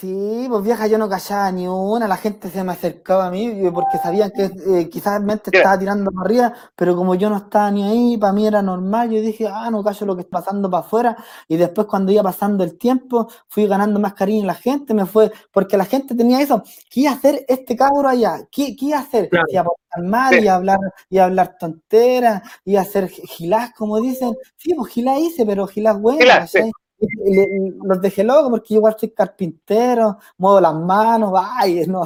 Sí, 0.00 0.46
pues 0.48 0.62
vieja, 0.62 0.86
yo 0.86 0.96
no 0.96 1.08
callaba 1.08 1.50
ni 1.50 1.66
una, 1.66 2.06
la 2.06 2.16
gente 2.16 2.48
se 2.50 2.62
me 2.62 2.70
acercaba 2.70 3.26
a 3.26 3.30
mí 3.32 3.60
yo- 3.60 3.72
porque 3.72 3.98
sabían 3.98 4.30
que 4.30 4.44
eh, 4.44 4.88
quizás 4.88 5.20
mente 5.20 5.50
estaba 5.52 5.76
tirando 5.76 6.12
para 6.12 6.24
arriba, 6.24 6.54
pero 6.76 6.94
como 6.94 7.16
yo 7.16 7.28
no 7.28 7.36
estaba 7.38 7.68
ni 7.72 7.82
ahí, 7.82 8.16
para 8.16 8.32
mí 8.32 8.46
era 8.46 8.62
normal, 8.62 9.10
yo 9.10 9.20
dije, 9.20 9.48
ah, 9.52 9.68
no 9.72 9.82
callo 9.82 10.06
lo 10.06 10.14
que 10.14 10.22
está 10.22 10.38
pasando 10.38 10.70
para 10.70 10.84
afuera, 10.84 11.16
y 11.48 11.56
después 11.56 11.88
cuando 11.88 12.12
iba 12.12 12.22
pasando 12.22 12.62
el 12.62 12.78
tiempo, 12.78 13.26
fui 13.48 13.66
ganando 13.66 13.98
más 13.98 14.14
cariño 14.14 14.42
en 14.42 14.46
la 14.46 14.54
gente, 14.54 14.94
me 14.94 15.04
fue, 15.04 15.32
porque 15.50 15.76
la 15.76 15.84
gente 15.84 16.14
tenía 16.14 16.40
eso, 16.40 16.62
¿qué 16.90 17.00
iba 17.00 17.10
a 17.10 17.14
hacer 17.14 17.44
este 17.48 17.74
cabro 17.74 18.08
allá? 18.08 18.46
¿Qué, 18.52 18.76
qué 18.76 18.84
iba 18.86 18.98
a 18.98 19.00
hacer? 19.00 19.28
Claro. 19.28 19.46
Iba 19.50 19.60
a 19.62 19.64
portar 19.64 20.02
mal, 20.04 20.38
Sí. 20.40 20.46
a 20.46 20.54
hablar, 20.54 20.78
a 21.18 21.24
hablar 21.24 21.56
tonteras, 21.58 22.42
a 22.44 22.80
hacer 22.80 23.08
gilás, 23.08 23.72
como 23.74 24.00
dicen, 24.00 24.36
sí, 24.56 24.74
pues 24.74 24.92
gilás 24.92 25.18
hice, 25.18 25.44
pero 25.44 25.66
gilás 25.66 26.00
bueno, 26.00 26.20
Gilás, 26.20 26.50
sí. 26.52 26.70
Le- 26.98 27.74
los 27.82 28.00
dejé 28.00 28.24
locos 28.24 28.50
porque 28.50 28.74
yo 28.74 28.78
igual 28.78 28.96
soy 28.98 29.10
carpintero, 29.10 30.18
muevo 30.36 30.60
las 30.60 30.74
manos, 30.74 31.30
vaya, 31.32 31.86
¿no? 31.86 32.02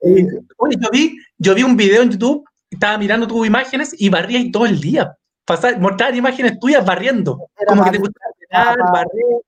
Eh, 0.00 0.26
Oye, 0.56 0.76
yo 0.80 0.88
vi, 0.92 1.18
yo 1.38 1.54
vi 1.54 1.62
un 1.62 1.76
video 1.76 2.02
en 2.02 2.10
YouTube, 2.10 2.44
estaba 2.70 2.98
mirando 2.98 3.26
tus 3.26 3.46
imágenes 3.46 3.94
y 3.98 4.08
barrías 4.08 4.44
todo 4.52 4.66
el 4.66 4.80
día. 4.80 5.16
Pasar, 5.44 5.80
mostrar 5.80 6.14
imágenes 6.14 6.58
tuyas 6.60 6.84
barriendo. 6.84 7.48
Era 7.58 7.70
Como 7.70 7.84
que 7.84 7.90
te 7.92 7.98
gusta 7.98 8.20
ordenar, 8.30 8.78
para- 8.78 8.90
barrer. 8.92 9.42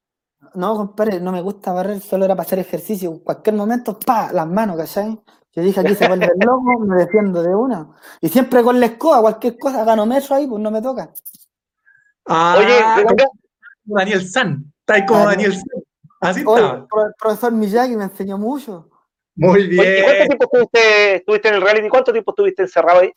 no, 0.54 0.74
compadre, 0.76 1.20
no 1.20 1.30
me 1.30 1.42
gusta 1.42 1.72
barrer, 1.72 2.00
solo 2.00 2.24
era 2.24 2.34
para 2.34 2.46
hacer 2.46 2.58
ejercicio. 2.58 3.10
En 3.12 3.18
cualquier 3.18 3.54
momento, 3.54 3.98
pa, 3.98 4.32
las 4.32 4.46
manos, 4.46 4.76
¿cachai? 4.76 5.20
Yo 5.52 5.62
dije 5.62 5.80
aquí 5.80 5.94
se 5.94 6.06
vuelve 6.08 6.28
loco, 6.48 6.78
me 6.80 6.96
defiendo 6.96 7.42
de 7.42 7.54
una. 7.54 7.88
Y 8.20 8.28
siempre 8.28 8.62
con 8.62 8.80
la 8.80 8.86
escoba, 8.86 9.20
cualquier 9.20 9.58
cosa, 9.58 9.84
gano 9.84 10.06
metro 10.06 10.36
ahí, 10.36 10.46
pues 10.46 10.62
no 10.62 10.70
me 10.70 10.80
toca. 10.80 11.10
Ah, 12.26 12.56
Oye, 12.58 13.14
Daniel 13.84 14.26
San. 14.28 14.72
Está 14.90 14.94
ahí 14.94 15.06
como. 15.06 15.26
Daniel. 15.26 15.54
Así 16.20 16.44
Oye, 16.44 16.60
estaba. 16.60 16.78
el 16.80 16.86
pro- 16.86 17.06
el 17.06 17.14
profesor 17.18 17.52
Miyagi 17.52 17.96
me 17.96 18.04
enseñó 18.04 18.36
mucho. 18.38 18.88
Muy 19.36 19.60
oye, 19.60 19.72
¿y 19.72 19.76
¿cuánto 19.76 20.12
bien. 20.12 20.28
tiempo 20.28 20.44
estuviste, 20.44 21.14
estuviste 21.16 21.48
en 21.48 21.54
el 21.54 21.62
reality? 21.62 21.88
¿Cuánto 21.88 22.12
tiempo 22.12 22.32
estuviste 22.32 22.62
encerrado 22.62 23.00
ahí? 23.00 23.12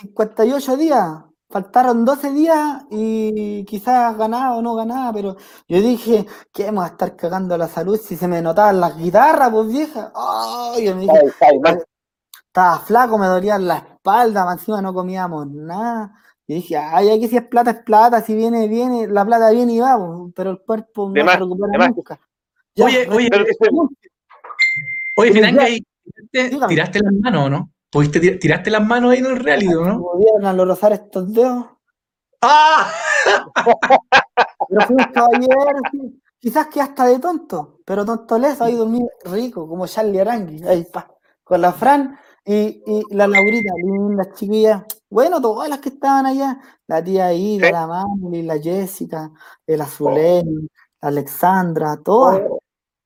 58 0.00 0.76
días, 0.76 1.22
faltaron 1.50 2.04
12 2.04 2.30
días 2.32 2.84
y 2.90 3.64
quizás 3.64 4.16
ganaba 4.16 4.56
o 4.56 4.62
no 4.62 4.74
ganaba, 4.74 5.12
pero 5.12 5.36
yo 5.68 5.80
dije, 5.80 6.26
¿qué 6.52 6.66
vamos 6.66 6.84
a 6.84 6.88
estar 6.88 7.16
cagando 7.16 7.56
la 7.58 7.68
salud 7.68 7.98
si 7.98 8.16
se 8.16 8.26
me 8.28 8.40
notaban 8.40 8.80
las 8.80 8.96
guitarras, 8.96 9.50
pues 9.50 9.68
vieja? 9.68 10.12
Ay, 10.14 10.84
yo 10.86 10.94
me 10.94 11.02
dije, 11.02 11.18
Ay, 11.18 11.30
ay, 11.50 11.58
man. 11.60 11.78
estaba 12.46 12.78
flaco, 12.80 13.18
me 13.18 13.26
dolía 13.26 13.58
la 13.58 13.76
espalda, 13.78 14.44
más 14.44 14.58
encima 14.60 14.80
no 14.80 14.94
comíamos 14.94 15.46
nada. 15.48 16.12
Y 16.48 16.54
dije, 16.54 16.76
ay, 16.76 17.10
aquí 17.10 17.26
si 17.28 17.36
es 17.36 17.44
plata, 17.46 17.72
es 17.72 17.82
plata, 17.82 18.20
si 18.22 18.34
viene, 18.34 18.68
viene, 18.68 19.08
la 19.08 19.24
plata 19.24 19.50
viene 19.50 19.72
y 19.74 19.80
va, 19.80 19.98
pues, 19.98 20.32
pero 20.34 20.50
el 20.50 20.58
cuerpo 20.60 21.10
De 21.10 21.20
no 21.20 21.24
más, 21.26 21.34
se 21.34 21.40
recupera 21.40 21.88
nunca. 21.88 22.20
Ya, 22.74 22.84
Oye, 22.84 23.08
oye, 23.10 23.28
Pero, 23.30 23.44
Oye, 25.16 25.30
Oye, 25.30 25.60
ahí 25.60 25.84
tiraste, 26.30 26.66
tiraste 26.68 27.00
las 27.00 27.12
manos, 27.14 27.46
¿o 27.46 27.50
¿no? 27.50 27.70
¿Pudiste 27.90 28.20
tir- 28.20 28.38
tiraste 28.38 28.70
las 28.70 28.86
manos 28.86 29.12
ahí 29.12 29.18
en 29.18 29.26
el 29.26 29.36
reality, 29.38 29.74
¿o 29.74 29.84
¿no? 29.84 30.02
¿Pudieron 30.02 30.44
alorozar 30.44 30.92
estos 30.92 31.32
dedos? 31.32 31.66
¡Ah! 32.42 32.92
Pero 34.68 34.80
fui 34.86 34.96
un 34.96 35.04
caballero, 35.12 35.78
sí. 35.90 36.20
quizás 36.38 36.66
que 36.68 36.80
hasta 36.80 37.06
de 37.06 37.18
tonto, 37.18 37.80
pero 37.84 38.04
tonto 38.04 38.38
leso, 38.38 38.64
ahí 38.64 38.74
dormí 38.74 39.06
rico, 39.24 39.66
como 39.68 39.86
Charlie 39.86 40.20
Arangui, 40.20 40.62
ahí 40.64 40.84
pa, 40.92 41.08
con 41.42 41.60
la 41.60 41.72
Fran 41.72 42.18
y, 42.44 42.82
y 42.86 43.02
la 43.14 43.26
Laurita, 43.26 43.72
lindas 43.82 44.28
chiquillas. 44.34 44.82
Bueno, 45.08 45.40
todas 45.40 45.68
las 45.68 45.78
que 45.78 45.90
estaban 45.90 46.26
allá, 46.26 46.58
la 46.88 47.02
tía 47.02 47.32
Ida, 47.32 47.70
la 47.70 47.86
Mami, 47.86 48.42
la 48.42 48.58
Jessica, 48.58 49.30
el 49.66 49.80
Azulén, 49.80 50.68
la 51.00 51.08
Alexandra, 51.08 51.96
todas, 52.04 52.42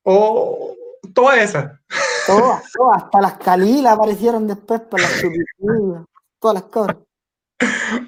Oh, 0.04 0.74
toda 1.14 1.42
esa. 1.42 1.78
todas, 2.26 2.62
todas, 2.74 3.02
hasta 3.04 3.20
las 3.20 3.34
Calilas 3.34 3.92
aparecieron 3.94 4.46
después 4.46 4.80
para 4.82 5.02
las 5.02 5.12
todas 6.40 6.54
las 6.54 6.62
cabras. 6.64 6.96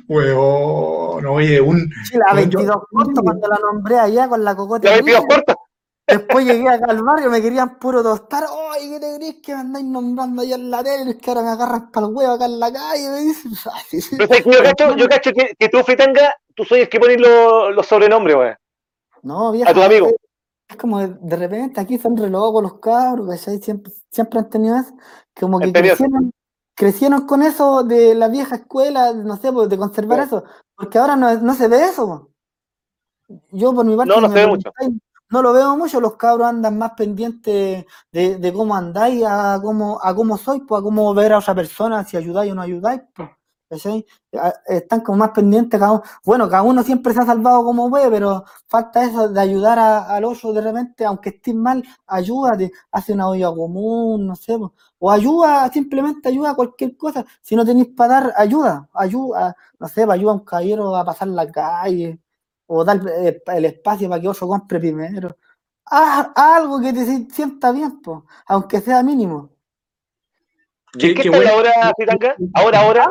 Huevón, 0.09 1.27
oye, 1.27 1.61
un. 1.61 1.91
Sí, 2.05 2.17
la 2.17 2.31
Yo- 2.31 2.37
22 2.37 2.77
corto 2.91 3.23
cuando 3.23 3.49
la 3.49 3.59
nombré 3.59 3.99
allá 3.99 4.29
con 4.29 4.43
la 4.43 4.55
cocote. 4.57 4.89
La 4.89 4.95
22 4.95 5.21
Rica. 5.23 5.35
corta. 5.37 5.55
Después 6.07 6.45
llegué 6.45 6.69
acá 6.69 6.87
al 6.91 7.03
barrio, 7.03 7.31
me 7.31 7.41
querían 7.41 7.79
puro 7.79 8.03
tostar. 8.03 8.45
¡Ay, 8.73 8.91
qué 8.91 9.01
te 9.01 9.17
crees 9.17 9.37
que 9.37 9.55
me 9.55 9.61
andáis 9.61 9.87
nombrando 9.87 10.43
allá 10.43 10.57
en 10.57 10.71
la 10.71 10.83
tele! 10.83 11.13
Es 11.13 11.17
que 11.17 11.31
ahora 11.31 11.43
me 11.43 11.51
agarras 11.51 11.83
para 11.93 12.07
el 12.07 12.13
huevo 12.13 12.33
acá 12.33 12.47
en 12.47 12.59
la 12.59 12.73
calle. 12.73 13.09
Me 13.09 13.21
dicen. 13.21 13.53
Pero 14.19 14.29
sabes 14.29 14.45
yo 14.45 14.63
cacho, 14.63 14.97
yo 14.97 15.09
cacho 15.09 15.33
que, 15.33 15.55
que 15.59 15.69
tú, 15.69 15.79
Fritanga, 15.85 16.35
tú 16.55 16.65
soy 16.65 16.81
el 16.81 16.89
que 16.89 16.99
pones 16.99 17.21
los, 17.21 17.87
sobrenombres, 17.87 18.37
weón. 18.37 18.57
No, 19.23 19.53
vieja. 19.53 19.71
A 19.71 19.75
tus 19.75 19.85
amigos. 19.85 20.13
Es 20.69 20.77
como 20.77 20.99
de, 20.99 21.17
de 21.21 21.37
repente 21.37 21.81
aquí 21.81 21.99
son 21.99 22.17
re 22.17 22.31
locos 22.31 22.63
los 22.63 22.81
cabros, 22.81 23.29
¿cachai? 23.29 23.59
Siempre, 23.59 23.93
siempre 24.11 24.41
han 24.41 24.51
tenido 24.51 24.77
eso. 24.77 24.95
Como 25.39 25.61
que 25.61 25.73
crecieron, 25.73 26.33
crecieron 26.75 27.27
con 27.27 27.43
eso 27.43 27.85
de 27.85 28.15
la 28.15 28.29
vieja 28.29 28.57
escuela, 28.57 29.13
no 29.13 29.37
sé, 29.37 29.53
pues, 29.53 29.69
de 29.69 29.79
conservar 29.79 30.19
Sí. 30.21 30.25
eso. 30.27 30.45
Porque 30.75 30.99
ahora 30.99 31.15
no, 31.15 31.33
no 31.39 31.55
se 31.55 31.69
ve 31.69 31.85
eso. 31.85 32.31
Yo 33.51 33.73
por 33.73 33.85
mi 33.85 33.97
parte, 33.97 34.13
No, 34.13 34.29
se 34.29 34.35
ve 34.35 34.47
mucho. 34.47 34.73
No 35.33 35.43
lo 35.43 35.53
veo 35.53 35.77
mucho, 35.77 36.01
los 36.01 36.17
cabros 36.17 36.47
andan 36.49 36.79
más 36.79 36.93
pendientes 36.97 37.85
de, 38.13 38.37
de 38.39 38.53
cómo 38.53 38.75
andáis, 38.77 39.25
a 39.27 39.59
cómo, 39.63 39.99
a 40.03 40.15
cómo 40.15 40.37
sois, 40.39 40.63
pues, 40.69 40.81
a 40.81 40.83
cómo 40.83 41.13
ver 41.15 41.33
a 41.33 41.39
otra 41.39 41.55
persona, 41.55 42.05
si 42.05 42.17
ayudáis 42.17 42.53
o 42.53 42.55
no 42.55 42.63
ayudáis, 42.63 43.03
pues. 43.15 43.31
A- 44.39 44.53
Están 44.67 45.01
como 45.01 45.19
más 45.19 45.31
pendientes 45.31 45.79
cada 45.81 45.93
uno. 45.93 46.03
Bueno, 46.25 46.49
cada 46.49 46.63
uno 46.63 46.83
siempre 46.83 47.13
se 47.15 47.21
ha 47.21 47.27
salvado 47.27 47.65
como 47.65 47.89
puede, 47.91 48.11
pero 48.11 48.45
falta 48.67 49.05
eso 49.05 49.29
de 49.29 49.41
ayudar 49.41 49.79
a- 49.79 50.15
al 50.15 50.25
otro 50.25 50.53
de 50.53 50.61
repente, 50.63 51.05
aunque 51.05 51.31
estés 51.31 51.55
mal, 51.55 51.83
ayúdate, 52.07 52.73
hace 52.91 53.13
una 53.13 53.29
olla 53.29 53.51
común, 53.55 54.27
no 54.27 54.37
sé, 54.37 54.59
po. 54.59 54.75
o 54.99 55.11
ayuda, 55.11 55.69
simplemente 55.73 56.29
ayuda 56.29 56.51
a 56.51 56.55
cualquier 56.55 56.97
cosa. 56.97 57.25
Si 57.43 57.57
no 57.57 57.65
tenéis 57.65 57.89
para 57.97 58.15
dar, 58.21 58.33
ayuda, 58.37 58.89
ayuda, 58.95 59.57
no 59.81 59.89
sé, 59.89 60.07
pa, 60.07 60.15
ayuda 60.15 60.33
a 60.33 60.35
un 60.35 60.45
caballero 60.45 60.95
a 60.97 61.05
pasar 61.05 61.29
la 61.29 61.51
calle, 61.51 62.21
o 62.75 62.85
dar 62.85 63.01
eh, 63.09 63.43
el 63.47 63.65
espacio 63.67 64.09
para 64.09 64.21
que 64.21 64.29
otro 64.29 64.47
compre 64.49 64.79
primero. 64.79 65.37
Haz, 65.85 66.29
haz 66.35 66.57
algo 66.61 66.81
que 66.81 66.93
te 66.93 67.05
si- 67.05 67.29
sienta 67.31 67.71
bien, 67.73 68.01
po, 68.01 68.27
aunque 68.47 68.81
sea 68.81 69.03
mínimo. 69.03 69.51
¿Y 70.95 71.09
¿En 71.11 71.15
Qué- 71.15 71.15
qué 71.15 71.15
qué 71.15 71.29
estás 71.29 71.53
bueno. 71.53 71.53
ahora, 71.57 71.93
Fritanga? 71.97 72.37
Ahora, 72.55 72.81
ahora, 72.81 73.09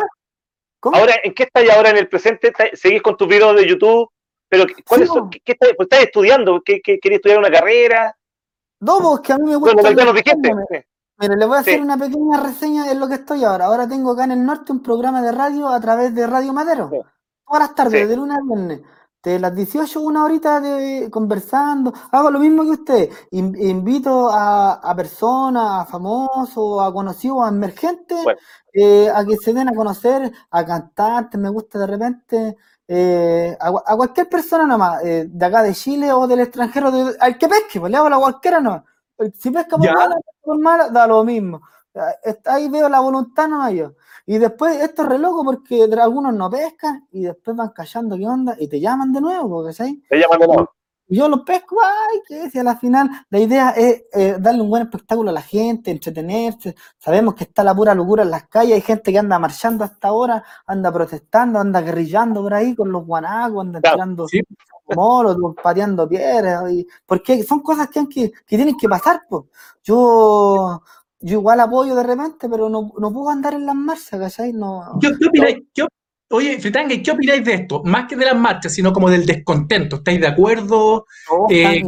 ¿Cómo? 0.80 0.97
ahora, 0.97 1.14
¿en 1.24 1.34
qué 1.34 1.43
estás 1.43 1.64
ahora 1.70 1.89
en 1.91 1.97
el 1.97 2.07
presente? 2.07 2.47
¿Estás- 2.49 2.80
¿Seguís 2.80 3.01
con 3.01 3.18
tus 3.18 3.28
videos 3.28 3.55
de 3.55 3.68
YouTube? 3.68 4.09
¿Pero 4.49 4.66
cuáles 4.88 5.07
Sí, 5.09 5.14
son? 5.16 5.30
¿Qué, 5.30 5.39
qué 5.43 5.51
estás, 5.53 5.70
pues 5.78 5.86
estás 5.88 6.03
estudiando? 6.05 6.62
¿Qué, 6.66 6.82
qué, 6.84 6.99
¿Querías 6.99 7.20
estudiar 7.20 7.39
una 7.39 7.51
carrera? 7.51 8.16
No, 8.80 8.99
pues 8.99 9.22
que 9.22 9.34
a 9.34 9.38
mí 9.38 9.49
me 9.49 9.55
gusta. 9.55 9.82
Bueno, 9.93 10.14
dijiste. 10.14 10.51
sí. 10.72 10.78
Mire, 11.18 11.36
le 11.38 11.45
voy 11.45 11.57
a 11.57 11.59
hacer 11.59 11.76
Sí. 11.76 11.82
una 11.82 11.97
pequeña 11.97 12.39
reseña 12.41 12.91
en 12.91 12.99
lo 12.99 13.07
que 13.07 13.14
estoy 13.16 13.43
ahora. 13.43 13.66
Ahora 13.66 13.88
tengo 13.88 14.12
acá 14.14 14.24
en 14.24 14.32
el 14.32 14.43
norte 14.43 14.72
un 14.72 14.82
programa 14.82 15.22
de 15.22 15.32
radio 15.32 15.68
a 15.70 15.80
través 15.80 16.16
de 16.16 16.26
Radio 16.26 16.51
Madero. 16.51 16.89
Sí. 16.91 16.97
Todas 17.47 17.62
las 17.68 17.76
tardes, 17.76 18.01
Sí. 18.01 18.07
de 18.07 18.16
lunes 18.18 18.38
a 18.38 18.41
viernes. 18.43 18.82
De 19.24 19.38
las 19.39 19.53
18, 19.55 20.01
una 20.01 20.24
horita 20.26 20.59
de 20.59 21.09
conversando. 21.11 21.93
Hago 22.11 22.32
lo 22.32 22.39
mismo 22.39 22.63
que 22.63 22.69
usted. 22.72 23.09
In- 23.32 23.55
invito 23.61 24.30
a, 24.32 24.74
a 24.74 24.95
personas, 24.95 25.82
a 25.82 25.86
famosos, 25.86 26.82
a 26.82 26.91
conocidos, 26.91 27.43
a 27.45 27.49
emergentes, 27.49 28.24
Bueno. 28.24 28.39
eh, 28.74 29.09
a 29.13 29.24
que 29.24 29.38
se 29.38 29.53
den 29.53 29.69
a 29.69 29.76
conocer, 29.76 30.32
a 30.49 30.65
cantantes, 30.65 31.39
me 31.39 31.49
gusta 31.49 31.78
de 31.80 31.88
repente. 31.88 32.57
eh, 32.93 33.55
a, 33.61 33.67
a 33.86 33.95
cualquier 33.95 34.28
persona 34.28 34.65
nomás, 34.65 35.01
eh, 35.05 35.26
de 35.30 35.45
acá 35.45 35.63
de 35.63 35.74
Chile 35.74 36.11
o 36.11 36.28
del 36.28 36.41
extranjero, 36.41 36.91
de- 36.91 37.15
al 37.22 37.38
que 37.38 37.47
pesque, 37.47 37.80
pues 37.80 37.89
le 37.91 37.97
hago 37.97 38.09
la 38.09 38.17
cualquiera 38.17 38.59
nomás. 38.59 38.84
Si 39.38 39.49
pesca 39.51 39.78
por 39.78 39.86
mala, 39.93 40.15
por 40.41 40.59
mala, 40.59 40.89
da 40.89 41.05
lo 41.07 41.24
mismo. 41.24 41.61
Est- 42.24 42.47
Ahí 42.47 42.67
veo 42.69 42.89
la 42.89 42.99
voluntad 43.01 43.47
nomás 43.47 43.72
yo. 43.74 43.93
Y 44.26 44.38
después 44.38 44.78
esto 44.82 45.03
es 45.03 45.09
re 45.09 45.17
loco 45.19 45.43
porque 45.43 45.84
algunos 46.01 46.34
no 46.34 46.49
pescan 46.49 47.07
y 47.11 47.24
después 47.24 47.55
van 47.57 47.69
callando 47.69 48.17
qué 48.17 48.28
onda 48.28 48.55
y 48.59 48.67
te 48.67 48.80
llaman 48.80 49.11
de 49.11 49.22
nuevo, 49.22 49.72
¿sabes? 49.74 49.95
Te 50.09 50.17
llaman 50.19 50.39
de 50.39 50.47
nuevo. 50.47 50.69
Yo 51.07 51.28
los 51.28 51.41
pesco, 51.41 51.76
ay, 51.84 52.22
que 52.26 52.49
si 52.49 52.57
a 52.59 52.63
la 52.63 52.78
final 52.78 53.09
la 53.30 53.39
idea 53.39 53.72
es 53.72 54.03
eh, 54.13 54.38
darle 54.39 54.61
un 54.61 54.69
buen 54.69 54.84
espectáculo 54.84 55.30
a 55.30 55.34
la 55.34 55.41
gente, 55.41 55.91
entretenerse. 55.91 56.74
Sabemos 56.97 57.36
que 57.36 57.43
está 57.43 57.65
la 57.65 57.76
pura 57.76 57.93
locura 57.93 58.24
en 58.24 58.32
las 58.32 58.47
calles, 58.47 58.76
hay 58.76 58.82
gente 58.82 59.11
que 59.11 59.19
anda 59.19 59.38
marchando 59.38 59.84
hasta 59.84 60.07
ahora, 60.07 60.41
anda 60.65 60.89
protestando, 60.89 61.59
anda 61.59 61.82
guerrillando 61.82 62.41
por 62.41 62.53
ahí 62.53 62.74
con 62.74 62.93
los 62.93 63.05
guanacos, 63.05 63.59
anda 63.59 63.82
Claro, 63.82 63.95
tirando 63.95 64.28
sí. 64.30 64.41
molos, 64.95 65.38
pateando 65.61 66.07
piedras, 66.07 66.72
y- 66.72 66.88
porque 67.05 67.43
son 67.43 67.59
cosas 67.59 67.89
que, 67.89 68.07
que, 68.07 68.32
que 68.32 68.55
tienen 68.55 68.78
que 68.78 68.88
pasar, 68.88 69.24
pues. 69.30 69.43
Yo, 69.84 70.82
yo 71.22 71.39
igual 71.39 71.59
apoyo 71.59 71.95
de 71.95 72.03
repente, 72.03 72.49
pero 72.49 72.69
no, 72.69 72.91
no 72.99 73.11
puedo 73.13 73.30
andar 73.30 73.53
en 73.53 73.65
las 73.65 73.76
marchas, 73.76 74.19
¿cachai? 74.19 74.53
No, 74.53 74.97
¿Qué, 75.01 75.09
qué 75.19 75.28
opináis? 75.28 75.57
¿Qué 75.74 75.84
op- 75.84 75.89
oye, 76.32 76.59
Fritanga, 76.59 76.95
¿qué 77.03 77.11
opináis 77.11 77.43
de 77.45 77.53
esto? 77.53 77.84
Más 77.84 78.07
que 78.07 78.15
de 78.15 78.26
las 78.26 78.36
marchas, 78.36 78.74
sino 78.74 78.91
como 78.93 79.09
del 79.09 79.26
descontento. 79.26 79.97
¿Estáis 79.97 80.19
de 80.22 80.28
acuerdo? 80.28 81.05
Todos 81.28 81.51
Eh, 81.51 81.84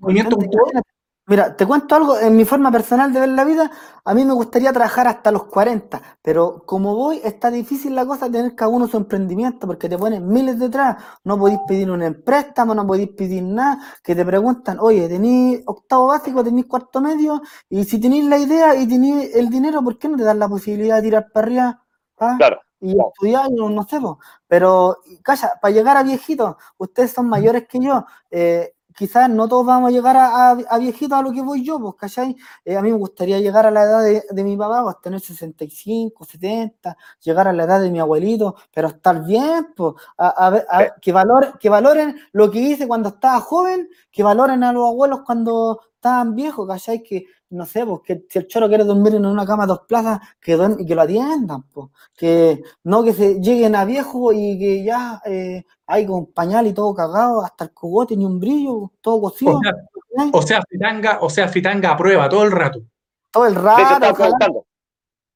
movimiento 0.00 0.36
imagínate. 0.36 0.82
Mira, 1.26 1.56
te 1.56 1.64
cuento 1.64 1.94
algo, 1.94 2.18
en 2.18 2.36
mi 2.36 2.44
forma 2.44 2.70
personal 2.70 3.10
de 3.10 3.20
ver 3.20 3.30
la 3.30 3.44
vida, 3.44 3.70
a 4.04 4.12
mí 4.12 4.26
me 4.26 4.34
gustaría 4.34 4.70
trabajar 4.74 5.06
hasta 5.08 5.30
los 5.32 5.44
40, 5.44 6.18
pero 6.20 6.64
como 6.66 6.94
voy, 6.94 7.18
está 7.24 7.50
difícil 7.50 7.94
la 7.94 8.04
cosa 8.04 8.30
tener 8.30 8.54
cada 8.54 8.68
uno 8.70 8.86
su 8.86 8.98
emprendimiento, 8.98 9.66
porque 9.66 9.88
te 9.88 9.96
ponen 9.96 10.28
miles 10.28 10.58
detrás, 10.58 11.02
no 11.24 11.38
podéis 11.38 11.60
pedir 11.66 11.90
un 11.90 12.22
préstamo, 12.22 12.74
no 12.74 12.86
podéis 12.86 13.08
pedir 13.16 13.42
nada, 13.42 13.78
que 14.02 14.14
te 14.14 14.22
preguntan, 14.22 14.76
oye, 14.80 15.08
tenéis 15.08 15.62
octavo 15.64 16.08
básico, 16.08 16.44
tenéis 16.44 16.66
cuarto 16.66 17.00
medio, 17.00 17.40
y 17.70 17.84
si 17.84 17.98
tenéis 17.98 18.26
la 18.26 18.36
idea 18.36 18.74
y 18.76 18.86
tenéis 18.86 19.34
el 19.34 19.48
dinero, 19.48 19.82
¿por 19.82 19.98
qué 19.98 20.10
no 20.10 20.18
te 20.18 20.24
dan 20.24 20.38
la 20.38 20.48
posibilidad 20.48 20.96
de 20.96 21.02
tirar 21.04 21.30
para 21.32 21.46
arriba? 21.46 21.82
¿Ah? 22.18 22.34
Claro. 22.36 22.60
y 22.80 22.94
estudiar, 23.00 23.50
no, 23.50 23.70
no 23.70 23.82
sé, 23.84 23.98
pero 24.46 24.98
calla, 25.22 25.52
para 25.62 25.72
llegar 25.72 25.96
a 25.96 26.02
viejitos, 26.02 26.56
ustedes 26.76 27.12
son 27.12 27.30
mayores 27.30 27.66
que 27.66 27.80
yo, 27.80 28.04
eh, 28.30 28.74
quizás 28.96 29.28
no 29.30 29.48
todos 29.48 29.66
vamos 29.66 29.88
a 29.88 29.92
llegar 29.92 30.16
a, 30.16 30.50
a, 30.50 30.56
a 30.68 30.78
viejitos 30.78 31.18
a 31.18 31.22
lo 31.22 31.32
que 31.32 31.42
voy 31.42 31.64
yo, 31.64 31.78
pues, 31.80 31.94
¿cachai? 31.96 32.36
Eh, 32.64 32.76
a 32.76 32.82
mí 32.82 32.90
me 32.90 32.98
gustaría 32.98 33.38
llegar 33.40 33.66
a 33.66 33.70
la 33.70 33.82
edad 33.82 34.02
de, 34.04 34.22
de 34.30 34.44
mi 34.44 34.56
papá, 34.56 34.82
pues, 34.82 34.96
tener 35.02 35.20
65, 35.20 36.24
70, 36.24 36.96
llegar 37.20 37.48
a 37.48 37.52
la 37.52 37.64
edad 37.64 37.80
de 37.80 37.90
mi 37.90 38.00
abuelito, 38.00 38.54
pero 38.72 38.88
estar 38.88 39.24
bien, 39.24 39.72
pues, 39.76 39.94
a, 40.18 40.62
que, 41.00 41.12
que 41.60 41.68
valoren 41.68 42.16
lo 42.32 42.50
que 42.50 42.58
hice 42.60 42.86
cuando 42.88 43.10
estaba 43.10 43.40
joven, 43.40 43.88
que 44.10 44.22
valoren 44.22 44.62
a 44.64 44.72
los 44.72 44.88
abuelos 44.88 45.20
cuando 45.24 45.80
estaban 46.04 46.34
viejos, 46.34 46.68
¿cachai? 46.68 47.02
Que, 47.02 47.26
no 47.50 47.64
sé, 47.64 47.86
pues, 47.86 48.00
que 48.04 48.26
si 48.28 48.38
el 48.38 48.46
choro 48.46 48.68
quiere 48.68 48.84
dormir 48.84 49.14
en 49.14 49.24
una 49.24 49.46
cama 49.46 49.64
a 49.64 49.66
dos 49.66 49.80
plazas, 49.88 50.20
que, 50.40 50.58
que 50.86 50.94
lo 50.94 51.02
atiendan, 51.02 51.62
pues 51.72 51.88
que 52.14 52.62
no 52.84 53.02
que 53.02 53.14
se 53.14 53.40
lleguen 53.40 53.74
a 53.74 53.84
viejo 53.86 54.32
y 54.32 54.58
que 54.58 54.84
ya 54.84 55.20
eh, 55.24 55.64
hay 55.86 56.06
con 56.06 56.26
pañal 56.26 56.66
y 56.66 56.74
todo 56.74 56.94
cagado, 56.94 57.42
hasta 57.42 57.64
el 57.64 57.72
cogote 57.72 58.16
ni 58.16 58.26
un 58.26 58.38
brillo, 58.38 58.92
todo 59.00 59.22
cocido, 59.22 59.58
O 59.58 59.62
sea, 59.62 59.72
¿cachai? 59.72 60.30
o 60.32 60.42
sea, 60.42 61.18
o 61.20 61.30
sea, 61.30 61.48
Fritanga 61.48 61.92
aprueba 61.92 62.28
todo 62.28 62.44
el 62.44 62.52
rato. 62.52 62.82
todo 63.30 63.46
el 63.46 63.54
rato, 63.54 63.82
ojalá, 64.10 64.38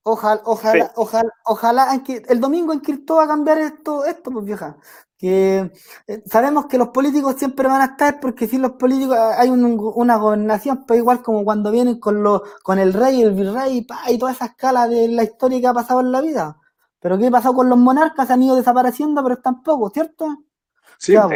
ojalá, 0.02 0.42
ojalá, 0.44 0.92
ojalá, 0.96 1.32
ojalá, 1.44 2.02
el 2.28 2.40
domingo 2.40 2.78
que 2.82 2.92
ir 2.92 3.06
todo 3.06 3.20
a 3.20 3.26
cambiar 3.26 3.58
esto, 3.58 4.04
esto, 4.04 4.30
pues 4.30 4.44
vieja. 4.44 4.76
Que 5.18 5.72
eh, 6.06 6.22
sabemos 6.26 6.66
que 6.66 6.78
los 6.78 6.88
políticos 6.88 7.34
siempre 7.38 7.66
van 7.68 7.80
a 7.82 7.86
estar 7.92 8.20
porque 8.20 8.46
sin 8.48 8.62
los 8.62 8.72
políticos 8.72 9.16
ah, 9.18 9.34
hay 9.40 9.48
un- 9.50 9.78
una 9.96 10.16
gobernación, 10.16 10.84
pues 10.86 10.98
igual 11.00 11.22
como 11.22 11.44
cuando 11.44 11.70
vienen 11.72 11.98
con 11.98 12.22
los, 12.22 12.42
con 12.62 12.78
el 12.78 12.92
rey, 12.92 13.20
el 13.22 13.32
virrey, 13.34 13.82
pa, 13.82 14.10
y 14.10 14.18
toda 14.18 14.32
esa 14.32 14.46
escala 14.46 14.86
de 14.88 15.08
la 15.08 15.24
historia 15.24 15.60
que 15.60 15.66
ha 15.66 15.74
pasado 15.74 16.00
en 16.00 16.12
la 16.12 16.20
vida. 16.20 16.56
Pero 17.00 17.18
¿qué 17.18 17.30
pasó 17.30 17.52
con 17.54 17.68
los 17.68 17.78
monarcas? 17.78 18.30
Han 18.30 18.42
ido 18.42 18.56
desapareciendo, 18.56 19.22
pero 19.22 19.34
están 19.36 19.62
pocos, 19.62 19.92
¿cierto? 19.92 20.26
Sí, 21.00 21.14
aquí, 21.14 21.30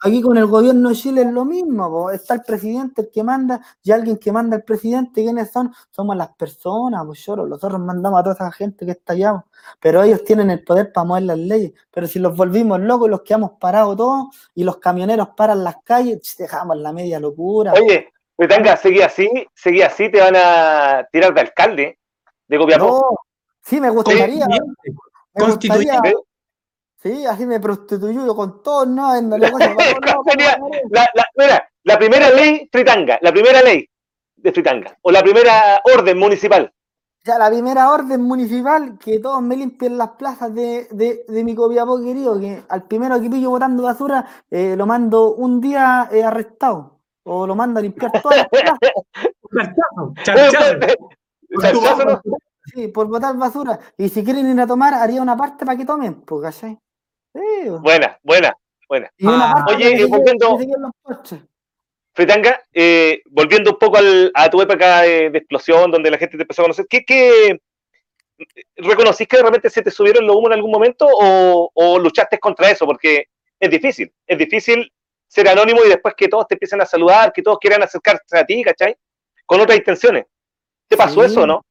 aquí 0.00 0.20
con 0.20 0.36
el 0.36 0.46
gobierno 0.46 0.88
de 0.88 0.96
Chile 0.96 1.22
es 1.22 1.30
lo 1.30 1.44
mismo, 1.44 1.88
po. 1.88 2.10
está 2.10 2.34
el 2.34 2.42
presidente 2.42 3.02
el 3.02 3.10
que 3.10 3.22
manda 3.22 3.60
y 3.84 3.92
alguien 3.92 4.18
que 4.18 4.32
manda 4.32 4.56
al 4.56 4.64
presidente, 4.64 5.22
¿quiénes 5.22 5.52
son? 5.52 5.72
Somos 5.92 6.16
las 6.16 6.30
personas, 6.34 7.04
pues 7.06 7.24
lloro, 7.24 7.46
nosotros 7.46 7.80
mandamos 7.80 8.18
a 8.18 8.22
toda 8.24 8.34
esa 8.34 8.50
gente 8.50 8.84
que 8.84 8.90
está 8.90 9.12
allá, 9.12 9.32
po. 9.34 9.44
pero 9.78 10.02
ellos 10.02 10.24
tienen 10.24 10.50
el 10.50 10.64
poder 10.64 10.92
para 10.92 11.04
mover 11.04 11.22
las 11.22 11.38
leyes, 11.38 11.72
pero 11.92 12.08
si 12.08 12.18
los 12.18 12.36
volvimos 12.36 12.80
locos 12.80 13.06
y 13.06 13.10
los 13.12 13.22
quedamos 13.22 13.52
parados 13.60 13.96
todos 13.96 14.26
y 14.56 14.64
los 14.64 14.78
camioneros 14.78 15.28
paran 15.36 15.62
las 15.62 15.76
calles, 15.84 16.34
dejamos 16.36 16.76
la 16.76 16.92
media 16.92 17.20
locura. 17.20 17.74
Oye, 17.74 18.12
Fritanga, 18.36 18.76
seguí 18.76 19.02
así, 19.02 19.30
seguí 19.54 19.82
así, 19.82 20.10
te 20.10 20.18
van 20.20 20.34
a 20.36 21.06
tirar 21.12 21.32
de 21.32 21.40
alcalde 21.42 21.98
de 22.48 22.58
Copiapó. 22.58 22.86
no, 22.86 23.02
sí 23.62 23.80
me 23.80 23.88
gustaría, 23.90 24.46
me 24.48 24.58
Constituyente. 25.32 25.92
gustaría, 25.92 26.10
¿Eh? 26.10 26.14
Sí, 27.04 27.26
así 27.26 27.46
me 27.46 27.60
prostituyo 27.60 28.26
yo 28.26 28.34
con 28.34 28.62
todos, 28.62 28.88
no, 28.88 29.12
la, 29.14 29.38
la, 29.38 29.52
mira, 31.36 31.68
la 31.84 31.98
primera 31.98 32.30
ley 32.30 32.68
Fritanga, 32.72 33.18
la 33.20 33.30
primera 33.30 33.62
ley 33.62 33.86
de 34.36 34.52
Fritanga, 34.52 34.96
o 35.02 35.10
la 35.10 35.22
primera 35.22 35.80
orden 35.84 36.18
municipal. 36.18 36.72
Ya 37.26 37.38
la 37.38 37.48
primera 37.48 37.90
orden 37.90 38.20
municipal, 38.22 38.98
que 38.98 39.18
todos 39.18 39.40
me 39.42 39.56
limpien 39.56 39.96
las 39.96 40.10
plazas 40.10 40.54
de, 40.54 40.88
de, 40.90 41.24
de 41.26 41.44
mi 41.44 41.54
Copiapó 41.54 42.02
querido, 42.02 42.38
que 42.38 42.62
al 42.68 42.84
primero 42.84 43.20
que 43.20 43.30
pillo 43.30 43.50
botando 43.50 43.82
basura 43.82 44.26
eh, 44.50 44.74
lo 44.76 44.86
mando 44.86 45.34
un 45.34 45.60
día 45.60 46.08
eh, 46.12 46.22
arrestado, 46.22 47.00
o 47.22 47.46
lo 47.46 47.54
mando 47.54 47.80
a 47.80 47.82
limpiar 47.82 48.12
todas 48.22 48.38
las 48.38 48.48
plazas, 48.48 48.78
Charchazo, 49.54 50.14
charchazo. 50.22 51.10
Charchazo, 51.60 52.04
¿no? 52.04 52.20
sí, 52.74 52.88
por 52.88 53.06
botar 53.06 53.36
basura. 53.36 53.78
Y 53.96 54.08
si 54.08 54.24
quieren 54.24 54.50
ir 54.50 54.60
a 54.60 54.66
tomar, 54.66 54.94
haría 54.94 55.22
una 55.22 55.36
parte 55.36 55.64
para 55.64 55.78
que 55.78 55.84
tomen, 55.84 56.22
pues, 56.22 56.42
¿cachai? 56.42 56.78
Sí, 57.34 57.40
Buena, 57.80 58.18
buena, 58.22 58.56
buena. 58.88 59.10
Ah, 59.26 59.66
oye, 59.68 60.02
eh, 60.02 60.06
volviendo-. 60.06 60.56
Fritanga, 62.14 62.62
eh, 62.72 63.22
volviendo 63.26 63.72
un 63.72 63.78
poco 63.78 63.96
al- 63.96 64.30
a 64.34 64.48
tu 64.48 64.62
época 64.62 65.02
de, 65.02 65.30
de 65.30 65.38
explosión, 65.38 65.90
donde 65.90 66.10
la 66.12 66.18
gente 66.18 66.36
te 66.36 66.42
empezó 66.44 66.62
a 66.62 66.66
conocer, 66.66 66.86
¿qué, 66.88 67.04
qué 67.04 67.58
reconocís 68.76 69.26
que 69.26 69.36
de 69.36 69.42
repente 69.42 69.68
se 69.70 69.82
te 69.82 69.90
subieron 69.90 70.26
los 70.26 70.36
humos 70.36 70.50
en 70.50 70.54
algún 70.54 70.70
momento 70.70 71.06
o, 71.10 71.70
o 71.74 71.98
luchaste 71.98 72.38
contra 72.38 72.70
eso? 72.70 72.86
Porque 72.86 73.26
es 73.58 73.70
difícil, 73.70 74.12
es 74.26 74.38
difícil 74.38 74.92
ser 75.26 75.48
anónimo 75.48 75.80
y 75.84 75.88
después 75.88 76.14
que 76.16 76.28
todos 76.28 76.46
te 76.46 76.54
empiecen 76.54 76.80
a 76.80 76.86
saludar, 76.86 77.32
que 77.32 77.42
todos 77.42 77.58
quieran 77.58 77.82
acercarse 77.82 78.38
a 78.38 78.44
ti, 78.46 78.62
¿cachai? 78.62 78.94
Con 79.44 79.60
otras 79.60 79.76
intenciones. 79.76 80.26
¿Te 80.88 80.96
pasó 80.96 81.20
Sí. 81.20 81.26
eso 81.26 81.42
o 81.42 81.46
no? 81.48 81.64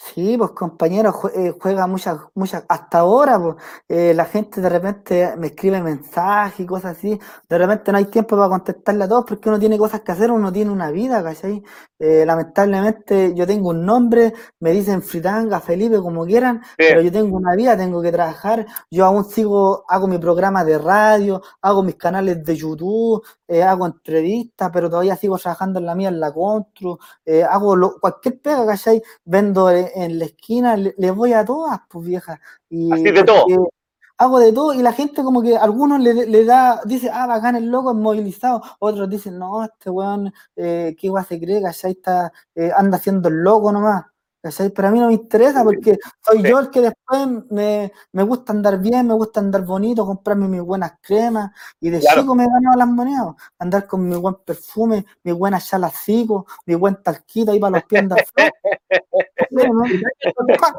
Sí, 0.00 0.36
pues 0.38 0.52
compañero, 0.52 1.12
jue- 1.12 1.32
eh, 1.34 1.54
juega 1.60 1.86
muchas, 1.88 2.18
muchas, 2.34 2.64
hasta 2.68 3.00
ahora, 3.00 3.38
pues, 3.40 3.56
eh, 3.88 4.14
la 4.14 4.24
gente 4.26 4.60
de 4.60 4.68
repente 4.68 5.34
me 5.36 5.48
escribe 5.48 5.82
mensajes 5.82 6.60
y 6.60 6.66
cosas 6.66 6.96
así, 6.96 7.18
de 7.48 7.58
repente 7.58 7.90
no 7.90 7.98
hay 7.98 8.04
tiempo 8.04 8.36
para 8.36 8.48
contestarle 8.48 9.04
a 9.04 9.08
todos 9.08 9.24
porque 9.26 9.48
uno 9.48 9.58
tiene 9.58 9.76
cosas 9.76 10.02
que 10.02 10.12
hacer, 10.12 10.30
uno 10.30 10.52
tiene 10.52 10.70
una 10.70 10.90
vida, 10.92 11.20
¿cachai? 11.22 11.62
Eh, 11.98 12.24
lamentablemente 12.24 13.34
yo 13.34 13.44
tengo 13.46 13.70
un 13.70 13.84
nombre, 13.84 14.32
me 14.60 14.70
dicen 14.70 15.02
Fritanga, 15.02 15.58
Felipe, 15.60 15.98
como 16.00 16.24
quieran, 16.24 16.62
pero 16.86 17.02
yo 17.02 17.10
tengo 17.10 17.36
una 17.36 17.56
vida, 17.56 17.76
tengo 17.76 18.00
que 18.00 18.12
trabajar, 18.12 18.66
yo 18.90 19.04
aún 19.04 19.24
sigo, 19.24 19.84
hago 19.88 20.06
mi 20.06 20.18
programa 20.18 20.64
de 20.64 20.78
radio, 20.78 21.42
hago 21.60 21.82
mis 21.82 21.96
canales 21.96 22.44
de 22.44 22.56
YouTube, 22.56 23.24
eh, 23.48 23.62
hago 23.62 23.86
entrevistas, 23.86 24.70
pero 24.72 24.88
todavía 24.88 25.16
sigo 25.16 25.38
trabajando 25.38 25.80
en 25.80 25.86
la 25.86 25.94
mía, 25.94 26.08
en 26.10 26.20
la 26.20 26.32
Constru, 26.32 26.98
eh, 27.24 27.42
hago 27.42 27.74
lo- 27.74 27.98
cualquier 27.98 28.40
pega, 28.40 28.64
¿cachai? 28.66 29.02
Vendo 29.24 29.70
en, 29.70 29.88
en 29.94 30.18
la 30.18 30.26
esquina, 30.26 30.76
le, 30.76 30.94
le 30.96 31.10
voy 31.10 31.32
a 31.32 31.44
todas, 31.44 31.80
pues 31.88 32.04
vieja. 32.06 32.40
Y 32.68 32.92
Así 32.92 33.04
de 33.10 33.24
todo. 33.24 33.46
Hago 34.20 34.40
de 34.40 34.52
todo 34.52 34.74
y 34.74 34.82
la 34.82 34.92
gente 34.92 35.22
como 35.22 35.40
que 35.42 35.56
algunos 35.56 36.00
le, 36.00 36.26
le 36.26 36.44
da, 36.44 36.80
dice, 36.84 37.08
ah, 37.12 37.26
bacán 37.28 37.54
el 37.54 37.66
loco, 37.70 37.90
es 37.92 37.96
movilizado, 37.96 38.60
otros 38.80 39.08
dicen, 39.08 39.38
no, 39.38 39.62
este 39.64 39.90
weón, 39.90 40.32
eh, 40.56 40.96
qué 40.98 41.08
weón 41.08 41.24
se 41.24 41.38
cree, 41.40 41.62
¿cachai? 41.62 41.92
Está, 41.92 42.32
eh, 42.56 42.72
anda 42.76 42.96
haciendo 42.96 43.28
el 43.28 43.36
loco 43.44 43.70
nomás, 43.70 44.06
¿cachai? 44.42 44.70
Pero 44.70 44.88
a 44.88 44.90
mí 44.90 45.00
no 45.00 45.08
me 45.08 45.14
interesa 45.14 45.64
porque 45.64 45.98
soy 46.20 46.42
Sí. 46.42 46.48
yo 46.48 46.58
el 46.60 46.70
que 46.70 46.80
después 46.80 47.26
me, 47.50 47.92
me 48.12 48.22
gusta 48.22 48.52
andar 48.52 48.78
bien, 48.80 49.06
me 49.06 49.14
gusta 49.14 49.40
andar 49.40 49.64
bonito, 49.64 50.06
comprarme 50.06 50.48
mis 50.48 50.60
buenas 50.62 50.92
cremas 51.02 51.50
y 51.80 51.90
de 51.90 52.00
Claro. 52.00 52.20
chico 52.22 52.34
me 52.34 52.44
he 52.44 52.46
ganado 52.46 52.76
las 52.78 52.88
monedas, 52.88 53.34
andar 53.58 53.86
con 53.86 54.08
mi 54.08 54.16
buen 54.16 54.36
perfume, 54.44 55.04
mi 55.24 55.32
buena 55.32 55.60
chalacico, 55.60 56.46
mi 56.66 56.74
buen 56.74 57.02
talquito 57.02 57.52
ahí 57.52 57.58
para 57.60 57.72
los 57.78 57.84
pies 57.84 58.02
andar. 58.02 58.24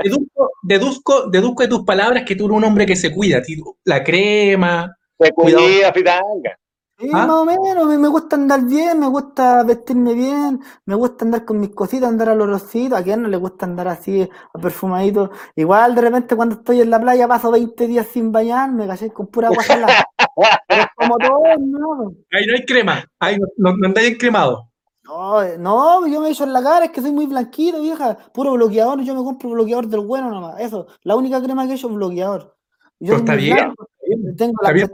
Deduzco, 0.04 0.52
deduzco, 0.64 1.30
deduzco 1.30 1.64
de 1.64 1.70
tus 1.70 1.84
palabras 1.84 2.24
que 2.26 2.36
tú 2.36 2.46
eres 2.46 2.58
un 2.58 2.64
hombre 2.64 2.86
que 2.86 2.96
se 2.96 3.14
cuida, 3.14 3.42
tío. 3.42 3.78
La 3.84 4.04
crema. 4.04 4.96
Se 5.20 5.32
Cuidado. 5.34 5.64
cuida, 5.66 5.92
Fritanga. 5.94 6.60
Sí, 7.00 7.10
¿Ah? 7.14 7.26
más 7.26 7.30
o 7.30 7.46
menos, 7.46 7.88
me, 7.88 7.98
me 7.98 8.10
gusta 8.10 8.36
andar 8.36 8.66
bien, 8.66 9.00
me 9.00 9.08
gusta 9.08 9.64
vestirme 9.64 10.14
bien, 10.14 10.60
me 10.84 10.96
gusta 10.96 11.24
andar 11.24 11.46
con 11.46 11.58
mis 11.58 11.70
cositas, 11.70 12.10
andar 12.10 12.28
a 12.28 12.36
los 12.36 12.50
rositos, 12.50 13.00
a 13.00 13.04
quien 13.04 13.22
no 13.22 13.30
le 13.30 13.38
gusta 13.38 13.66
andar 13.66 13.88
así, 13.88 14.30
perfumadito. 14.62 15.32
Igual 15.56 15.96
de 15.96 16.02
repente 16.02 16.36
cuando 16.36 16.56
estoy 16.56 16.82
en 16.82 16.90
la 16.90 17.00
playa 17.00 17.26
paso 17.26 17.52
20 17.52 17.88
días 17.88 18.06
sin 18.08 18.34
bañarme, 18.34 18.86
¿cachai? 18.86 19.12
Con 19.12 19.28
pura 19.28 19.48
agua 19.48 19.64
salada. 19.64 20.04
Pero 20.68 20.82
es 20.82 20.88
como 20.98 21.18
todo, 21.18 21.58
¿no? 21.58 22.14
Ahí 22.34 22.46
no 22.46 22.54
hay 22.56 22.66
crema. 22.66 23.06
Ahí 23.20 23.38
no, 23.56 23.72
no, 23.78 23.88
andáis 23.88 24.12
encremado. 24.12 24.70
No, 25.06 25.42
eh, 25.42 25.58
no, 25.58 26.06
yo 26.06 26.20
me 26.20 26.32
echo 26.32 26.44
en 26.44 26.52
la 26.52 26.62
cara, 26.62 26.86
es 26.86 26.92
que 26.92 27.02
soy 27.02 27.14
muy 27.14 27.28
blanquito, 27.28 27.82
vieja. 27.82 28.18
Puro 28.34 28.52
bloqueador, 28.54 29.02
yo 29.04 29.16
me 29.16 29.24
compro 29.24 29.50
bloqueador 29.52 29.88
del 29.88 30.02
bueno 30.02 30.30
nomás. 30.30 30.60
Eso, 30.60 30.88
la 31.04 31.16
única 31.16 31.42
crema 31.42 31.66
que 31.66 31.72
he 31.72 31.76
hecho 31.76 31.88
es 31.88 31.96
bloqueador. 31.96 32.58
Yo 33.00 33.14
Pero 33.14 33.18
está 33.20 33.36
bien, 33.36 33.56
blanco, 33.56 33.90
tengo 34.36 34.54
está 34.62 34.74
bien. 34.74 34.90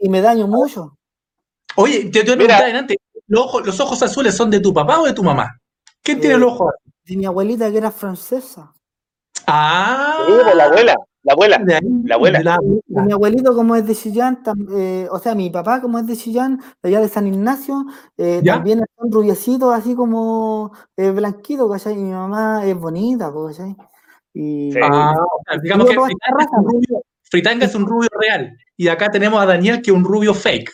y 0.00 0.08
me 0.08 0.20
daño 0.20 0.48
mucho. 0.48 0.97
Oye, 1.80 2.10
te, 2.10 2.24
te 2.24 2.24
voy 2.24 2.32
a 2.32 2.36
preguntar 2.36 2.74
antes, 2.74 2.96
¿los 3.28 3.40
ojos, 3.44 3.64
¿los 3.64 3.78
ojos 3.78 4.02
azules 4.02 4.34
son 4.36 4.50
de 4.50 4.58
tu 4.58 4.74
papá 4.74 5.00
o 5.00 5.04
de 5.06 5.12
tu 5.12 5.22
mamá? 5.22 5.56
¿Quién 6.02 6.20
tiene 6.20 6.34
Eh, 6.34 6.38
los 6.38 6.52
ojos 6.52 6.74
azules? 6.74 6.94
De 7.04 7.16
mi 7.16 7.24
abuelita 7.24 7.70
que 7.70 7.78
era 7.78 7.92
francesa. 7.92 8.72
Ah, 9.46 10.24
Sí, 10.26 10.32
pues, 10.42 10.56
la 10.56 10.64
abuela, 10.64 10.96
la 11.22 11.32
abuela. 11.34 11.58
de 11.58 11.74
ahí, 11.74 11.80
la 12.04 12.14
abuela. 12.16 12.38
de 12.38 12.44
la 12.44 12.50
Y 12.50 12.54
abuela. 12.56 13.02
mi 13.06 13.12
abuelito, 13.12 13.54
como 13.54 13.76
es 13.76 13.86
de 13.86 13.94
Chillán, 13.94 14.42
tam- 14.42 14.66
eh, 14.72 15.06
o 15.08 15.20
sea, 15.20 15.36
mi 15.36 15.50
papá, 15.50 15.80
como 15.80 16.00
es 16.00 16.06
de 16.08 16.16
Chillán, 16.16 16.60
de 16.82 16.88
allá 16.88 17.00
de 17.00 17.08
San 17.08 17.28
Ignacio, 17.28 17.86
eh, 18.16 18.42
también 18.44 18.84
son 18.98 19.12
rubiecitos, 19.12 19.72
así 19.72 19.94
como 19.94 20.72
eh, 20.96 21.10
blanquitos, 21.12 21.70
¿cachai? 21.70 21.94
Y 21.94 21.98
mi 21.98 22.10
mamá 22.10 22.66
es 22.66 22.74
bonita, 22.76 23.32
po, 23.32 23.46
¿cachai? 23.46 23.76
Y 24.34 24.72
Sí. 24.72 24.78
Ah, 24.82 25.14
digamos 25.62 25.86
que 25.88 25.94
toda 25.94 26.08
Fritanga 26.08 26.42
es, 26.42 26.48
un 26.52 26.64
rubio, 26.64 27.02
Fritanga 27.22 27.64
es 27.66 27.74
un 27.76 27.86
rubio 27.86 28.08
real. 28.20 28.58
Y 28.76 28.88
acá 28.88 29.10
tenemos 29.10 29.40
a 29.40 29.46
Daniel, 29.46 29.80
que 29.80 29.92
es 29.92 29.96
un 29.96 30.04
rubio 30.04 30.34
fake. 30.34 30.72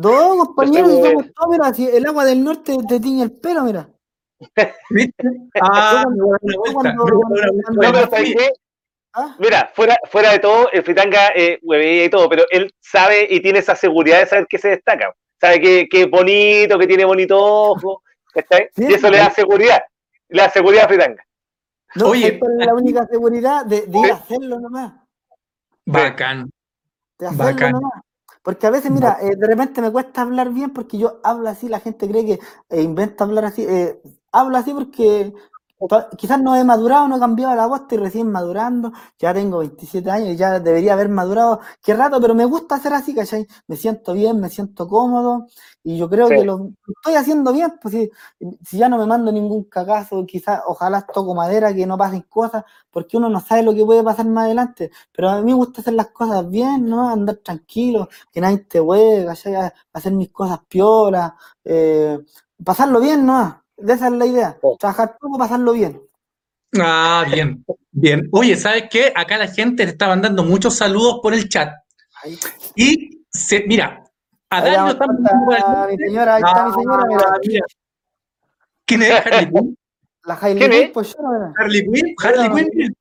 Dos 0.00 0.46
compañeros, 0.46 0.92
y 0.92 1.02
somos 1.02 1.34
todos, 1.34 1.50
mira, 1.50 1.74
si 1.74 1.88
el 1.88 2.06
agua 2.06 2.24
del 2.24 2.42
norte 2.42 2.76
te 2.88 3.00
tiñe 3.00 3.22
el 3.22 3.32
pelo, 3.32 3.64
mira. 3.64 3.88
Ah. 5.60 6.04
¿Ah? 9.12 9.34
Mira, 9.40 9.70
fuera, 9.74 9.98
fuera 10.08 10.32
de 10.32 10.38
todo, 10.38 10.70
el 10.70 10.84
Fritanga 10.84 11.32
eh, 11.34 11.58
y 11.62 12.08
todo, 12.10 12.28
pero 12.28 12.44
él 12.50 12.72
sabe 12.80 13.26
y 13.28 13.40
tiene 13.40 13.58
esa 13.58 13.74
seguridad 13.74 14.20
de 14.20 14.26
saber 14.26 14.46
que 14.48 14.58
se 14.58 14.68
destaca. 14.68 15.12
Sabe 15.40 15.60
que, 15.60 15.88
que 15.88 16.02
es 16.02 16.10
bonito, 16.10 16.78
que 16.78 16.86
tiene 16.86 17.04
bonito 17.04 17.36
ojo. 17.36 18.02
Sí, 18.32 18.84
y 18.88 18.94
eso 18.94 19.10
le 19.10 19.18
da 19.18 19.30
seguridad. 19.30 19.82
Le 20.28 20.42
da 20.42 20.50
seguridad 20.50 20.84
a 20.84 20.88
Fritanga. 20.88 21.24
No, 21.96 22.10
Oye, 22.10 22.26
¿sabes 22.26 22.38
cuál 22.38 22.60
es 22.60 22.66
la 22.66 22.74
única 22.74 23.06
seguridad 23.06 23.66
de, 23.66 23.86
de 23.86 23.98
ir 23.98 24.12
a 24.12 24.14
hacerlo 24.14 24.60
nomás. 24.60 24.92
Bacán. 25.86 26.50
de 27.18 27.26
hacerlo 27.26 27.44
Bacán. 27.44 27.72
nomás. 27.72 27.92
Porque 28.42 28.66
a 28.66 28.70
veces, 28.70 28.90
mira, 28.90 29.18
eh, 29.20 29.36
de 29.36 29.46
repente 29.46 29.82
me 29.82 29.92
cuesta 29.92 30.22
hablar 30.22 30.50
bien 30.52 30.70
porque 30.72 30.98
yo 30.98 31.20
hablo 31.24 31.48
así, 31.48 31.68
la 31.68 31.80
gente 31.80 32.08
cree 32.08 32.24
que 32.26 32.40
eh, 32.70 32.82
invento 32.82 33.24
hablar 33.24 33.44
así. 33.44 33.64
eh, 33.68 34.00
hablo 34.32 34.56
así 34.56 34.72
porque 34.72 35.34
quizás 36.16 36.40
no 36.40 36.54
he 36.56 36.64
madurado, 36.64 37.08
no 37.08 37.16
he 37.16 37.20
cambiado 37.20 37.54
la 37.56 37.66
voz, 37.66 37.82
estoy 37.82 37.98
recién 37.98 38.30
madurando, 38.30 38.92
ya 39.18 39.32
tengo 39.34 39.58
27 39.58 40.10
años 40.10 40.28
y 40.30 40.36
ya 40.36 40.60
debería 40.60 40.92
haber 40.94 41.08
madurado 41.08 41.60
qué 41.82 41.94
rato, 41.94 42.20
pero 42.20 42.34
me 42.34 42.44
gusta 42.44 42.74
hacer 42.76 42.92
así, 42.92 43.14
¿cachai? 43.14 43.46
Me 43.66 43.76
siento 43.76 44.12
bien, 44.12 44.40
me 44.40 44.50
siento 44.50 44.86
cómodo 44.88 45.46
y 45.82 45.96
yo 45.98 46.08
creo 46.10 46.28
Sí. 46.28 46.34
que 46.34 46.44
lo 46.44 46.70
estoy 46.86 47.14
haciendo 47.14 47.52
bien, 47.52 47.74
pues 47.80 47.94
si, 47.94 48.10
si 48.64 48.78
ya 48.78 48.88
no 48.88 48.98
me 48.98 49.06
mando 49.06 49.32
ningún 49.32 49.64
cagazo, 49.64 50.24
quizás 50.26 50.60
ojalá 50.66 51.02
toco 51.06 51.34
madera, 51.34 51.74
que 51.74 51.86
no 51.86 51.96
pasen 51.98 52.22
cosas, 52.28 52.64
porque 52.90 53.16
uno 53.16 53.28
no 53.28 53.40
sabe 53.40 53.62
lo 53.62 53.74
que 53.74 53.84
puede 53.84 54.02
pasar 54.02 54.26
más 54.26 54.44
adelante. 54.46 54.90
Pero 55.12 55.28
a 55.30 55.40
mí 55.40 55.46
me 55.52 55.54
gusta 55.54 55.80
hacer 55.80 55.94
las 55.94 56.08
cosas 56.08 56.48
bien, 56.48 56.86
¿no? 56.86 57.08
Andar 57.10 57.36
tranquilo, 57.36 58.08
que 58.32 58.40
nadie 58.40 58.58
te. 58.58 58.78
A- 59.56 59.72
hacer 59.92 60.12
mis 60.12 60.30
cosas 60.30 60.60
piolas, 60.68 61.32
eh, 61.64 62.18
pasarlo 62.64 63.00
bien, 63.00 63.24
¿no? 63.26 63.62
Esa 63.86 64.06
es 64.06 64.12
la 64.12 64.26
idea. 64.26 64.58
Sí. 64.60 64.68
Trabajar 64.78 65.16
poco, 65.18 65.38
pasarlo 65.38 65.72
bien. 65.72 66.00
Ah, 66.78 67.24
bien, 67.32 67.64
bien. 67.90 68.28
Oye, 68.32 68.56
¿sabes 68.56 68.84
qué? 68.90 69.12
Acá 69.14 69.38
la 69.38 69.48
gente 69.48 69.84
te 69.84 69.90
está 69.90 70.08
mandando 70.08 70.44
muchos 70.44 70.76
saludos 70.76 71.18
por 71.22 71.34
el 71.34 71.48
chat. 71.48 71.74
Ahí, 72.22 72.38
Y, 72.76 73.24
se, 73.30 73.64
mira, 73.66 74.04
a 74.50 74.58
el 74.68 75.90
mi 75.90 75.96
señora, 75.96 76.34
ahí 76.36 76.42
está 76.44 76.66
mi 76.66 76.74
señora, 76.74 77.04
mira. 77.06 77.24
Ah, 77.26 77.38
mira. 77.44 77.64
¿Quién 78.84 79.02
es 79.02 79.10
Harley 79.26 79.50
Quinn? 79.50 79.78
La 80.24 80.38
¿Quién 80.38 80.58
Quinn, 80.58 80.72
es? 80.72 80.90
pues 80.90 81.16
yo, 81.16 81.22
mira. 81.22 81.52
Harley 81.56 81.82
Quinn, 81.90 82.14
Harley 82.22 82.48
no, 82.48 82.56
Quinn, 82.56 82.96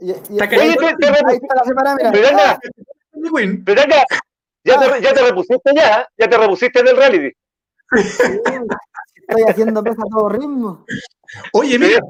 Está 0.00 0.44
ahí, 0.44 1.36
está 1.36 1.54
la 1.56 1.64
separada, 1.64 1.96
mira. 1.96 2.08
Harley 2.08 3.30
Quinn. 3.34 3.64
Fritanga, 3.64 4.04
ya 4.64 4.78
te, 4.78 5.02
ya 5.02 5.14
te 5.14 5.22
repusiste 5.22 5.74
ya, 5.74 6.08
ya 6.16 6.28
te 6.28 6.38
repusiste 6.38 6.82
del 6.82 6.96
reality. 6.96 7.36
Estoy 9.28 9.44
haciendo 9.46 9.82
pesa 9.82 10.02
a 10.02 10.10
todo 10.10 10.28
ritmo. 10.30 10.84
Oye, 11.52 11.78
mira, 11.78 12.00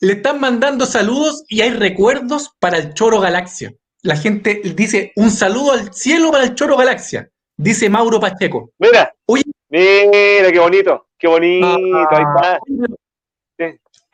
le 0.00 0.12
están 0.14 0.40
mandando 0.40 0.86
saludos 0.86 1.44
y 1.48 1.60
hay 1.60 1.70
recuerdos 1.70 2.50
para 2.58 2.78
el 2.78 2.94
Choro 2.94 3.20
Galaxia. 3.20 3.74
La 4.02 4.16
gente 4.16 4.62
dice 4.74 5.12
un 5.16 5.30
saludo 5.30 5.72
al 5.72 5.92
cielo 5.92 6.30
para 6.30 6.44
el 6.44 6.54
Choro 6.54 6.76
Galaxia, 6.78 7.30
dice 7.56 7.90
Mauro 7.90 8.18
Pacheco. 8.18 8.72
Mira, 8.78 9.14
Oye. 9.26 9.44
mira, 9.68 10.50
qué 10.50 10.58
bonito, 10.58 11.08
qué 11.18 11.28
bonito, 11.28 11.66
ahí 12.10 12.24
está. 12.34 12.58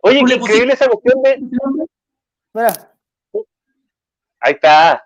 Oye, 0.02 0.20
¿Tú 0.20 0.26
qué 0.26 0.34
increíble 0.34 0.72
esa 0.72 0.88
cuestión 0.88 1.22
de... 1.22 1.38
Mira, 2.52 2.92
Ahí 4.40 4.52
está. 4.52 5.04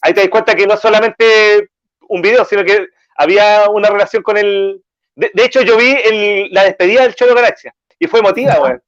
Ahí 0.00 0.14
te 0.14 0.20
das 0.20 0.30
cuenta 0.30 0.54
que 0.54 0.66
no 0.66 0.74
es 0.74 0.80
solamente 0.80 1.70
un 2.08 2.20
video, 2.20 2.44
sino 2.44 2.64
que 2.64 2.86
había 3.16 3.68
una 3.70 3.88
relación 3.88 4.22
con 4.22 4.36
el... 4.36 4.82
De, 5.14 5.30
de 5.34 5.44
hecho, 5.44 5.62
yo 5.62 5.76
vi 5.76 5.90
el- 6.04 6.48
la 6.52 6.64
despedida 6.64 7.02
del 7.02 7.14
Cholo 7.14 7.34
Galaxia 7.34 7.74
y 7.98 8.06
fue 8.06 8.20
emotiva, 8.20 8.60
weón. 8.60 8.82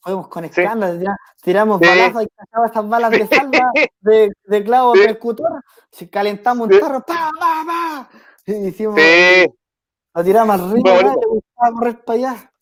fuimos 0.00 0.28
con 0.28 0.44
Sí. 0.44 0.62
tiramos 1.42 1.80
Sí. 1.80 1.88
balazos 1.88 2.22
y 2.22 2.26
cachaba 2.28 2.66
esas 2.68 2.88
balas 2.88 3.10
de 3.10 3.26
salva 3.26 3.70
de, 4.00 4.32
de 4.44 4.64
clavo 4.64 4.94
Sí. 4.94 5.02
percutor, 5.02 5.50
si 5.90 6.06
calentamos 6.08 6.68
un 6.68 6.74
Sí. 6.74 6.80
tarro, 6.80 7.00
pa, 7.04 7.30
pa, 7.38 7.64
pa, 7.66 8.08
y 8.46 8.68
hicimos, 8.68 8.94
Sí, 9.00 9.46
lo 10.14 10.24
tiramos 10.24 10.60
arriba, 10.60 11.02
le 11.02 11.26
gustaba 11.26 11.72
correr 11.74 12.04
para 12.04 12.18
allá. 12.18 12.52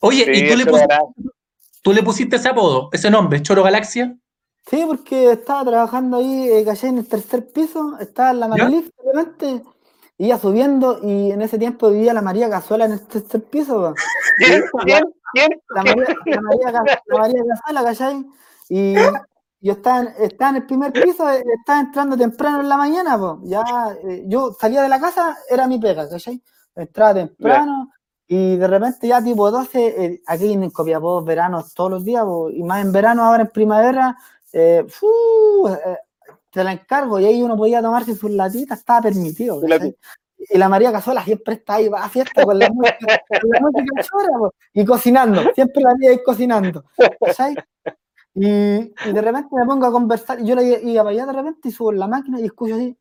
Oye, 0.00 0.24
sí, 0.24 0.30
¿y 0.32 0.48
tú 0.48 0.56
le, 0.56 0.64
pusiste, 0.64 0.96
tú 1.82 1.92
le 1.92 2.02
pusiste 2.02 2.36
ese 2.36 2.48
apodo, 2.48 2.88
ese 2.92 3.10
nombre, 3.10 3.42
Choro 3.42 3.62
Galaxia? 3.62 4.16
Sí, 4.70 4.84
porque 4.86 5.32
estaba 5.32 5.70
trabajando 5.70 6.16
ahí, 6.18 6.48
eh, 6.50 6.64
caché 6.64 6.88
en 6.88 6.98
el 6.98 7.08
tercer 7.08 7.46
piso, 7.52 7.98
estaba 8.00 8.30
en 8.30 8.40
la 8.40 8.48
de 8.48 8.82
repente, 9.12 9.62
iba 10.18 10.38
subiendo, 10.38 10.98
y 11.02 11.30
en 11.30 11.42
ese 11.42 11.58
tiempo 11.58 11.90
vivía 11.90 12.12
la 12.12 12.22
María 12.22 12.50
Cazuela 12.50 12.84
en 12.86 12.92
el 12.92 13.00
tercer 13.06 13.42
piso, 13.44 13.74
po. 13.74 13.94
¿Quién? 14.36 14.62
¿Quién? 15.32 15.50
La 15.74 15.82
María, 15.84 16.06
la 16.26 16.40
María, 16.40 16.72
Ca- 16.72 17.02
la 17.06 17.18
María 17.18 17.42
Cazuela, 17.48 17.84
¿cachai? 17.84 18.26
Y 18.68 18.94
yo 19.60 19.72
estaba 19.72 20.00
en, 20.00 20.08
estaba 20.20 20.50
en 20.50 20.56
el 20.56 20.66
primer 20.66 20.92
piso, 20.92 21.28
eh, 21.30 21.42
estaba 21.60 21.80
entrando 21.80 22.16
temprano 22.16 22.60
en 22.60 22.68
la 22.68 22.76
mañana, 22.76 23.18
pues. 23.18 23.32
Ya, 23.44 23.62
eh, 24.04 24.24
yo 24.26 24.52
salía 24.58 24.82
de 24.82 24.88
la 24.88 25.00
casa, 25.00 25.36
era 25.48 25.66
mi 25.66 25.78
pega, 25.78 26.08
¿cachai? 26.08 26.42
Entraba 26.74 27.14
temprano, 27.14 27.90
Y 28.30 28.56
de 28.56 28.66
repente 28.68 29.08
ya 29.08 29.22
tipo 29.22 29.50
12, 29.50 30.04
eh, 30.04 30.22
aquí 30.26 30.52
en 30.52 30.70
Copiapó, 30.70 31.22
veranos 31.24 31.72
todos 31.74 31.90
los 31.90 32.04
días, 32.04 32.24
po, 32.24 32.50
y 32.50 32.62
más 32.62 32.84
en 32.84 32.92
verano, 32.92 33.24
ahora 33.24 33.42
en 33.44 33.48
primavera, 33.50 34.16
eh, 34.52 34.84
te 36.58 36.64
la 36.64 36.72
encargo, 36.72 37.18
y 37.18 37.24
ahí 37.24 37.42
uno 37.42 37.56
podía 37.56 37.80
tomarse 37.80 38.14
sus 38.14 38.30
latitas, 38.30 38.80
estaba 38.80 39.02
permitido. 39.02 39.60
Y 40.38 40.56
la 40.56 40.68
María 40.68 40.92
Cazuela 40.92 41.24
siempre 41.24 41.54
está 41.54 41.76
ahí, 41.76 41.88
va 41.88 42.04
a 42.04 42.08
fiesta 42.08 42.44
con 42.44 42.58
la 42.58 42.68
música, 42.72 43.22
con 43.28 43.50
la 43.50 43.60
música 43.60 44.02
chora, 44.02 44.38
po, 44.38 44.54
y 44.72 44.84
cocinando, 44.84 45.42
siempre 45.54 45.82
la 45.82 45.94
tía 45.96 46.10
ahí 46.10 46.22
cocinando. 46.22 46.84
Y, 48.34 48.46
y 48.46 49.12
de 49.12 49.22
repente 49.22 49.48
me 49.52 49.64
pongo 49.64 49.86
a 49.86 49.92
conversar, 49.92 50.40
y 50.40 50.46
yo 50.46 50.54
le 50.54 50.80
iba 50.82 51.02
para 51.02 51.14
allá 51.14 51.26
de 51.26 51.32
repente 51.32 51.68
y 51.68 51.72
subo 51.72 51.92
en 51.92 51.98
la 51.98 52.06
máquina 52.06 52.38
y 52.40 52.44
escucho 52.44 52.74
así, 52.74 52.96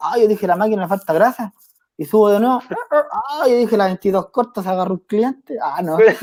ah, 0.00 0.18
yo 0.18 0.28
dije, 0.28 0.46
la 0.46 0.56
máquina 0.56 0.82
le 0.82 0.88
falta 0.88 1.12
grasa. 1.12 1.52
Y 1.96 2.04
subo 2.04 2.30
de 2.30 2.38
nuevo, 2.38 2.62
ah, 2.92 3.48
yo 3.48 3.56
dije, 3.56 3.76
la 3.76 3.86
22 3.86 4.30
cortos 4.30 4.62
se 4.62 4.70
agarró 4.70 4.94
un 4.94 5.00
cliente. 5.00 5.58
Ah, 5.60 5.82
no. 5.82 5.98
y, 5.98 6.04
de, 6.04 6.16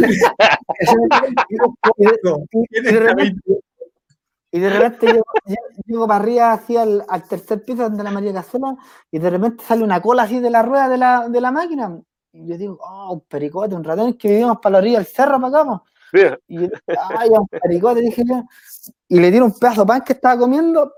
y 2.69 2.81
de 2.81 2.91
repente, 2.91 3.41
y 4.55 4.59
de 4.59 4.69
repente 4.69 5.07
llego, 5.45 5.57
llego 5.85 6.07
para 6.07 6.23
arriba, 6.23 6.53
así 6.53 6.77
al, 6.77 7.03
al, 7.09 7.27
tercer 7.27 7.61
piso 7.65 7.83
donde 7.83 8.05
la 8.05 8.11
María 8.11 8.31
Cazuela, 8.31 8.77
y 9.11 9.19
de 9.19 9.29
repente 9.29 9.65
sale 9.65 9.83
una 9.83 10.01
cola 10.01 10.23
así 10.23 10.39
de 10.39 10.49
la 10.49 10.63
rueda 10.63 10.87
de 10.87 10.97
la, 10.97 11.27
de 11.27 11.41
la 11.41 11.51
máquina. 11.51 11.99
Y 12.31 12.47
yo 12.47 12.57
digo, 12.57 12.79
oh, 12.81 13.15
un 13.15 13.21
pericote, 13.21 13.75
un 13.75 13.83
ratón, 13.83 14.13
que 14.13 14.29
vivimos 14.29 14.59
para 14.61 14.73
la 14.73 14.77
orilla 14.77 14.99
del 14.99 15.07
cerro, 15.07 15.41
para 15.41 15.61
acá. 15.61 15.83
Y 16.47 16.61
yo, 16.61 16.69
ay, 17.17 17.29
un 17.31 17.47
pericote, 17.47 17.99
dije 17.99 18.23
yo. 18.25 18.43
Y 19.09 19.19
le 19.19 19.29
tiro 19.29 19.43
un 19.43 19.59
pedazo 19.59 19.81
de 19.81 19.87
pan 19.87 20.01
que 20.01 20.13
estaba 20.13 20.39
comiendo, 20.39 20.93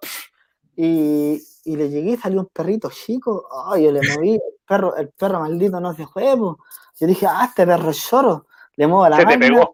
y, 0.76 1.42
y 1.66 1.76
le 1.76 1.90
llegué 1.90 2.12
y 2.12 2.18
salió 2.18 2.42
un 2.42 2.50
perrito 2.54 2.92
chico. 2.92 3.48
Ay, 3.72 3.86
yo 3.86 3.92
le 3.92 4.02
moví, 4.08 4.34
el 4.36 4.42
perro, 4.68 4.96
el 4.96 5.10
perro 5.10 5.40
maldito 5.40 5.80
no 5.80 5.96
se 5.96 6.06
fue. 6.06 6.38
Po. 6.38 6.60
Yo 7.00 7.08
dije, 7.08 7.26
ah, 7.28 7.46
este 7.50 7.66
perro 7.66 7.90
es 7.90 8.08
lloro. 8.08 8.46
Le 8.76 8.86
muevo 8.86 9.10
la 9.10 9.18
se 9.18 9.26
máquina. 9.26 9.68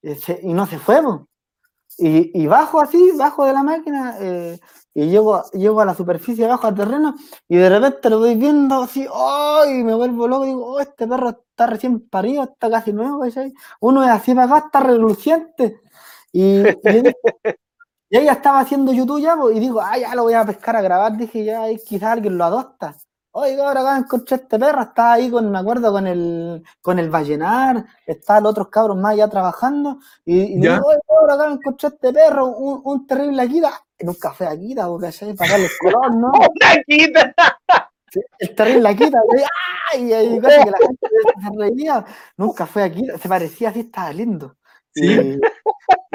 Y, 0.00 0.14
se, 0.14 0.38
y, 0.44 0.52
no 0.52 0.64
se 0.66 0.78
fue. 0.78 1.02
Po. 1.02 1.26
Y, 1.98 2.42
y, 2.42 2.46
bajo 2.46 2.80
así, 2.80 3.12
bajo 3.16 3.46
de 3.46 3.52
la 3.54 3.62
máquina, 3.62 4.16
eh, 4.20 4.60
y 4.92 5.06
llego, 5.06 5.42
llego 5.52 5.80
a 5.80 5.84
la 5.86 5.94
superficie, 5.94 6.44
abajo 6.44 6.66
al 6.66 6.74
terreno, 6.74 7.14
y 7.48 7.56
de 7.56 7.68
repente 7.70 8.10
lo 8.10 8.18
voy 8.18 8.34
viendo 8.34 8.82
así, 8.82 9.06
¡ay! 9.12 9.82
me 9.82 9.94
vuelvo 9.94 10.28
loco, 10.28 10.44
digo, 10.44 10.66
oh, 10.66 10.80
este 10.80 11.06
perro 11.06 11.30
está 11.30 11.66
recién 11.66 12.00
parido, 12.08 12.44
está 12.44 12.70
casi 12.70 12.92
nuevo. 12.92 13.22
Uno 13.80 14.04
es 14.04 14.10
así 14.10 14.34
para 14.34 14.56
acá, 14.56 14.66
está 14.66 14.80
reluciente. 14.80 15.80
Y, 16.32 16.60
y, 16.60 17.02
y 18.10 18.18
ella 18.18 18.32
estaba 18.32 18.60
haciendo 18.60 18.92
YouTube 18.92 19.20
ya, 19.22 19.36
pues, 19.36 19.56
y 19.56 19.60
digo, 19.60 19.80
ah, 19.80 19.98
ya 19.98 20.14
lo 20.14 20.24
voy 20.24 20.34
a 20.34 20.44
pescar 20.44 20.76
a 20.76 20.82
grabar, 20.82 21.16
dije, 21.16 21.44
ya, 21.44 21.64
quizás 21.86 22.10
alguien 22.10 22.38
lo 22.38 22.44
adopta. 22.44 22.96
Oiga, 23.38 23.68
ahora 23.68 23.82
acá 23.82 23.98
encontré 23.98 24.36
este 24.36 24.58
perro, 24.58 24.80
estaba 24.80 25.12
ahí 25.12 25.30
con, 25.30 25.50
me 25.50 25.58
acuerdo, 25.58 25.92
con 25.92 26.06
el, 26.06 26.64
con 26.80 26.98
el 26.98 27.10
Vallenar, 27.10 27.84
estaban 28.06 28.44
los 28.44 28.52
otros 28.52 28.68
cabros 28.70 28.96
más 28.96 29.12
allá 29.12 29.28
trabajando, 29.28 29.98
y, 30.24 30.54
y 30.54 30.58
digo, 30.58 30.76
oiga, 30.82 31.02
ahora 31.06 31.34
acá 31.34 31.52
encontré 31.52 31.88
este 31.88 32.14
perro, 32.14 32.46
un, 32.46 32.80
un 32.82 33.06
terrible 33.06 33.42
Akita, 33.42 33.78
nunca 34.00 34.32
fue 34.32 34.46
Akita, 34.46 34.86
porque 34.86 35.08
allá 35.08 35.34
para 35.34 35.50
darle 35.50 35.66
el 35.66 35.72
color, 35.78 36.14
¿no? 36.14 36.28
¡Una 36.28 36.72
Akita! 36.80 37.34
El 38.38 38.54
terrible 38.54 38.88
Akita, 38.88 39.18
y, 39.98 40.14
y, 40.14 40.40
casi 40.40 40.64
que 40.64 40.70
la 40.70 40.78
gente 40.78 41.08
se 41.42 41.58
reía, 41.58 42.04
nunca 42.38 42.64
fue 42.64 42.84
Akita, 42.84 43.18
se 43.18 43.28
parecía 43.28 43.68
así, 43.68 43.80
estaba 43.80 44.14
lindo. 44.14 44.56
Sí. 44.94 45.04
Y, 45.04 45.40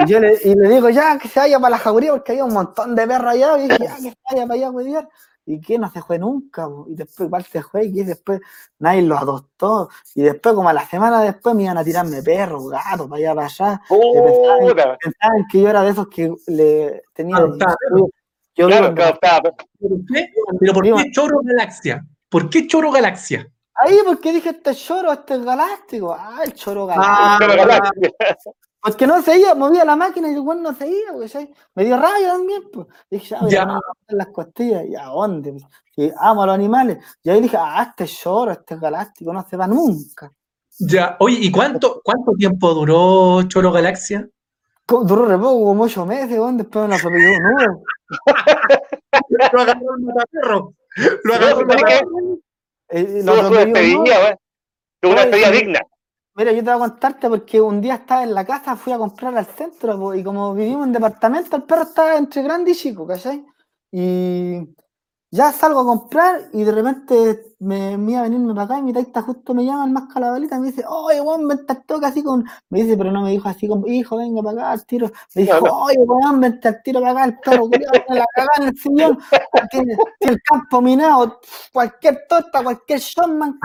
y 0.02 0.06
yo 0.08 0.18
le, 0.18 0.40
y 0.42 0.56
le, 0.56 0.68
digo, 0.68 0.90
ya, 0.90 1.16
que 1.20 1.28
se 1.28 1.38
vaya 1.38 1.60
para 1.60 1.70
la 1.70 1.78
jauría, 1.78 2.10
porque 2.10 2.32
había 2.32 2.44
un 2.46 2.52
montón 2.52 2.96
de 2.96 3.06
perros 3.06 3.30
allá, 3.30 3.58
y 3.58 3.68
dije, 3.68 3.78
ya, 3.78 3.94
que 3.94 4.10
se 4.10 4.16
vaya 4.28 4.42
para 4.42 4.54
allá 4.54 4.68
a 4.70 4.72
cuidar 4.72 5.08
y 5.46 5.60
que 5.60 5.78
no 5.78 5.90
se 5.90 6.02
fue 6.02 6.18
nunca, 6.18 6.68
y 6.88 6.94
después 6.94 7.26
igual 7.26 7.44
se 7.44 7.62
fue, 7.62 7.86
y 7.86 8.02
después 8.04 8.40
nadie 8.78 9.02
lo 9.02 9.18
adoptó, 9.18 9.88
y 10.14 10.22
después 10.22 10.54
como 10.54 10.68
a 10.68 10.72
la 10.72 10.86
semana 10.86 11.20
después 11.22 11.54
me 11.54 11.64
iban 11.64 11.78
a 11.78 11.84
tirarme 11.84 12.22
perros, 12.22 12.68
gatos, 12.70 13.08
para 13.08 13.18
allá, 13.18 13.34
para 13.34 13.46
allá, 13.46 13.80
pensaban, 13.88 14.96
pensaban, 15.02 15.46
que 15.50 15.60
yo 15.60 15.68
era 15.68 15.82
de 15.82 15.90
esos 15.90 16.08
que 16.08 16.32
le 16.46 17.02
tenía... 17.12 17.38
Yo 18.54 18.66
claro, 18.66 18.94
claro, 18.94 19.18
claro. 19.18 19.54
¿Pero, 19.80 19.96
qué? 20.12 20.28
¿Pero 20.60 20.72
por 20.74 20.84
qué 20.84 21.10
Choro 21.10 21.40
Galaxia? 21.42 22.06
¿Por 22.28 22.50
qué 22.50 22.66
Choro 22.66 22.90
Galaxia? 22.90 23.50
Ahí, 23.74 23.98
porque 24.04 24.30
dije, 24.30 24.50
este 24.50 24.74
choro, 24.74 25.10
este 25.12 25.34
es 25.34 25.44
galáctico. 25.44 26.14
Ah, 26.18 26.40
el 26.44 26.52
choro 26.52 26.86
galáctico. 26.86 27.16
Ah, 27.18 27.38
choro 27.40 27.56
galáctico. 27.56 28.14
Porque 28.82 29.06
no 29.06 29.22
se 29.22 29.38
iba, 29.38 29.54
movía 29.54 29.84
la 29.84 29.94
máquina 29.94 30.28
y 30.28 30.32
igual 30.32 30.60
no 30.60 30.74
se 30.74 30.88
iba, 30.88 31.12
güey. 31.12 31.30
Me 31.76 31.84
dio 31.84 31.96
rabia 31.96 32.32
también, 32.32 32.62
pues. 32.72 32.88
Dije, 33.08 33.36
ya, 33.48 33.48
ya. 33.48 33.80
en 34.08 34.18
las 34.18 34.26
costillas. 34.28 34.84
¿Y 34.88 34.96
a 34.96 35.04
dónde? 35.04 35.54
Y 35.96 36.10
amo 36.18 36.42
a 36.42 36.46
los 36.46 36.54
animales. 36.56 36.98
Y 37.22 37.30
ahí 37.30 37.40
dije, 37.40 37.56
ah, 37.56 37.86
este 37.88 38.12
choro, 38.12 38.50
este 38.50 38.76
galáctico, 38.76 39.32
no 39.32 39.46
se 39.48 39.56
va 39.56 39.68
nunca. 39.68 40.32
Ya, 40.80 41.16
oye, 41.20 41.38
¿y 41.40 41.52
cuánto, 41.52 42.00
cuánto 42.02 42.32
tiempo 42.32 42.74
duró 42.74 43.42
Choro 43.44 43.70
Galaxia? 43.70 44.28
Duró 44.88 45.26
re 45.26 45.38
poco, 45.38 45.64
como 45.64 45.84
ocho 45.84 46.04
meses, 46.04 46.36
¿dónde? 46.36 46.64
Después 46.64 46.82
me 46.82 46.88
la 46.88 46.96
atropelló 46.96 47.28
un 47.28 47.42
nudo. 47.42 47.82
Lo 49.52 49.60
agarró 49.60 49.94
el 49.96 50.02
mataperro. 50.02 50.74
Lo 51.22 51.34
agarró 51.34 51.60
el 51.60 51.66
mataperro. 51.66 52.38
Eh, 52.88 53.22
Tuvo 53.24 53.48
su 53.48 53.54
despedida, 53.54 54.20
güey. 54.20 54.34
Tuvo 55.00 55.12
una 55.12 55.22
despedida 55.22 55.50
digna. 55.50 55.80
Mira, 56.34 56.52
yo 56.52 56.58
te 56.64 56.70
voy 56.72 56.76
a 56.76 56.88
contarte 56.88 57.28
porque 57.28 57.60
un 57.60 57.80
día 57.82 57.94
estaba 57.96 58.22
en 58.22 58.32
la 58.34 58.44
casa, 58.46 58.74
fui 58.76 58.92
a 58.92 58.98
comprar 58.98 59.36
al 59.36 59.46
centro 59.46 60.14
y 60.14 60.22
como 60.24 60.54
vivimos 60.54 60.86
en 60.86 60.92
departamento, 60.92 61.56
el 61.56 61.64
perro 61.64 61.82
estaba 61.82 62.16
entre 62.16 62.42
grande 62.42 62.70
y 62.70 62.74
chico, 62.74 63.06
¿cachai? 63.06 63.44
Y 63.90 64.66
ya 65.34 65.50
salgo 65.50 65.80
a 65.80 65.86
comprar 65.86 66.42
y 66.52 66.62
de 66.62 66.72
repente 66.72 67.54
me, 67.58 67.96
me 67.96 68.12
iba 68.12 68.20
a 68.20 68.24
venirme 68.24 68.52
para 68.52 68.64
acá 68.64 68.78
y 68.78 68.82
mi 68.82 68.92
taita 68.92 69.22
justo 69.22 69.54
me 69.54 69.64
llama 69.64 69.86
el 69.86 69.90
más 69.90 70.12
calabalita 70.12 70.56
y 70.56 70.60
me 70.60 70.66
dice, 70.66 70.84
oye, 70.86 71.22
weón, 71.22 71.48
vente 71.48 71.72
al 71.72 71.84
toque 71.86 72.04
así 72.04 72.22
con... 72.22 72.44
Me 72.68 72.82
dice, 72.82 72.98
pero 72.98 73.10
no 73.10 73.22
me 73.22 73.30
dijo 73.30 73.48
así 73.48 73.66
como, 73.66 73.86
hijo, 73.86 74.18
venga 74.18 74.42
para 74.42 74.60
acá 74.60 74.70
al 74.72 74.84
tiro. 74.84 75.10
Me 75.34 75.42
dijo, 75.42 75.56
oye, 75.56 75.96
weón, 76.00 76.38
vente 76.38 76.68
al 76.68 76.82
tiro 76.82 77.00
para 77.00 77.12
acá, 77.12 77.24
el 77.24 77.38
perro, 77.38 77.66
cuidado, 77.66 78.04
me 78.10 78.16
la 78.16 78.26
cagada 78.34 78.52
en 78.58 78.62
el 78.64 78.76
sillón. 78.76 79.18
Tiene, 79.70 79.96
el 80.20 80.42
campo 80.42 80.82
minado, 80.82 81.40
cualquier 81.72 82.26
torta, 82.28 82.62
cualquier 82.62 82.98
showman. 82.98 83.58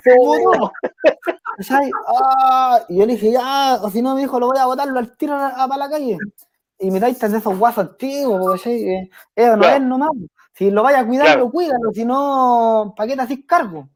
¿Sabes? 1.59 1.91
Ah, 2.07 2.79
y 2.87 2.97
yo 2.97 3.05
le 3.05 3.13
dije, 3.13 3.33
ya, 3.33 3.79
o 3.81 3.89
si 3.89 4.01
no, 4.01 4.15
me 4.15 4.21
dijo, 4.21 4.39
lo 4.39 4.47
voy 4.47 4.57
a 4.57 4.67
botarlo 4.67 4.99
al 4.99 5.17
tiro 5.17 5.33
para 5.35 5.77
la 5.77 5.89
calle. 5.89 6.17
Y 6.79 6.91
mi 6.91 7.01
taita 7.01 7.25
es 7.25 7.31
de 7.33 7.37
esos 7.39 7.59
guasos 7.59 7.89
antiguos, 7.89 8.39
porque 8.39 8.59
¿sí? 8.59 9.09
eh, 9.35 9.55
no 9.57 9.67
es 9.67 9.81
nomás. 9.81 10.11
Si 10.57 10.71
lo 10.71 10.81
vaya 10.81 11.01
a 11.01 11.07
cuidar, 11.07 11.25
claro. 11.27 11.41
lo 11.41 11.51
cuídalo, 11.51 11.91
si 11.93 12.03
no, 12.03 12.93
¿para 12.97 13.07
qué 13.07 13.15
te 13.15 13.21
haces 13.21 13.39
cargo? 13.45 13.89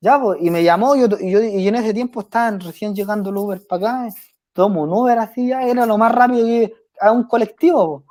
Ya, 0.00 0.20
pues, 0.20 0.38
y 0.42 0.50
me 0.50 0.62
llamó, 0.62 0.94
yo, 0.96 1.06
y, 1.18 1.30
yo, 1.30 1.42
y 1.42 1.66
en 1.66 1.76
ese 1.76 1.94
tiempo 1.94 2.20
estaban 2.20 2.60
recién 2.60 2.94
llegando 2.94 3.30
el 3.30 3.38
Uber 3.38 3.66
para 3.66 4.02
acá, 4.02 4.14
tomo 4.52 4.82
un 4.82 4.92
Uber 4.92 5.18
así, 5.18 5.48
ya 5.48 5.62
era 5.62 5.86
lo 5.86 5.96
más 5.96 6.14
rápido 6.14 6.46
que 6.46 6.74
a 7.00 7.10
un 7.10 7.24
colectivo. 7.24 8.04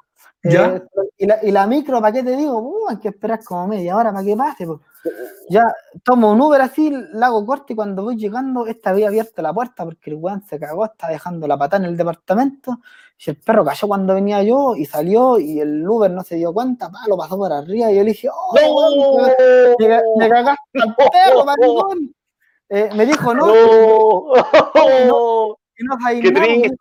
¿Ya? 0.43 0.75
Eh, 0.75 0.83
y, 1.19 1.25
la, 1.27 1.39
y, 1.43 1.51
la, 1.51 1.67
micro, 1.67 2.01
¿para 2.01 2.11
qué 2.11 2.23
te 2.23 2.35
digo? 2.35 2.57
Uh, 2.57 2.89
hay 2.89 2.97
que 2.97 3.09
esperar 3.09 3.43
como 3.43 3.67
media 3.67 3.95
hora 3.95 4.11
para 4.11 4.25
que 4.25 4.35
pase. 4.35 4.65
Pues. 4.65 4.79
Ya 5.49 5.63
tomo 6.03 6.31
un 6.31 6.41
Uber 6.41 6.61
así, 6.61 6.91
la 7.13 7.27
hago 7.27 7.45
corte 7.45 7.73
y 7.73 7.75
cuando 7.75 8.03
voy 8.03 8.17
llegando, 8.17 8.65
esta 8.65 8.89
había 8.89 9.07
abierto 9.07 9.41
la 9.41 9.53
puerta 9.53 9.85
porque 9.85 10.09
el 10.09 10.15
weón 10.15 10.43
se 10.43 10.59
cagó, 10.59 10.85
está 10.85 11.09
dejando 11.09 11.47
la 11.47 11.57
patada 11.57 11.83
en 11.83 11.91
el 11.91 11.97
departamento. 11.97 12.79
Y 13.17 13.29
el 13.29 13.37
perro 13.37 13.63
cayó 13.63 13.87
cuando 13.87 14.15
venía 14.15 14.43
yo 14.43 14.75
y 14.75 14.85
salió 14.85 15.39
y 15.39 15.59
el 15.59 15.87
Uber 15.87 16.11
no 16.11 16.23
se 16.23 16.35
dio 16.35 16.53
cuenta, 16.53 16.89
pa, 16.89 17.07
lo 17.07 17.17
pasó 17.17 17.37
por 17.37 17.51
arriba 17.53 17.91
y 17.91 17.95
yo 17.95 18.03
le 18.03 18.11
dije, 18.11 18.29
oh, 18.29 18.55
no, 18.59 19.77
me, 19.79 20.01
me, 20.17 20.29
cagaste 20.29 20.81
al 20.81 20.95
perro, 20.95 21.45
maricón. 21.45 22.13
Eh, 22.69 22.89
me 22.95 23.05
dijo, 23.05 23.33
no, 23.33 23.47
no, 23.47 24.25
no, 25.05 25.57
no 25.79 25.97
Qué 26.21 26.31
triste. 26.31 26.75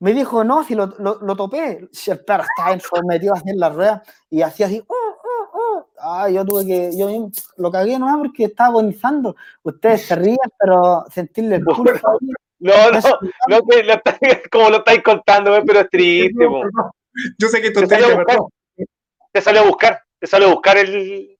Me 0.00 0.12
dijo, 0.12 0.44
no, 0.44 0.64
si 0.64 0.74
lo, 0.74 0.86
lo, 0.98 1.18
lo 1.20 1.36
topé. 1.36 1.88
Si 1.92 2.10
el 2.10 2.22
perro 2.22 2.44
estaba 2.44 2.76
metido 3.06 3.34
así 3.34 3.48
en 3.48 3.58
la 3.58 3.70
rueda 3.70 4.02
y 4.28 4.42
hacía 4.42 4.66
así, 4.66 4.80
uh, 4.80 4.92
uh, 4.92 5.78
uh. 5.78 5.84
Ah, 5.98 6.28
yo 6.28 6.44
tuve 6.44 6.66
que, 6.66 6.90
yo 6.96 7.08
lo 7.56 7.70
cagué 7.70 7.98
nomás 7.98 8.18
porque 8.18 8.44
estaba 8.44 8.68
agonizando. 8.70 9.34
Ustedes 9.62 10.06
se 10.06 10.14
ríen, 10.16 10.36
pero 10.58 11.04
sentirle 11.10 11.56
el 11.56 11.64
pulso. 11.64 12.18
No, 12.64 12.90
no, 12.90 12.98
no, 13.48 13.66
que 13.66 13.82
lo, 13.82 13.94
como 14.50 14.70
lo 14.70 14.78
estáis 14.78 15.02
contando, 15.02 15.52
pero 15.66 15.80
es 15.80 15.90
triste. 15.90 16.44
No, 16.44 16.64
no. 16.64 16.94
Yo 17.38 17.48
sé 17.48 17.60
que 17.60 17.68
esto 17.68 17.80
te 17.80 17.88
salió, 17.88 18.06
a 18.06 18.16
buscar, 18.16 18.38
te 19.32 19.40
salió 19.42 19.60
a 19.60 19.64
buscar, 19.66 20.02
te 20.18 20.26
salió 20.26 20.48
a 20.48 20.52
buscar 20.52 20.78
el. 20.78 21.36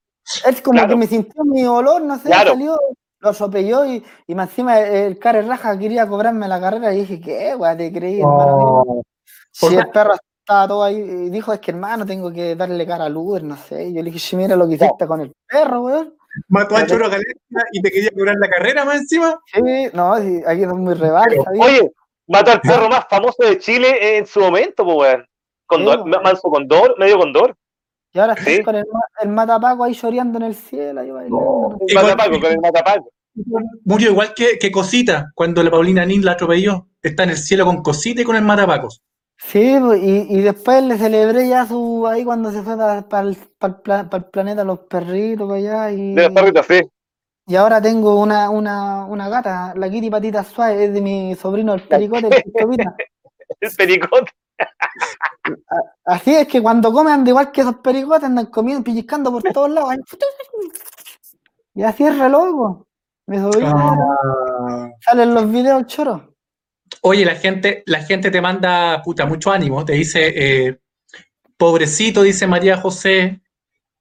Es 0.46 0.60
como 0.60 0.78
claro. 0.78 0.90
que 0.90 0.96
me 0.96 1.06
sintió 1.06 1.42
mi 1.44 1.64
olor, 1.64 2.02
no 2.02 2.18
sé, 2.18 2.24
claro. 2.24 2.52
salió, 2.52 2.78
lo 3.20 3.32
sopelló 3.32 3.86
y, 3.86 4.04
y 4.26 4.32
encima 4.32 4.78
el 4.80 5.18
care 5.18 5.40
raja 5.42 5.78
quería 5.78 6.06
cobrarme 6.06 6.46
la 6.46 6.60
carrera 6.60 6.92
y 6.92 7.00
dije, 7.00 7.20
¿qué, 7.20 7.54
güey? 7.54 7.76
Te 7.76 7.92
creí, 7.92 8.20
hermano. 8.20 9.02
Si 9.50 9.74
el 9.74 9.88
perro 9.88 10.14
estaba 10.40 10.68
todo 10.68 10.84
ahí 10.84 10.96
y 10.96 11.30
dijo, 11.30 11.54
es 11.54 11.60
que 11.60 11.70
hermano, 11.70 12.04
tengo 12.04 12.30
que 12.30 12.54
darle 12.54 12.86
cara 12.86 13.06
al 13.06 13.16
Uber, 13.16 13.42
no 13.42 13.56
sé. 13.56 13.92
Yo 13.94 14.02
le 14.02 14.10
dije, 14.10 14.18
si 14.18 14.36
mira 14.36 14.56
lo 14.56 14.68
que 14.68 14.74
hiciste 14.74 15.06
con 15.06 15.22
el 15.22 15.32
perro, 15.48 15.82
weón. 15.84 16.14
Mató 16.48 16.76
a 16.76 16.86
Choro 16.86 17.08
Galaxia 17.08 17.34
y 17.72 17.82
te 17.82 17.90
quería 17.90 18.10
cobrar 18.10 18.36
la 18.38 18.48
carrera 18.48 18.84
más 18.84 18.96
encima. 18.96 19.38
Sí, 19.52 19.88
no, 19.92 20.16
sí, 20.20 20.42
aquí 20.46 20.62
es 20.62 20.68
muy 20.68 20.94
rebaja. 20.94 21.28
Oye, 21.58 21.92
mató 22.26 22.52
al 22.52 22.60
perro 22.60 22.88
más 22.88 23.06
famoso 23.08 23.44
de 23.44 23.58
Chile 23.58 24.18
en 24.18 24.26
su 24.26 24.40
momento, 24.40 24.84
pues, 24.84 24.96
weón. 24.96 25.26
Condor, 25.66 26.02
sí, 26.04 26.10
manso 26.22 26.50
condor, 26.50 26.98
medio 26.98 27.18
condor. 27.18 27.56
Y 28.12 28.18
ahora 28.18 28.36
sí, 28.36 28.62
con 28.62 28.76
el, 28.76 28.84
el, 29.22 29.28
matapaco 29.28 29.84
ahí 29.84 29.94
lloreando 29.94 30.38
en 30.38 30.44
el 30.44 30.54
cielo. 30.54 31.00
Ahí 31.00 31.08
no, 31.28 31.78
el 31.86 31.94
matapaco, 31.94 32.40
con 32.40 32.52
el 32.52 32.60
matapaco. 32.60 33.10
murió 33.84 34.10
igual 34.10 34.34
que, 34.34 34.58
que 34.58 34.70
Cosita, 34.70 35.32
cuando 35.34 35.62
la 35.62 35.70
Paulina 35.70 36.04
Nin 36.04 36.24
la 36.24 36.32
atropelló. 36.32 36.88
Está 37.04 37.24
en 37.24 37.30
el 37.30 37.36
cielo 37.36 37.66
con 37.66 37.82
Cosita 37.82 38.22
y 38.22 38.24
con 38.24 38.34
el 38.34 38.42
Matapacos. 38.42 39.02
Sí, 39.36 39.76
pues, 39.80 40.02
y, 40.02 40.26
y 40.38 40.40
después 40.42 40.82
le 40.84 40.96
celebré 40.96 41.48
ya 41.48 41.66
su 41.66 42.06
ahí 42.06 42.24
cuando 42.24 42.50
se 42.50 42.62
fue 42.62 42.76
para 42.76 43.28
el, 43.28 43.36
planeta 44.30 44.64
los 44.64 44.80
perritos 44.80 45.46
para 45.46 45.58
allá 45.58 45.90
y, 45.90 46.14
De 46.14 46.22
los 46.24 46.32
perritos, 46.32 46.66
sí. 46.66 46.80
y 47.46 47.56
ahora 47.56 47.80
tengo 47.80 48.20
una, 48.20 48.48
una, 48.50 49.04
una 49.04 49.28
gata, 49.28 49.74
la 49.76 49.90
Kitty 49.90 50.08
Patita 50.10 50.42
Suave, 50.44 50.84
es 50.84 50.94
de 50.94 51.00
mi 51.00 51.34
sobrino 51.34 51.74
el 51.74 51.82
pericote, 51.82 52.28
el. 52.28 52.44
El 53.60 53.70
pericote. 53.76 54.32
Así 56.04 56.34
es 56.34 56.48
que 56.48 56.62
cuando 56.62 56.92
comen 56.92 57.12
anda 57.14 57.30
igual 57.30 57.52
que 57.52 57.60
esos 57.60 57.76
pericotes 57.76 58.24
andan 58.24 58.46
comiendo, 58.46 58.82
pellizcando 58.82 59.30
por 59.30 59.42
todos 59.42 59.70
lados. 59.70 59.94
Y 61.74 61.82
así 61.82 62.04
es 62.04 62.18
re 62.18 62.28
loco. 62.28 62.86
Mi 63.26 63.38
sobrino 63.38 63.74
Ah. 63.76 64.90
salen 65.00 65.34
los 65.34 65.50
videos 65.50 65.86
choros. 65.86 66.22
Oye, 67.06 67.24
la 67.26 67.34
gente, 67.34 67.82
la 67.84 68.02
gente 68.02 68.30
te 68.30 68.40
manda 68.40 69.02
puta 69.02 69.26
mucho 69.26 69.52
ánimo, 69.52 69.84
te 69.84 69.92
dice 69.92 70.32
eh, 70.34 70.78
pobrecito, 71.58 72.22
dice 72.22 72.46
María 72.46 72.78
José, 72.78 73.42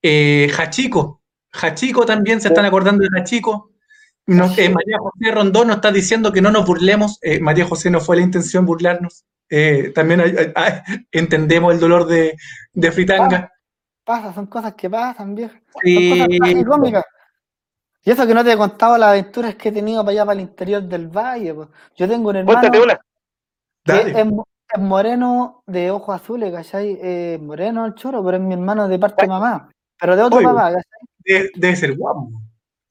eh, 0.01 0.49
Jachico, 0.54 1.22
Jachico 1.51 2.06
también 2.06 2.39
se 2.39 2.47
están 2.47 2.64
acordando 2.66 3.04
de 3.04 3.10
Jachico. 3.10 3.72
Nos- 4.26 4.58
eh, 4.58 4.70
María 4.70 4.97
José 4.99 5.32
Rondón 5.32 5.68
nos 5.68 5.76
está 5.78 5.91
diciendo 5.91 6.32
que 6.32 6.41
no 6.41 6.49
nos 6.49 6.66
burlemos. 6.66 7.20
Eh, 7.22 7.41
María 7.41 7.66
José 7.66 7.89
no 7.89 7.99
fue 7.99 8.16
la 8.16 8.22
intención 8.22 8.66
burlarnos. 8.66 9.26
Eh, 9.49 9.91
también 9.93 10.22
hay- 10.56 10.82
entendemos 11.12 11.74
el 11.74 11.82
dolor 11.82 12.08
de, 12.08 12.38
de 12.72 12.91
Fritanga. 12.93 13.51
Pasa, 14.06 14.34
son 14.34 14.47
cosas 14.47 14.76
que 14.76 14.89
pasan, 14.89 15.36
viejo. 15.36 15.54
Son 15.54 16.10
cosas 16.10 16.28
tragicómicas. 16.39 17.04
Y 18.06 18.12
eso 18.12 18.28
que 18.28 18.34
no 18.34 18.43
te 18.43 18.51
he 18.51 18.58
contado 18.58 18.97
las 18.97 19.10
aventuras 19.12 19.56
que 19.56 19.70
he 19.70 19.72
tenido 19.72 20.01
para 20.01 20.12
allá, 20.12 20.26
para 20.26 20.34
el 20.34 20.41
interior 20.41 20.84
del 20.84 21.08
valle. 21.08 21.54
po. 21.54 21.70
Yo 21.95 22.08
tengo 22.08 22.30
un 22.30 22.36
hermano 22.36 22.72
que 23.86 23.93
es, 23.93 24.16
es 24.16 24.80
moreno 24.80 25.64
de 25.66 25.91
ojos 25.91 26.16
azules, 26.16 26.51
¿cachai? 26.51 26.97
Eh, 27.01 27.39
moreno 27.41 27.86
el 27.86 27.95
choro, 27.95 28.24
pero 28.24 28.38
es 28.38 28.43
mi 28.43 28.54
hermano 28.54 28.88
de 28.88 28.99
parte 28.99 29.24
de 29.24 29.28
mamá. 29.30 29.70
Pero 29.99 30.16
de 30.16 30.24
otro 30.24 30.38
Oye. 30.39 30.47
papá, 30.47 30.64
¿cachai? 30.74 30.84
Debe, 31.26 31.49
debe 31.56 31.76
ser 31.76 31.95
guapo. 31.97 32.30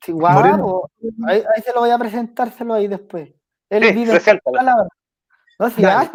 Sí, 0.05 0.13
guapo. 0.13 0.89
Ahí, 1.27 1.45
ahí 1.55 1.63
se 1.63 1.73
lo 1.73 1.81
voy 1.81 1.91
a 1.91 1.99
presentárselo 1.99 2.75
ahí 2.75 2.89
después. 2.89 3.31
Él 3.69 3.85
Sí, 3.85 3.93
vive 3.93 4.03
en 4.05 4.11
preséntalo. 4.17 4.57
palabra. 4.57 4.89
No, 5.59 5.71
si 5.71 5.83
ya, 5.83 6.11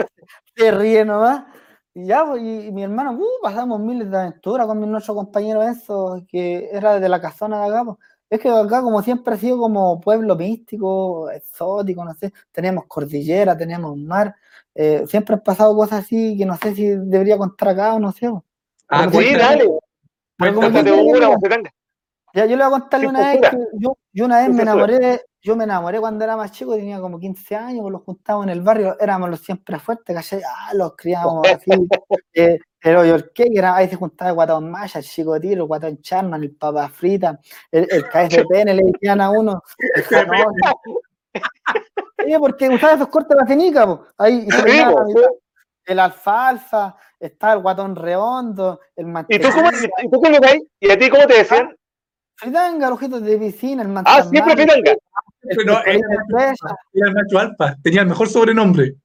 se 0.56 0.72
ríe 0.72 1.06
nomás. 1.06 1.44
Y 1.94 2.06
ya, 2.06 2.26
pues, 2.26 2.42
y, 2.42 2.68
y 2.68 2.72
mi 2.72 2.84
hermano, 2.84 3.14
uh, 3.14 3.42
pasamos 3.42 3.80
miles 3.80 4.10
de 4.12 4.18
aventuras 4.18 4.68
con 4.68 4.92
nuestro 4.92 5.16
compañero 5.16 5.64
Enzo, 5.64 6.24
que 6.28 6.70
era 6.72 7.00
de 7.00 7.10
la 7.10 7.22
casona 7.22 7.62
de 7.62 7.68
acá. 7.70 7.86
pues. 7.86 7.98
Es 8.30 8.40
que 8.40 8.50
acá, 8.50 8.82
como 8.82 9.02
siempre, 9.02 9.34
ha 9.34 9.38
sido 9.38 9.58
como 9.58 10.02
pueblo 10.02 10.36
místico, 10.36 11.30
exótico, 11.32 12.04
no 12.04 12.14
sé. 12.14 12.34
Teníamos 12.52 12.86
cordillera, 12.88 13.58
teníamos 13.58 13.98
mar. 13.98 14.36
eh, 14.76 15.04
siempre 15.08 15.36
han 15.36 15.42
pasado 15.44 15.76
cosas 15.76 16.04
así 16.06 16.38
que 16.38 16.46
no 16.46 16.58
sé 16.58 16.76
si 16.76 16.88
debería 16.88 17.38
contar 17.38 17.70
acá 17.70 17.94
o 17.96 18.00
no 18.00 18.12
sé. 18.12 18.30
pues. 18.30 18.44
Ah, 18.90 19.10
Sí, 19.12 19.34
dale. 19.34 19.66
Cuéntate 20.38 20.92
una. 20.92 21.40
Fritanga. 21.40 21.72
Ya, 22.34 22.46
yo 22.46 22.56
le 22.56 22.66
voy 22.66 22.76
a 22.76 22.80
contarle 22.80 23.08
una 23.08 23.20
vez 23.20 23.40
censura. 23.40 23.50
que 23.52 23.78
yo, 23.80 23.98
yo 24.14 24.26
una 24.26 24.40
vez 24.40 24.54
me 24.54 24.62
enamoré, 24.62 25.22
yo 25.42 25.56
me 25.56 25.64
enamoré 25.64 26.00
cuando 26.00 26.24
era 26.24 26.38
más 26.38 26.52
chico, 26.52 26.76
tenía 26.76 27.00
como 27.00 27.18
15 27.18 27.56
años, 27.56 27.82
pues 27.82 27.92
los 27.94 28.04
juntábamos 28.04 28.46
en 28.48 28.52
el 28.52 28.62
barrio, 28.62 28.96
éramos 29.00 29.30
los 29.30 29.40
siempre 29.40 29.80
fuertes, 29.80 30.16
¿cachai? 30.16 30.42
Ah, 30.46 30.74
los 30.76 30.96
criábamos 30.96 31.48
así, 31.48 31.72
eh, 32.34 32.60
el 32.82 32.96
hoyo 32.96 33.16
el 33.16 33.32
que 33.32 33.48
era, 33.54 33.76
ahí 33.76 33.90
se 33.90 33.96
juntaba 33.96 34.30
el 34.30 34.36
guatón 34.36 34.70
maya, 34.70 35.00
el 35.00 35.06
chico 35.06 35.40
tiro, 35.40 35.64
el 35.64 35.68
guatón 35.68 36.02
charman, 36.02 36.44
el 36.44 36.52
papa 36.56 36.88
frita, 36.90 37.40
el, 37.72 37.88
el 37.90 38.04
KFPN 38.04 38.76
le 38.76 38.84
decían 38.92 39.22
a 39.22 39.30
uno, 39.30 39.62
el 39.96 40.04
janón. 40.04 40.54
Porque 42.40 42.70
usaba 42.70 42.94
esos 42.94 43.08
cortes 43.08 43.30
de 43.30 43.42
la 43.42 43.48
cenica, 43.48 44.00
ahí, 44.18 44.46
y 44.48 44.52
se 44.52 44.64
la 44.64 44.94
el 45.86 46.00
alfalfa, 46.00 46.98
está 47.18 47.54
el 47.54 47.60
guatón 47.60 47.96
redondo, 47.96 48.82
el 48.96 49.08
¿Y 49.30 49.40
tú 49.40 49.48
cómo, 49.54 49.70
y 50.04 50.10
tú 50.10 50.22
cómo 50.22 50.38
caes? 50.40 50.62
¿Y 50.82 50.92
a 50.92 51.00
ti 51.00 51.10
cómo 51.10 51.26
te 51.26 51.38
decían? 51.38 51.76
fritanga, 52.38 52.90
los 52.90 52.98
ojitos 52.98 53.24
de 53.24 53.38
piscina, 53.38 53.82
el 53.84 53.94
Ah, 54.06 54.24
siempre 54.24 54.54
Fritanga. 54.56 54.92
el 55.44 55.66
No, 55.66 55.84
el 55.84 57.14
macho 57.14 57.40
alfa, 57.40 57.76
tenía 57.82 58.02
el 58.02 58.08
mejor 58.08 58.30
sobrenombre. 58.30 58.96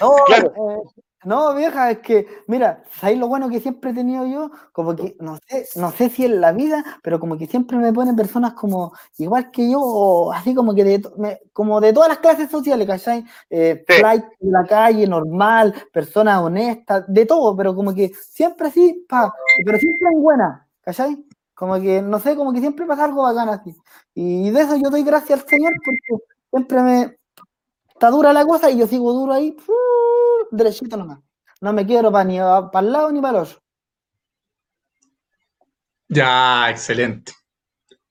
No, 0.00 0.14
Claro. 0.26 0.52
eh, 0.56 1.02
no, 1.24 1.54
vieja, 1.54 1.90
es 1.92 1.98
que, 2.00 2.26
mira, 2.48 2.82
¿sabéis 2.98 3.18
lo 3.20 3.28
bueno 3.28 3.48
que 3.48 3.60
siempre 3.60 3.90
he 3.90 3.94
tenido 3.94 4.26
yo? 4.26 4.50
Como 4.72 4.96
que, 4.96 5.16
no 5.20 5.38
sé, 5.48 5.66
no 5.76 5.90
sé 5.92 6.08
si 6.10 6.24
en 6.24 6.40
la 6.40 6.52
vida, 6.52 6.84
pero 7.02 7.20
como 7.20 7.38
que 7.38 7.46
siempre 7.46 7.76
me 7.78 7.92
ponen 7.92 8.16
personas 8.16 8.54
como, 8.54 8.92
igual 9.18 9.50
que 9.50 9.70
yo, 9.70 9.80
o 9.80 10.32
así 10.32 10.54
como 10.54 10.74
que 10.74 10.84
de, 10.84 11.02
me- 11.18 11.40
como 11.52 11.80
de 11.80 11.92
todas 11.92 12.08
las 12.08 12.18
clases 12.18 12.50
sociales, 12.50 12.86
¿cachai? 12.86 13.24
Eh, 13.50 13.84
Sí. 13.88 13.94
flight 14.00 14.24
de 14.40 14.50
la 14.50 14.64
calle, 14.66 15.06
normal, 15.06 15.74
personas 15.92 16.40
honestas, 16.42 17.04
de 17.06 17.26
todo, 17.26 17.56
pero 17.56 17.74
como 17.74 17.94
que 17.94 18.10
siempre 18.30 18.68
así, 18.68 19.04
pa, 19.08 19.32
pero 19.64 19.78
siempre 19.78 20.08
en 20.14 20.22
buena, 20.22 20.68
¿cachai? 20.82 21.24
Como 21.54 21.80
que, 21.80 22.02
no 22.02 22.18
sé, 22.18 22.34
como 22.34 22.52
que 22.52 22.60
siempre 22.60 22.86
pasa 22.86 23.04
algo 23.04 23.22
bacán 23.22 23.48
así. 23.48 23.76
Y 24.14 24.50
de 24.50 24.60
eso 24.62 24.76
yo 24.76 24.90
doy 24.90 25.04
gracias 25.04 25.40
al 25.42 25.48
Señor 25.48 25.72
porque 25.84 26.24
siempre 26.50 26.82
me, 26.82 27.16
está 27.94 28.10
dura 28.10 28.32
la 28.32 28.44
cosa 28.44 28.70
y 28.70 28.78
yo 28.78 28.86
sigo 28.88 29.12
duro 29.12 29.32
ahí. 29.32 29.56
Derechito 30.56 30.96
nomás. 30.96 31.18
No 31.60 31.72
me 31.72 31.86
quiero 31.86 32.10
para 32.12 32.24
ni 32.24 32.38
para 32.38 32.86
el 32.86 32.92
lado 32.92 33.12
ni 33.12 33.20
para 33.20 33.38
el 33.38 33.44
otro. 33.44 33.58
Ya, 36.08 36.68
excelente. 36.70 37.32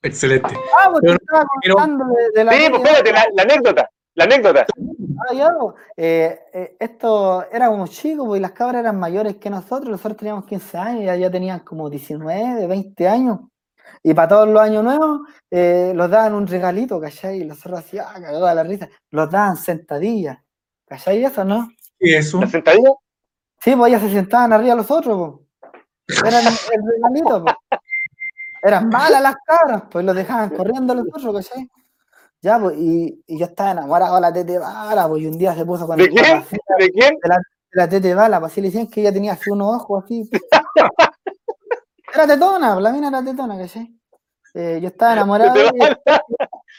Excelente. 0.01 0.49
Ah, 0.79 0.89
porque 0.91 1.07
Pero- 1.07 1.17
estaba 1.21 1.45
pero- 1.61 1.75
contando 1.75 2.05
de, 2.05 2.29
de 2.39 2.43
la 2.43 2.51
Sí, 2.53 2.65
pues 2.69 2.81
espérate, 2.81 3.13
la, 3.13 3.25
la 3.35 3.43
anécdota. 3.43 3.89
La 4.15 4.23
anécdota. 4.25 4.65
Ah, 5.29 5.33
ya, 5.33 5.49
pues, 5.59 5.75
eh, 5.95 6.39
eh, 6.53 6.77
esto 6.79 7.45
éramos 7.51 7.91
chicos, 7.91 8.25
pues, 8.27 8.39
y 8.39 8.41
las 8.41 8.51
cabras 8.53 8.79
eran 8.81 8.99
mayores 8.99 9.35
que 9.37 9.49
nosotros, 9.51 9.89
nosotros 9.89 10.17
teníamos 10.17 10.45
15 10.45 10.77
años, 10.77 11.05
ya, 11.05 11.15
ya 11.15 11.29
tenían 11.29 11.59
como 11.59 11.89
19, 11.89 12.65
20 12.67 13.07
años. 13.07 13.39
Y 14.03 14.13
para 14.15 14.27
todos 14.29 14.47
los 14.49 14.59
años 14.61 14.83
nuevos, 14.83 15.21
eh, 15.51 15.93
los 15.95 16.09
daban 16.09 16.33
un 16.33 16.47
regalito, 16.47 16.99
¿cachai? 16.99 17.41
Y 17.41 17.45
nosotros 17.45 17.79
así, 17.79 17.99
ah, 17.99 18.11
cagado 18.15 18.45
de 18.47 18.55
la 18.55 18.63
risa, 18.63 18.89
los 19.11 19.29
daban 19.29 19.57
sentadillas, 19.57 20.39
¿cachai? 20.87 21.23
Eso, 21.23 21.45
¿no? 21.45 21.69
¿Y 22.01 22.13
eso? 22.15 22.41
La 22.41 22.47
sentadilla. 22.47 22.91
Sí, 23.63 23.75
pues 23.75 23.89
ellas 23.89 24.01
se 24.01 24.09
sentaban 24.11 24.51
arriba 24.53 24.75
los 24.75 24.89
otros, 24.91 25.39
pues. 26.07 26.23
Eran 26.25 26.45
el 26.47 26.81
regalito, 26.83 27.43
pues. 27.43 27.55
Eran 28.63 28.89
malas 28.89 29.21
las 29.21 29.35
cabras, 29.45 29.83
pues 29.89 30.03
los 30.05 30.15
dejaban 30.15 30.49
corriendo 30.49 30.93
los 30.93 31.05
otros, 31.13 31.47
¿cachai? 31.47 31.67
Ya, 32.41 32.59
pues, 32.59 32.75
y, 32.77 33.23
y 33.27 33.37
yo 33.39 33.45
estaba 33.45 33.71
enamorado 33.71 34.15
de 34.15 34.21
la 34.21 34.33
tete 34.33 34.57
bala, 34.59 35.07
pues, 35.07 35.21
y 35.21 35.27
un 35.27 35.37
día 35.37 35.53
se 35.55 35.63
puso 35.65 35.85
con 35.87 35.97
¿De 35.97 36.05
el 36.05 36.09
quién? 36.09 36.43
¿De 36.79 36.89
quién? 36.91 37.13
de 37.21 37.29
la 37.73 37.87
tete 37.87 38.13
bala, 38.15 38.39
pues 38.39 38.51
así 38.51 38.61
le 38.61 38.67
decían 38.67 38.87
que 38.87 39.01
ella 39.01 39.13
tenía 39.13 39.33
así 39.33 39.49
unos 39.51 39.75
ojos 39.75 40.03
así. 40.03 40.29
Era 42.13 42.27
tetona, 42.27 42.73
pues, 42.73 42.83
la 42.83 42.91
mina 42.91 43.07
era 43.07 43.23
tetona, 43.23 43.57
¿cachai? 43.57 43.95
Eh, 44.53 44.79
yo 44.81 44.87
estaba 44.89 45.13
enamorado 45.13 45.53
de 45.53 45.61
ella, 45.73 45.99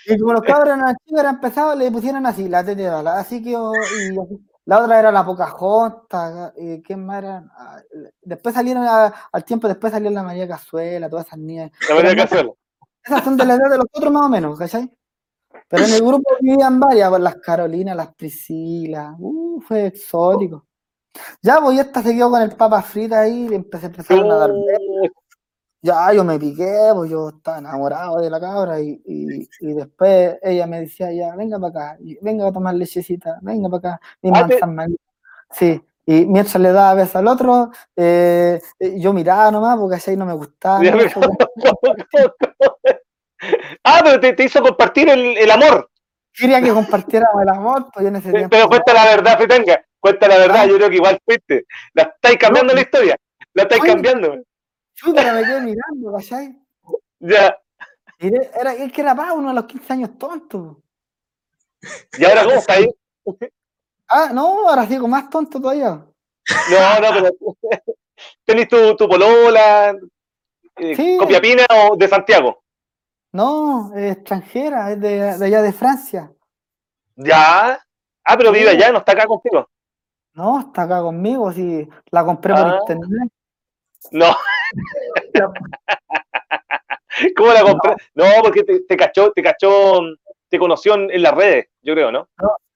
y 0.06 0.18
como 0.18 0.34
los 0.34 0.42
cabros 0.42 0.76
eran 0.76 0.94
chicos, 1.06 1.20
eran 1.20 1.40
pesados, 1.40 1.76
le 1.78 1.90
pusieron 1.90 2.26
así, 2.26 2.48
la 2.48 2.62
tete 2.64 2.86
bala. 2.88 3.18
Así 3.18 3.42
que, 3.42 3.52
yo- 3.52 3.72
y 3.72 4.18
así. 4.20 4.46
La 4.64 4.80
otra 4.80 4.98
era 4.98 5.10
la 5.12 5.24
Pocahontas, 5.24 6.52
y 6.56 6.82
¿quién 6.82 7.04
más 7.04 7.18
era? 7.18 7.44
Ah, 7.56 7.80
Después 8.22 8.54
salieron, 8.54 8.84
a- 8.84 9.12
al 9.32 9.44
tiempo 9.44 9.66
después 9.68 9.92
salió 9.92 10.10
la 10.10 10.22
María 10.22 10.46
Cazuela, 10.46 11.08
todas 11.10 11.26
esas 11.26 11.38
niñas. 11.38 11.70
La 11.88 11.94
María 11.96 12.14
Cazuela. 12.16 12.50
Esas 13.04 13.24
son 13.24 13.36
de 13.36 13.44
la 13.44 13.54
edad 13.54 13.70
de 13.70 13.78
los 13.78 13.86
otros 13.92 14.12
más 14.12 14.22
o 14.26 14.28
menos, 14.28 14.58
¿cachai? 14.58 14.88
Pero 15.68 15.84
en 15.84 15.92
el 15.94 16.00
grupo 16.02 16.30
vivían 16.40 16.78
varias, 16.78 17.08
pues, 17.10 17.20
las 17.22 17.34
Carolinas, 17.36 17.96
las 17.96 18.14
Priscilas, 18.14 19.14
uh, 19.18 19.60
fue 19.60 19.86
exótico. 19.86 20.66
Ya, 21.42 21.60
pues 21.60 21.76
y 21.76 21.80
esta 21.80 22.02
se 22.02 22.14
quedó 22.14 22.30
con 22.30 22.40
el 22.42 22.52
papa 22.56 22.80
frita 22.82 23.20
ahí, 23.20 23.48
y 23.50 23.54
empecé, 23.54 23.86
empezaron 23.86 24.30
a 24.30 24.36
dar 24.36 24.50
besos. 24.50 25.16
Ya, 25.84 26.12
yo 26.12 26.22
me 26.22 26.38
piqué, 26.38 26.90
pues 26.94 27.10
yo 27.10 27.30
estaba 27.30 27.58
enamorado 27.58 28.20
de 28.20 28.30
la 28.30 28.38
cabra 28.38 28.80
y, 28.80 29.02
y, 29.04 29.48
y 29.60 29.72
después 29.72 30.36
ella 30.40 30.66
me 30.68 30.80
decía, 30.82 31.10
ya, 31.12 31.34
venga 31.34 31.58
para 31.58 31.90
acá, 31.90 31.98
venga 32.20 32.46
a 32.46 32.52
tomar 32.52 32.74
lechecita, 32.76 33.38
venga 33.42 33.68
para 33.68 33.94
acá, 33.96 34.00
mi 34.22 34.30
Ah, 34.32 34.46
manzana. 34.46 34.86
Sí, 35.50 35.82
y 36.06 36.24
mientras 36.26 36.60
le 36.62 36.70
daba 36.72 36.94
besos 36.94 37.16
al 37.16 37.26
otro, 37.26 37.72
eh, 37.96 38.60
eh, 38.78 38.94
yo 39.00 39.12
miraba 39.12 39.50
nomás 39.50 39.76
porque 39.76 39.96
así 39.96 40.16
no 40.16 40.24
me 40.24 40.34
gustaba. 40.34 40.82
Ya 40.84 40.94
Ah, 43.84 44.00
pero 44.04 44.20
te, 44.20 44.34
te 44.34 44.44
hizo 44.44 44.62
compartir 44.62 45.08
el, 45.08 45.36
el 45.36 45.50
amor. 45.50 45.90
Quería 46.32 46.62
que 46.62 46.70
compartiéramos 46.72 47.42
el 47.42 47.48
amor, 47.48 47.88
pues 47.92 48.04
yo 48.04 48.08
en 48.08 48.16
ese 48.16 48.30
tiempo. 48.30 48.50
Pero 48.50 48.68
cuenta 48.68 48.94
la 48.94 49.04
verdad, 49.06 49.36
Fritanga. 49.36 49.84
Cuenta 49.98 50.28
la 50.28 50.38
verdad, 50.38 50.60
Ah. 50.60 50.66
yo 50.66 50.76
creo 50.76 50.88
que 50.90 50.94
igual 50.96 51.18
fuiste. 51.24 51.66
La 51.94 52.04
estáis 52.04 52.38
cambiando 52.38 52.72
la 52.72 52.80
historia. 52.82 53.16
La 53.54 53.64
estáis 53.64 53.82
cambiando. 53.82 54.36
Pero 55.00 55.34
me 55.34 55.42
quedé 55.44 55.60
mirando, 55.60 56.12
¿cachai? 56.12 56.56
Ya. 57.20 57.56
Era, 58.18 58.74
es 58.74 58.92
que 58.92 59.00
era 59.00 59.14
para 59.14 59.32
uno 59.32 59.50
a 59.50 59.54
los 59.54 59.64
15 59.64 59.92
años 59.92 60.10
tonto. 60.18 60.80
¿Y 62.18 62.24
ahora 62.24 62.44
cómo 62.44 62.56
está 62.56 62.74
ahí? 62.74 62.88
Ah, 64.08 64.30
no, 64.32 64.68
ahora 64.68 64.86
sigo 64.86 65.08
más 65.08 65.28
tonto 65.30 65.60
todavía. 65.60 65.88
No, 66.70 67.00
no, 67.00 67.08
pero. 67.10 67.30
¿Tenés 68.44 68.68
tu, 68.68 68.94
tu 68.96 69.08
polola? 69.08 69.96
eh, 70.76 70.94
Sí. 70.96 71.16
¿Copiapina 71.18 71.64
o 71.90 71.96
de 71.96 72.08
Santiago? 72.08 72.62
No, 73.32 73.92
es 73.96 74.16
extranjera, 74.16 74.92
es 74.92 75.00
de, 75.00 75.38
de 75.38 75.44
allá 75.46 75.62
de 75.62 75.72
Francia. 75.72 76.30
Ya. 77.16 77.82
Ah, 78.24 78.36
pero 78.36 78.52
vive 78.52 78.70
allá, 78.70 78.92
no 78.92 78.98
está 78.98 79.12
acá 79.12 79.26
contigo. 79.26 79.68
No, 80.34 80.60
está 80.60 80.82
acá 80.82 81.00
conmigo, 81.02 81.50
sí, 81.52 81.88
la 82.10 82.24
compré 82.24 82.54
por 82.54 82.64
Ah. 82.66 82.78
internet. 82.80 83.32
No. 84.10 84.26
¿Cómo 87.36 87.52
la 87.52 87.62
compré? 87.62 87.94
No, 88.14 88.24
porque 88.42 88.64
te, 88.64 88.80
te 88.80 88.96
cachó, 88.96 89.32
te 89.32 89.42
cachó, 89.42 90.00
te 90.48 90.58
conoció 90.58 90.94
en, 90.94 91.10
en 91.10 91.22
las 91.22 91.34
redes, 91.34 91.66
yo 91.82 91.94
creo, 91.94 92.10
¿no? 92.10 92.28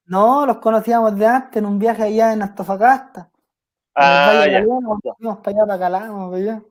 No, 0.05 0.45
los 0.45 0.57
conocíamos 0.59 1.17
de 1.17 1.25
antes 1.25 1.57
en 1.57 1.65
un 1.65 1.77
viaje 1.79 2.03
allá 2.03 2.33
en 2.33 2.41
Antofagasta. 2.41 3.29
En 3.95 4.03
el 4.05 4.09
Ah, 4.09 4.25
Valle 4.27 4.51
ya, 4.51 4.59
fuimos 5.17 5.37
para 5.39 5.57
allá, 5.57 5.65
para 5.65 5.79
Calama, 5.79 6.29
para 6.29 6.41
allá. 6.41 6.61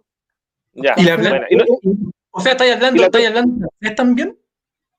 ya. 0.73 0.95
Y 0.97 1.03
la 1.03 1.17
Bueno, 1.17 1.47
y 1.51 1.57
no- 1.57 1.65
o 2.31 2.41
sea, 2.41 2.53
¿estáis 2.53 2.75
hablando, 2.75 3.03
estáis 3.03 3.27
hablando 3.29 3.69
francés 3.79 3.97
también? 3.97 4.39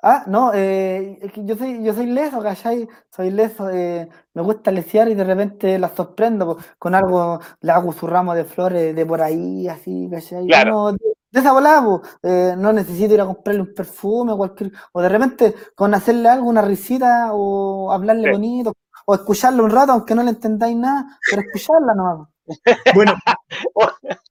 Ah, 0.04 0.24
no, 0.28 0.52
eh, 0.54 1.18
es 1.22 1.32
que 1.32 1.43
yo 1.43 1.56
soy, 1.56 1.84
yo 1.84 1.91
soy 1.93 2.06
leso, 2.06 2.39
¿cachai? 2.41 2.88
Soy 3.16 3.32
leso, 3.32 3.68
eh, 3.72 4.08
me 4.36 4.43
gusta 4.43 4.70
lesear 4.72 5.10
y 5.10 5.16
de 5.16 5.24
repente 5.24 5.80
la 5.80 5.89
sorprendo 5.89 6.45
po, 6.58 6.64
con 6.78 6.93
algo, 6.93 7.39
le 7.62 7.72
hago 7.72 7.91
su 7.93 8.06
ramo 8.06 8.36
de 8.36 8.45
flores 8.45 8.95
de 8.95 9.06
por 9.08 9.22
ahí, 9.22 9.68
así, 9.68 10.08
¿cachai? 10.12 10.45
Claro. 10.45 10.72
No, 10.72 10.91
de, 10.91 11.00
de 11.32 11.39
esa 11.39 11.52
volada, 11.52 11.84
po, 11.84 12.02
eh, 12.22 12.54
no 12.56 12.72
necesito 12.74 13.16
ir 13.16 13.22
a 13.22 13.26
comprarle 13.26 13.62
un 13.62 13.74
perfume 13.74 14.34
o 14.34 14.38
cualquier, 14.38 14.72
o 14.93 15.02
de 15.02 15.10
repente 15.10 15.56
con 15.76 15.91
hacerle 15.95 16.30
algo, 16.30 16.48
una 16.48 16.62
risita, 16.62 17.30
o 17.34 17.91
hablarle 17.91 18.26
Sí. 18.26 18.30
bonito, 18.30 18.74
o 19.06 19.16
escucharla 19.16 19.64
un 19.64 19.72
rato, 19.72 19.93
aunque 19.93 20.14
no 20.14 20.22
le 20.22 20.30
entendáis 20.30 20.78
nada, 20.78 21.08
pero 21.28 21.41
escucharla 21.41 21.95
nomás. 21.95 22.28
Bueno, 22.95 23.14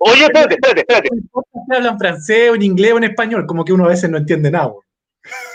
Oye, 0.00 0.24
espérate, 0.26 0.54
espérate, 0.54 0.80
espérate. 0.80 1.08
no 1.10 1.16
importa 1.16 1.50
si 1.66 1.76
hablan 1.76 1.98
francés 1.98 2.50
o 2.50 2.54
en 2.54 2.62
inglés 2.62 2.92
o 2.92 2.98
en 2.98 3.04
español, 3.04 3.46
como 3.46 3.64
que 3.64 3.72
uno 3.72 3.84
a 3.84 3.88
veces 3.88 4.08
no 4.10 4.18
entiende 4.18 4.50
nada. 4.50 4.68
weón. 4.68 4.82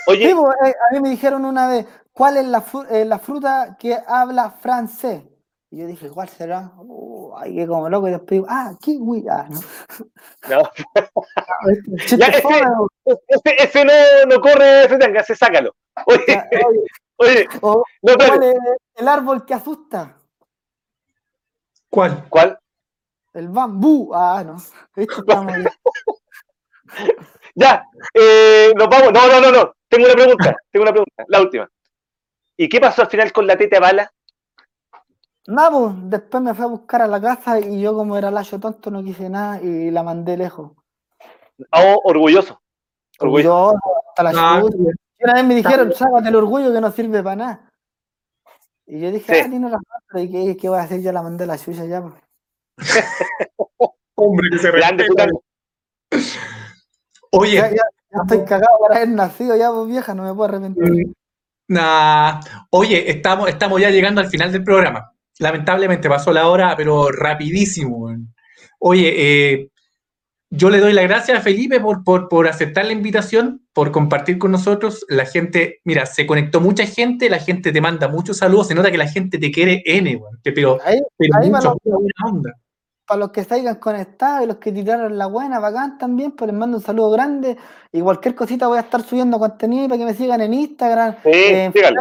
Oye, 0.06 0.28
Sí, 0.28 0.34
po, 0.34 0.52
eh, 0.52 0.74
a 0.90 0.92
mí 0.94 1.00
me 1.00 1.10
dijeron 1.10 1.44
una 1.44 1.66
vez, 1.68 1.86
¿cuál 2.12 2.36
es 2.36 2.46
la, 2.46 2.62
fru- 2.64 2.86
eh, 2.90 3.04
la 3.04 3.18
fruta 3.18 3.76
que 3.78 3.96
habla 4.06 4.50
francés? 4.50 5.22
Y 5.70 5.78
yo 5.78 5.86
dije, 5.86 6.08
¿cuál 6.08 6.28
será? 6.28 6.72
Uh, 6.78 7.34
ay, 7.36 7.56
que 7.56 7.66
como 7.66 7.88
loco, 7.88 8.06
y 8.06 8.12
después 8.12 8.30
digo, 8.30 8.46
ah, 8.48 8.74
kiwi, 8.80 9.24
ah, 9.28 9.48
no. 9.48 9.60
no, 10.48 10.70
Chiste 12.06 12.16
Ya, 12.18 12.26
ese- 12.28 12.48
ese, 13.26 13.56
ese 13.64 13.84
no, 13.84 13.92
no 14.28 14.40
corre, 14.40 14.86
Fretanga, 14.88 15.20
ese 15.20 15.34
sácalo. 15.34 15.74
Oye, 16.06 16.24
Ya, 16.28 16.48
oye, 16.66 16.80
oye, 17.16 17.48
o- 17.62 17.84
no. 18.02 18.14
¿Cuál 18.16 18.42
es 18.44 18.56
el 18.96 19.08
árbol 19.08 19.44
que 19.44 19.54
asusta? 19.54 20.16
¿Cuál? 21.90 22.24
¿Cuál? 22.28 22.58
El 23.34 23.48
bambú. 23.48 24.12
Ah, 24.14 24.42
no. 24.44 24.56
Ya, 27.56 27.84
eh, 28.12 28.72
nos 28.76 28.88
vamos. 28.88 29.12
No, 29.12 29.28
no, 29.28 29.40
no, 29.40 29.52
no. 29.52 29.72
Tengo 29.88 30.06
una 30.06 30.14
pregunta, 30.14 30.56
tengo 30.72 30.82
una 30.82 30.90
pregunta, 30.92 31.24
la 31.28 31.40
última. 31.40 31.68
¿Y 32.56 32.68
qué 32.68 32.80
pasó 32.80 33.02
al 33.02 33.08
final 33.08 33.32
con 33.32 33.46
la 33.46 33.56
teta 33.56 33.78
bala? 33.78 34.12
Nada, 35.46 35.70
pues, 35.70 35.92
después 36.10 36.42
me 36.42 36.52
fui 36.54 36.64
a 36.64 36.68
buscar 36.68 37.02
a 37.02 37.06
la 37.06 37.20
casa 37.20 37.60
y 37.60 37.80
yo 37.80 37.94
como 37.94 38.16
era 38.16 38.30
lacho 38.30 38.58
tonto 38.58 38.90
no 38.90 39.04
quise 39.04 39.28
nada 39.30 39.60
y 39.60 39.90
la 39.92 40.02
mandé 40.02 40.36
lejos. 40.36 40.72
Oh, 41.70 42.00
orgulloso. 42.04 42.60
Orgulloso. 43.20 43.54
Orgulloso, 43.66 43.80
hasta 44.08 44.22
la 44.24 44.30
Ah. 44.34 44.62
Y 45.18 45.24
una 45.24 45.34
vez 45.34 45.44
me 45.44 45.54
dijeron, 45.54 45.92
sácate 45.92 46.28
el 46.28 46.36
orgullo 46.36 46.72
que 46.72 46.80
no 46.80 46.90
sirve 46.90 47.22
para 47.22 47.36
nada. 47.36 47.70
Y 48.86 48.98
yo 49.00 49.12
dije, 49.12 49.32
Sí. 49.32 49.40
ah, 49.44 49.48
tiene 49.48 49.68
razón, 49.68 49.84
pero 50.08 50.24
¿y 50.24 50.30
qué, 50.30 50.56
qué 50.56 50.68
voy 50.68 50.78
a 50.78 50.82
hacer? 50.82 51.00
Ya 51.00 51.12
la 51.12 51.22
mandé 51.22 51.44
a 51.44 51.46
la 51.46 51.58
chucha 51.58 51.84
ya. 51.84 52.02
pues. 52.02 52.14
Hombre, 54.16 54.48
que 54.50 54.58
se 54.58 54.70
Grande. 54.70 55.04
Oye, 57.30 57.54
Ya, 57.56 57.68
ya, 57.70 57.76
ya 57.76 58.18
estoy 58.22 58.44
cagado 58.44 58.78
por 58.78 58.94
haber 58.94 59.08
nacido 59.08 59.56
ya, 59.56 59.70
pues 59.72 59.88
vieja, 59.88 60.14
no 60.14 60.22
me 60.24 60.32
puedo 60.34 60.44
arrepentir. 60.48 60.84
Mm, 61.08 61.12
Nah. 61.66 62.40
Oye, 62.70 63.10
estamos, 63.10 63.48
estamos 63.48 63.80
ya 63.80 63.88
llegando 63.90 64.20
al 64.20 64.28
final 64.28 64.52
del 64.52 64.62
programa. 64.62 65.12
Lamentablemente 65.38 66.08
pasó 66.10 66.30
la 66.32 66.48
hora, 66.48 66.76
pero 66.76 67.10
rapidísimo. 67.10 67.96
weón. 67.96 68.34
Oye, 68.78 69.14
eh, 69.16 69.68
yo 70.50 70.68
le 70.70 70.78
doy 70.78 70.92
las 70.92 71.04
gracias 71.08 71.38
a 71.38 71.40
Felipe 71.40 71.80
por, 71.80 72.04
por, 72.04 72.28
por 72.28 72.46
aceptar 72.46 72.84
la 72.84 72.92
invitación, 72.92 73.66
por 73.72 73.90
compartir 73.92 74.38
con 74.38 74.52
nosotros. 74.52 75.04
La 75.08 75.24
gente, 75.24 75.80
mira, 75.84 76.04
se 76.06 76.26
conectó 76.26 76.60
mucha 76.60 76.86
gente, 76.86 77.30
la 77.30 77.38
gente 77.40 77.72
te 77.72 77.80
manda 77.80 78.06
muchos 78.08 78.36
saludos, 78.36 78.68
se 78.68 78.74
nota 78.74 78.90
que 78.92 78.98
la 78.98 79.08
gente 79.08 79.38
te 79.38 79.50
quiere 79.50 79.82
N, 79.86 80.20
pero, 80.42 80.78
Ahí, 80.84 81.00
pero 81.16 81.32
ahí 81.40 81.50
mucho, 81.50 81.68
va 81.70 81.76
lo- 81.84 81.98
buena 81.98 82.12
onda. 82.30 82.52
Para 83.06 83.20
los 83.20 83.30
que 83.30 83.44
se 83.44 83.54
hayan 83.54 83.76
conectado 83.76 84.42
y 84.42 84.46
los 84.46 84.56
que 84.56 84.72
tiraron 84.72 85.16
la 85.18 85.26
buena, 85.26 85.58
bacán 85.58 85.98
también, 85.98 86.32
pues 86.32 86.50
les 86.50 86.58
mando 86.58 86.78
un 86.78 86.82
saludo 86.82 87.10
grande. 87.10 87.56
Y 87.92 88.00
cualquier 88.00 88.34
cosita 88.34 88.66
voy 88.66 88.78
a 88.78 88.82
estar 88.82 89.02
subiendo 89.02 89.38
contenido 89.38 89.88
para 89.88 89.98
que 89.98 90.04
me 90.06 90.14
sigan 90.14 90.40
en 90.40 90.54
Instagram, 90.54 91.16
Sí, 91.22 91.30
en 91.32 91.72
sígalo. 91.72 92.00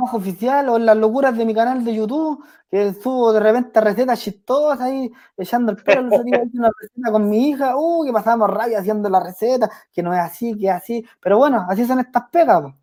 bajo 0.00 0.16
oficial 0.16 0.68
o 0.68 0.76
en 0.76 0.86
las 0.86 0.96
locuras 0.96 1.36
de 1.36 1.44
mi 1.44 1.54
canal 1.54 1.84
de 1.84 1.94
YouTube, 1.94 2.44
que 2.70 2.92
subo 2.94 3.32
de 3.32 3.40
repente 3.40 3.80
recetas 3.80 4.20
chistosas 4.20 4.80
ahí, 4.80 5.10
echando 5.36 5.72
el 5.72 5.82
pelo. 5.82 6.02
Una 6.02 6.70
receta 6.80 7.10
con 7.10 7.28
mi 7.28 7.50
hija, 7.50 7.76
uh, 7.76 8.04
que 8.04 8.12
pasábamos 8.12 8.50
rabia 8.50 8.78
haciendo 8.78 9.08
la 9.08 9.20
receta, 9.20 9.68
que 9.92 10.02
no 10.02 10.12
es 10.14 10.20
así, 10.20 10.56
que 10.58 10.66
es 10.66 10.72
así. 10.72 11.04
Pero 11.20 11.38
bueno, 11.38 11.66
así 11.68 11.84
son 11.84 11.98
estas 12.00 12.24
pegas, 12.30 12.62
pues. 12.62 12.74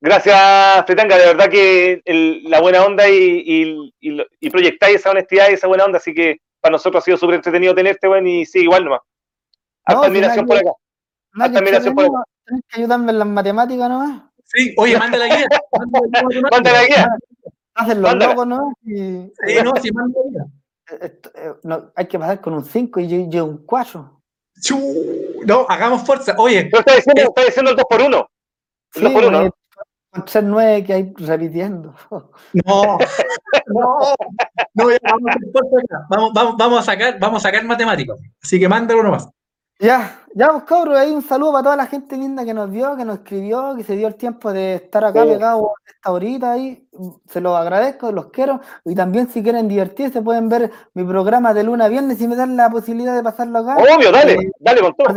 Gracias, 0.00 0.86
Fretanga. 0.86 1.16
De 1.18 1.26
verdad 1.26 1.48
que 1.48 2.02
el- 2.04 2.44
la 2.48 2.60
buena 2.60 2.84
onda 2.84 3.08
y, 3.08 3.90
y, 4.00 4.22
y 4.40 4.50
proyectáis 4.50 4.96
esa 4.96 5.10
honestidad 5.10 5.48
y 5.50 5.54
esa 5.54 5.66
buena 5.66 5.84
onda. 5.84 5.98
Así 5.98 6.14
que 6.14 6.40
para 6.60 6.72
nosotros 6.72 7.02
ha 7.02 7.04
sido 7.04 7.16
súper 7.16 7.36
entretenido 7.36 7.74
tenerte, 7.74 8.08
weón, 8.08 8.26
y 8.26 8.44
sigue 8.46 8.64
igual 8.64 8.84
nomás. 8.84 9.00
Hasta 9.84 10.00
No, 10.00 10.06
admiración 10.06 10.46
por 10.46 10.56
acá. 10.56 10.70
Hasta 11.40 11.58
admiración 11.58 11.94
por 11.94 12.04
entretenido, 12.04 12.24
tenés 12.44 12.62
que 12.68 12.80
ayudarme 12.80 13.12
en 13.12 13.18
las 13.18 13.28
matemáticas 13.28 13.88
nomás. 13.88 14.22
Sí, 14.44 14.74
oye, 14.76 14.98
manda 14.98 15.18
la 15.18 15.26
guía. 15.26 15.46
manda 15.90 16.00
la 16.00 16.28
guía. 16.28 16.42
Manda 16.50 16.72
la 16.72 16.84
guía. 16.86 17.08
Hacen 17.74 18.02
los 18.02 18.14
locos, 18.14 18.46
¿no? 18.46 18.72
Y, 18.82 19.32
Sí, 19.46 19.62
no, 19.62 19.72
sí, 19.80 19.92
manda 19.92 20.20
la 20.24 20.30
guía. 20.30 20.46
Esto, 21.00 21.30
eh, 21.34 21.54
no, 21.64 21.92
hay 21.94 22.06
que 22.06 22.18
pasar 22.18 22.40
con 22.40 22.54
un 22.54 22.64
5 22.64 23.00
y 23.00 23.08
yo 23.08 23.30
llevo 23.30 23.48
un 23.48 23.66
4. 23.66 24.22
Chu, 24.62 24.78
No, 25.44 25.66
hagamos 25.68 26.04
fuerza. 26.04 26.34
Oye, 26.38 26.64
Pero 26.70 26.80
está 26.80 26.96
diciendo, 26.96 27.22
está 27.22 27.44
diciendo 27.44 27.70
el 27.70 27.76
2 27.76 27.86
por 27.88 28.00
1 28.00 28.30
Sí, 28.94 28.98
El 29.00 29.04
2 29.04 29.12
por 29.12 29.24
1 29.26 29.50
con 30.18 30.24
3 30.26 30.44
9 30.44 30.84
que 30.84 30.92
hay 30.92 31.12
repitiendo. 31.16 31.94
No, 32.64 32.98
no, 33.66 34.14
no, 34.74 34.88
a 34.88 35.16
vamos, 36.08 36.32
vamos, 36.32 36.56
vamos 36.56 36.78
a 36.80 36.82
sacar, 36.82 37.18
vamos 37.18 37.44
a 37.44 37.48
sacar 37.48 37.64
matemáticos. 37.64 38.20
Así 38.42 38.58
que 38.58 38.68
mándalo 38.68 39.02
nomás. 39.02 39.28
Ya, 39.80 40.18
ya, 40.34 40.50
pues 40.50 40.64
cabros, 40.64 40.96
ahí 40.98 41.12
un 41.12 41.22
saludo 41.22 41.52
para 41.52 41.62
toda 41.62 41.76
la 41.76 41.86
gente 41.86 42.16
linda 42.16 42.44
que 42.44 42.52
nos 42.52 42.68
vio, 42.68 42.96
que 42.96 43.04
nos 43.04 43.18
escribió, 43.18 43.76
que 43.76 43.84
se 43.84 43.94
dio 43.94 44.08
el 44.08 44.16
tiempo 44.16 44.52
de 44.52 44.74
estar 44.74 45.04
acá 45.04 45.22
Sí. 45.22 45.28
pegado 45.28 45.72
esta 45.86 46.10
horita 46.10 46.50
ahí. 46.52 46.88
Se 47.28 47.40
los 47.40 47.56
agradezco, 47.56 48.10
los 48.10 48.26
quiero. 48.30 48.60
Y 48.84 48.96
también 48.96 49.28
si 49.28 49.40
quieren 49.40 49.68
divertirse 49.68 50.20
pueden 50.20 50.48
ver 50.48 50.72
mi 50.94 51.04
programa 51.04 51.54
de 51.54 51.62
luna 51.62 51.84
a 51.84 51.88
viernes 51.88 52.20
y 52.20 52.26
me 52.26 52.34
dan 52.34 52.56
la 52.56 52.68
posibilidad 52.70 53.14
de 53.14 53.22
pasarlo 53.22 53.58
acá. 53.60 53.76
Obvio, 53.76 54.10
dale, 54.10 54.32
Eh, 54.34 54.50
dale 54.58 54.80
con 54.80 54.94
todo. 54.94 55.14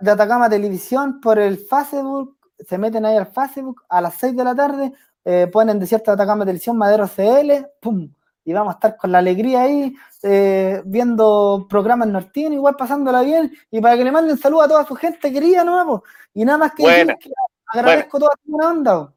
de 0.00 0.10
Atacama 0.10 0.48
Televisión 0.48 1.20
por 1.20 1.38
el 1.40 1.56
Facebook, 1.58 2.36
se 2.66 2.78
meten 2.78 3.04
ahí 3.06 3.16
al 3.16 3.26
Facebook 3.26 3.82
a 3.88 4.00
las 4.00 4.14
6 4.16 4.36
de 4.36 4.44
la 4.44 4.54
tarde, 4.54 4.92
eh, 5.24 5.46
ponen 5.52 5.78
Desierto 5.78 6.10
de 6.10 6.14
Atacama 6.14 6.44
Televisión, 6.44 6.76
Madero 6.78 7.06
CL, 7.06 7.66
pum, 7.80 8.10
y 8.44 8.52
vamos 8.52 8.72
a 8.72 8.76
estar 8.76 8.96
con 8.96 9.12
la 9.12 9.18
alegría 9.18 9.62
ahí, 9.62 9.94
eh, 10.22 10.80
viendo 10.84 11.66
programas 11.68 12.08
nortinos, 12.08 12.54
igual 12.54 12.76
pasándola 12.76 13.22
bien, 13.22 13.52
y 13.70 13.80
para 13.80 13.96
que 13.96 14.04
le 14.04 14.12
manden 14.12 14.38
saludos 14.38 14.64
a 14.64 14.68
toda 14.68 14.86
su 14.86 14.94
gente 14.94 15.32
querida, 15.32 15.64
¿no? 15.64 15.84
po? 15.86 16.04
Y 16.34 16.44
nada 16.44 16.58
más 16.58 16.72
que 16.72 16.82
Buena. 16.82 17.14
decir 17.14 17.16
que 17.18 17.30
agradezco 17.78 18.18
toda 18.18 18.30
su 18.42 18.50
buena 18.50 18.70
onda. 18.70 19.12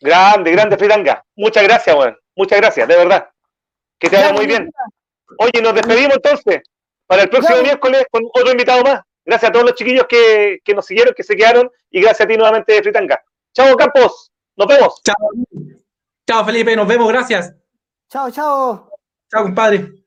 Grande, 0.00 0.50
grande, 0.52 0.76
Fritanga. 0.76 1.24
Muchas 1.36 1.62
gracias, 1.62 1.96
weón. 1.96 2.16
Muchas 2.36 2.58
gracias, 2.60 2.88
de 2.88 2.96
verdad. 2.96 3.28
Que 3.98 4.10
te 4.10 4.16
Ya, 4.16 4.22
vaya 4.22 4.32
muy 4.34 4.46
pues, 4.46 4.58
bien. 4.58 4.72
Oye, 5.38 5.62
nos 5.62 5.74
despedimos 5.74 6.16
entonces. 6.16 6.62
Para 7.06 7.22
el 7.22 7.30
próximo 7.30 7.56
Ya. 7.58 7.62
miércoles 7.62 8.04
con 8.10 8.22
otro 8.34 8.50
invitado 8.50 8.82
más. 8.82 9.00
Gracias 9.24 9.48
a 9.48 9.52
todos 9.52 9.66
los 9.66 9.74
chiquillos 9.74 10.06
que, 10.08 10.60
que 10.64 10.74
nos 10.74 10.86
siguieron, 10.86 11.14
que 11.14 11.22
se 11.22 11.36
quedaron. 11.36 11.70
Y 11.90 12.00
gracias 12.00 12.26
a 12.26 12.28
ti 12.28 12.36
nuevamente, 12.36 12.82
Fritanga. 12.82 13.22
Chao, 13.54 13.76
Campos. 13.76 14.32
Nos 14.56 14.66
vemos. 14.66 15.02
Chao. 15.04 15.16
Chao, 16.26 16.44
Felipe. 16.44 16.74
Nos 16.76 16.88
vemos. 16.88 17.08
Gracias. 17.08 17.54
Chao, 18.08 18.30
chao. 18.30 18.90
Chao, 19.30 19.42
compadre. 19.44 20.01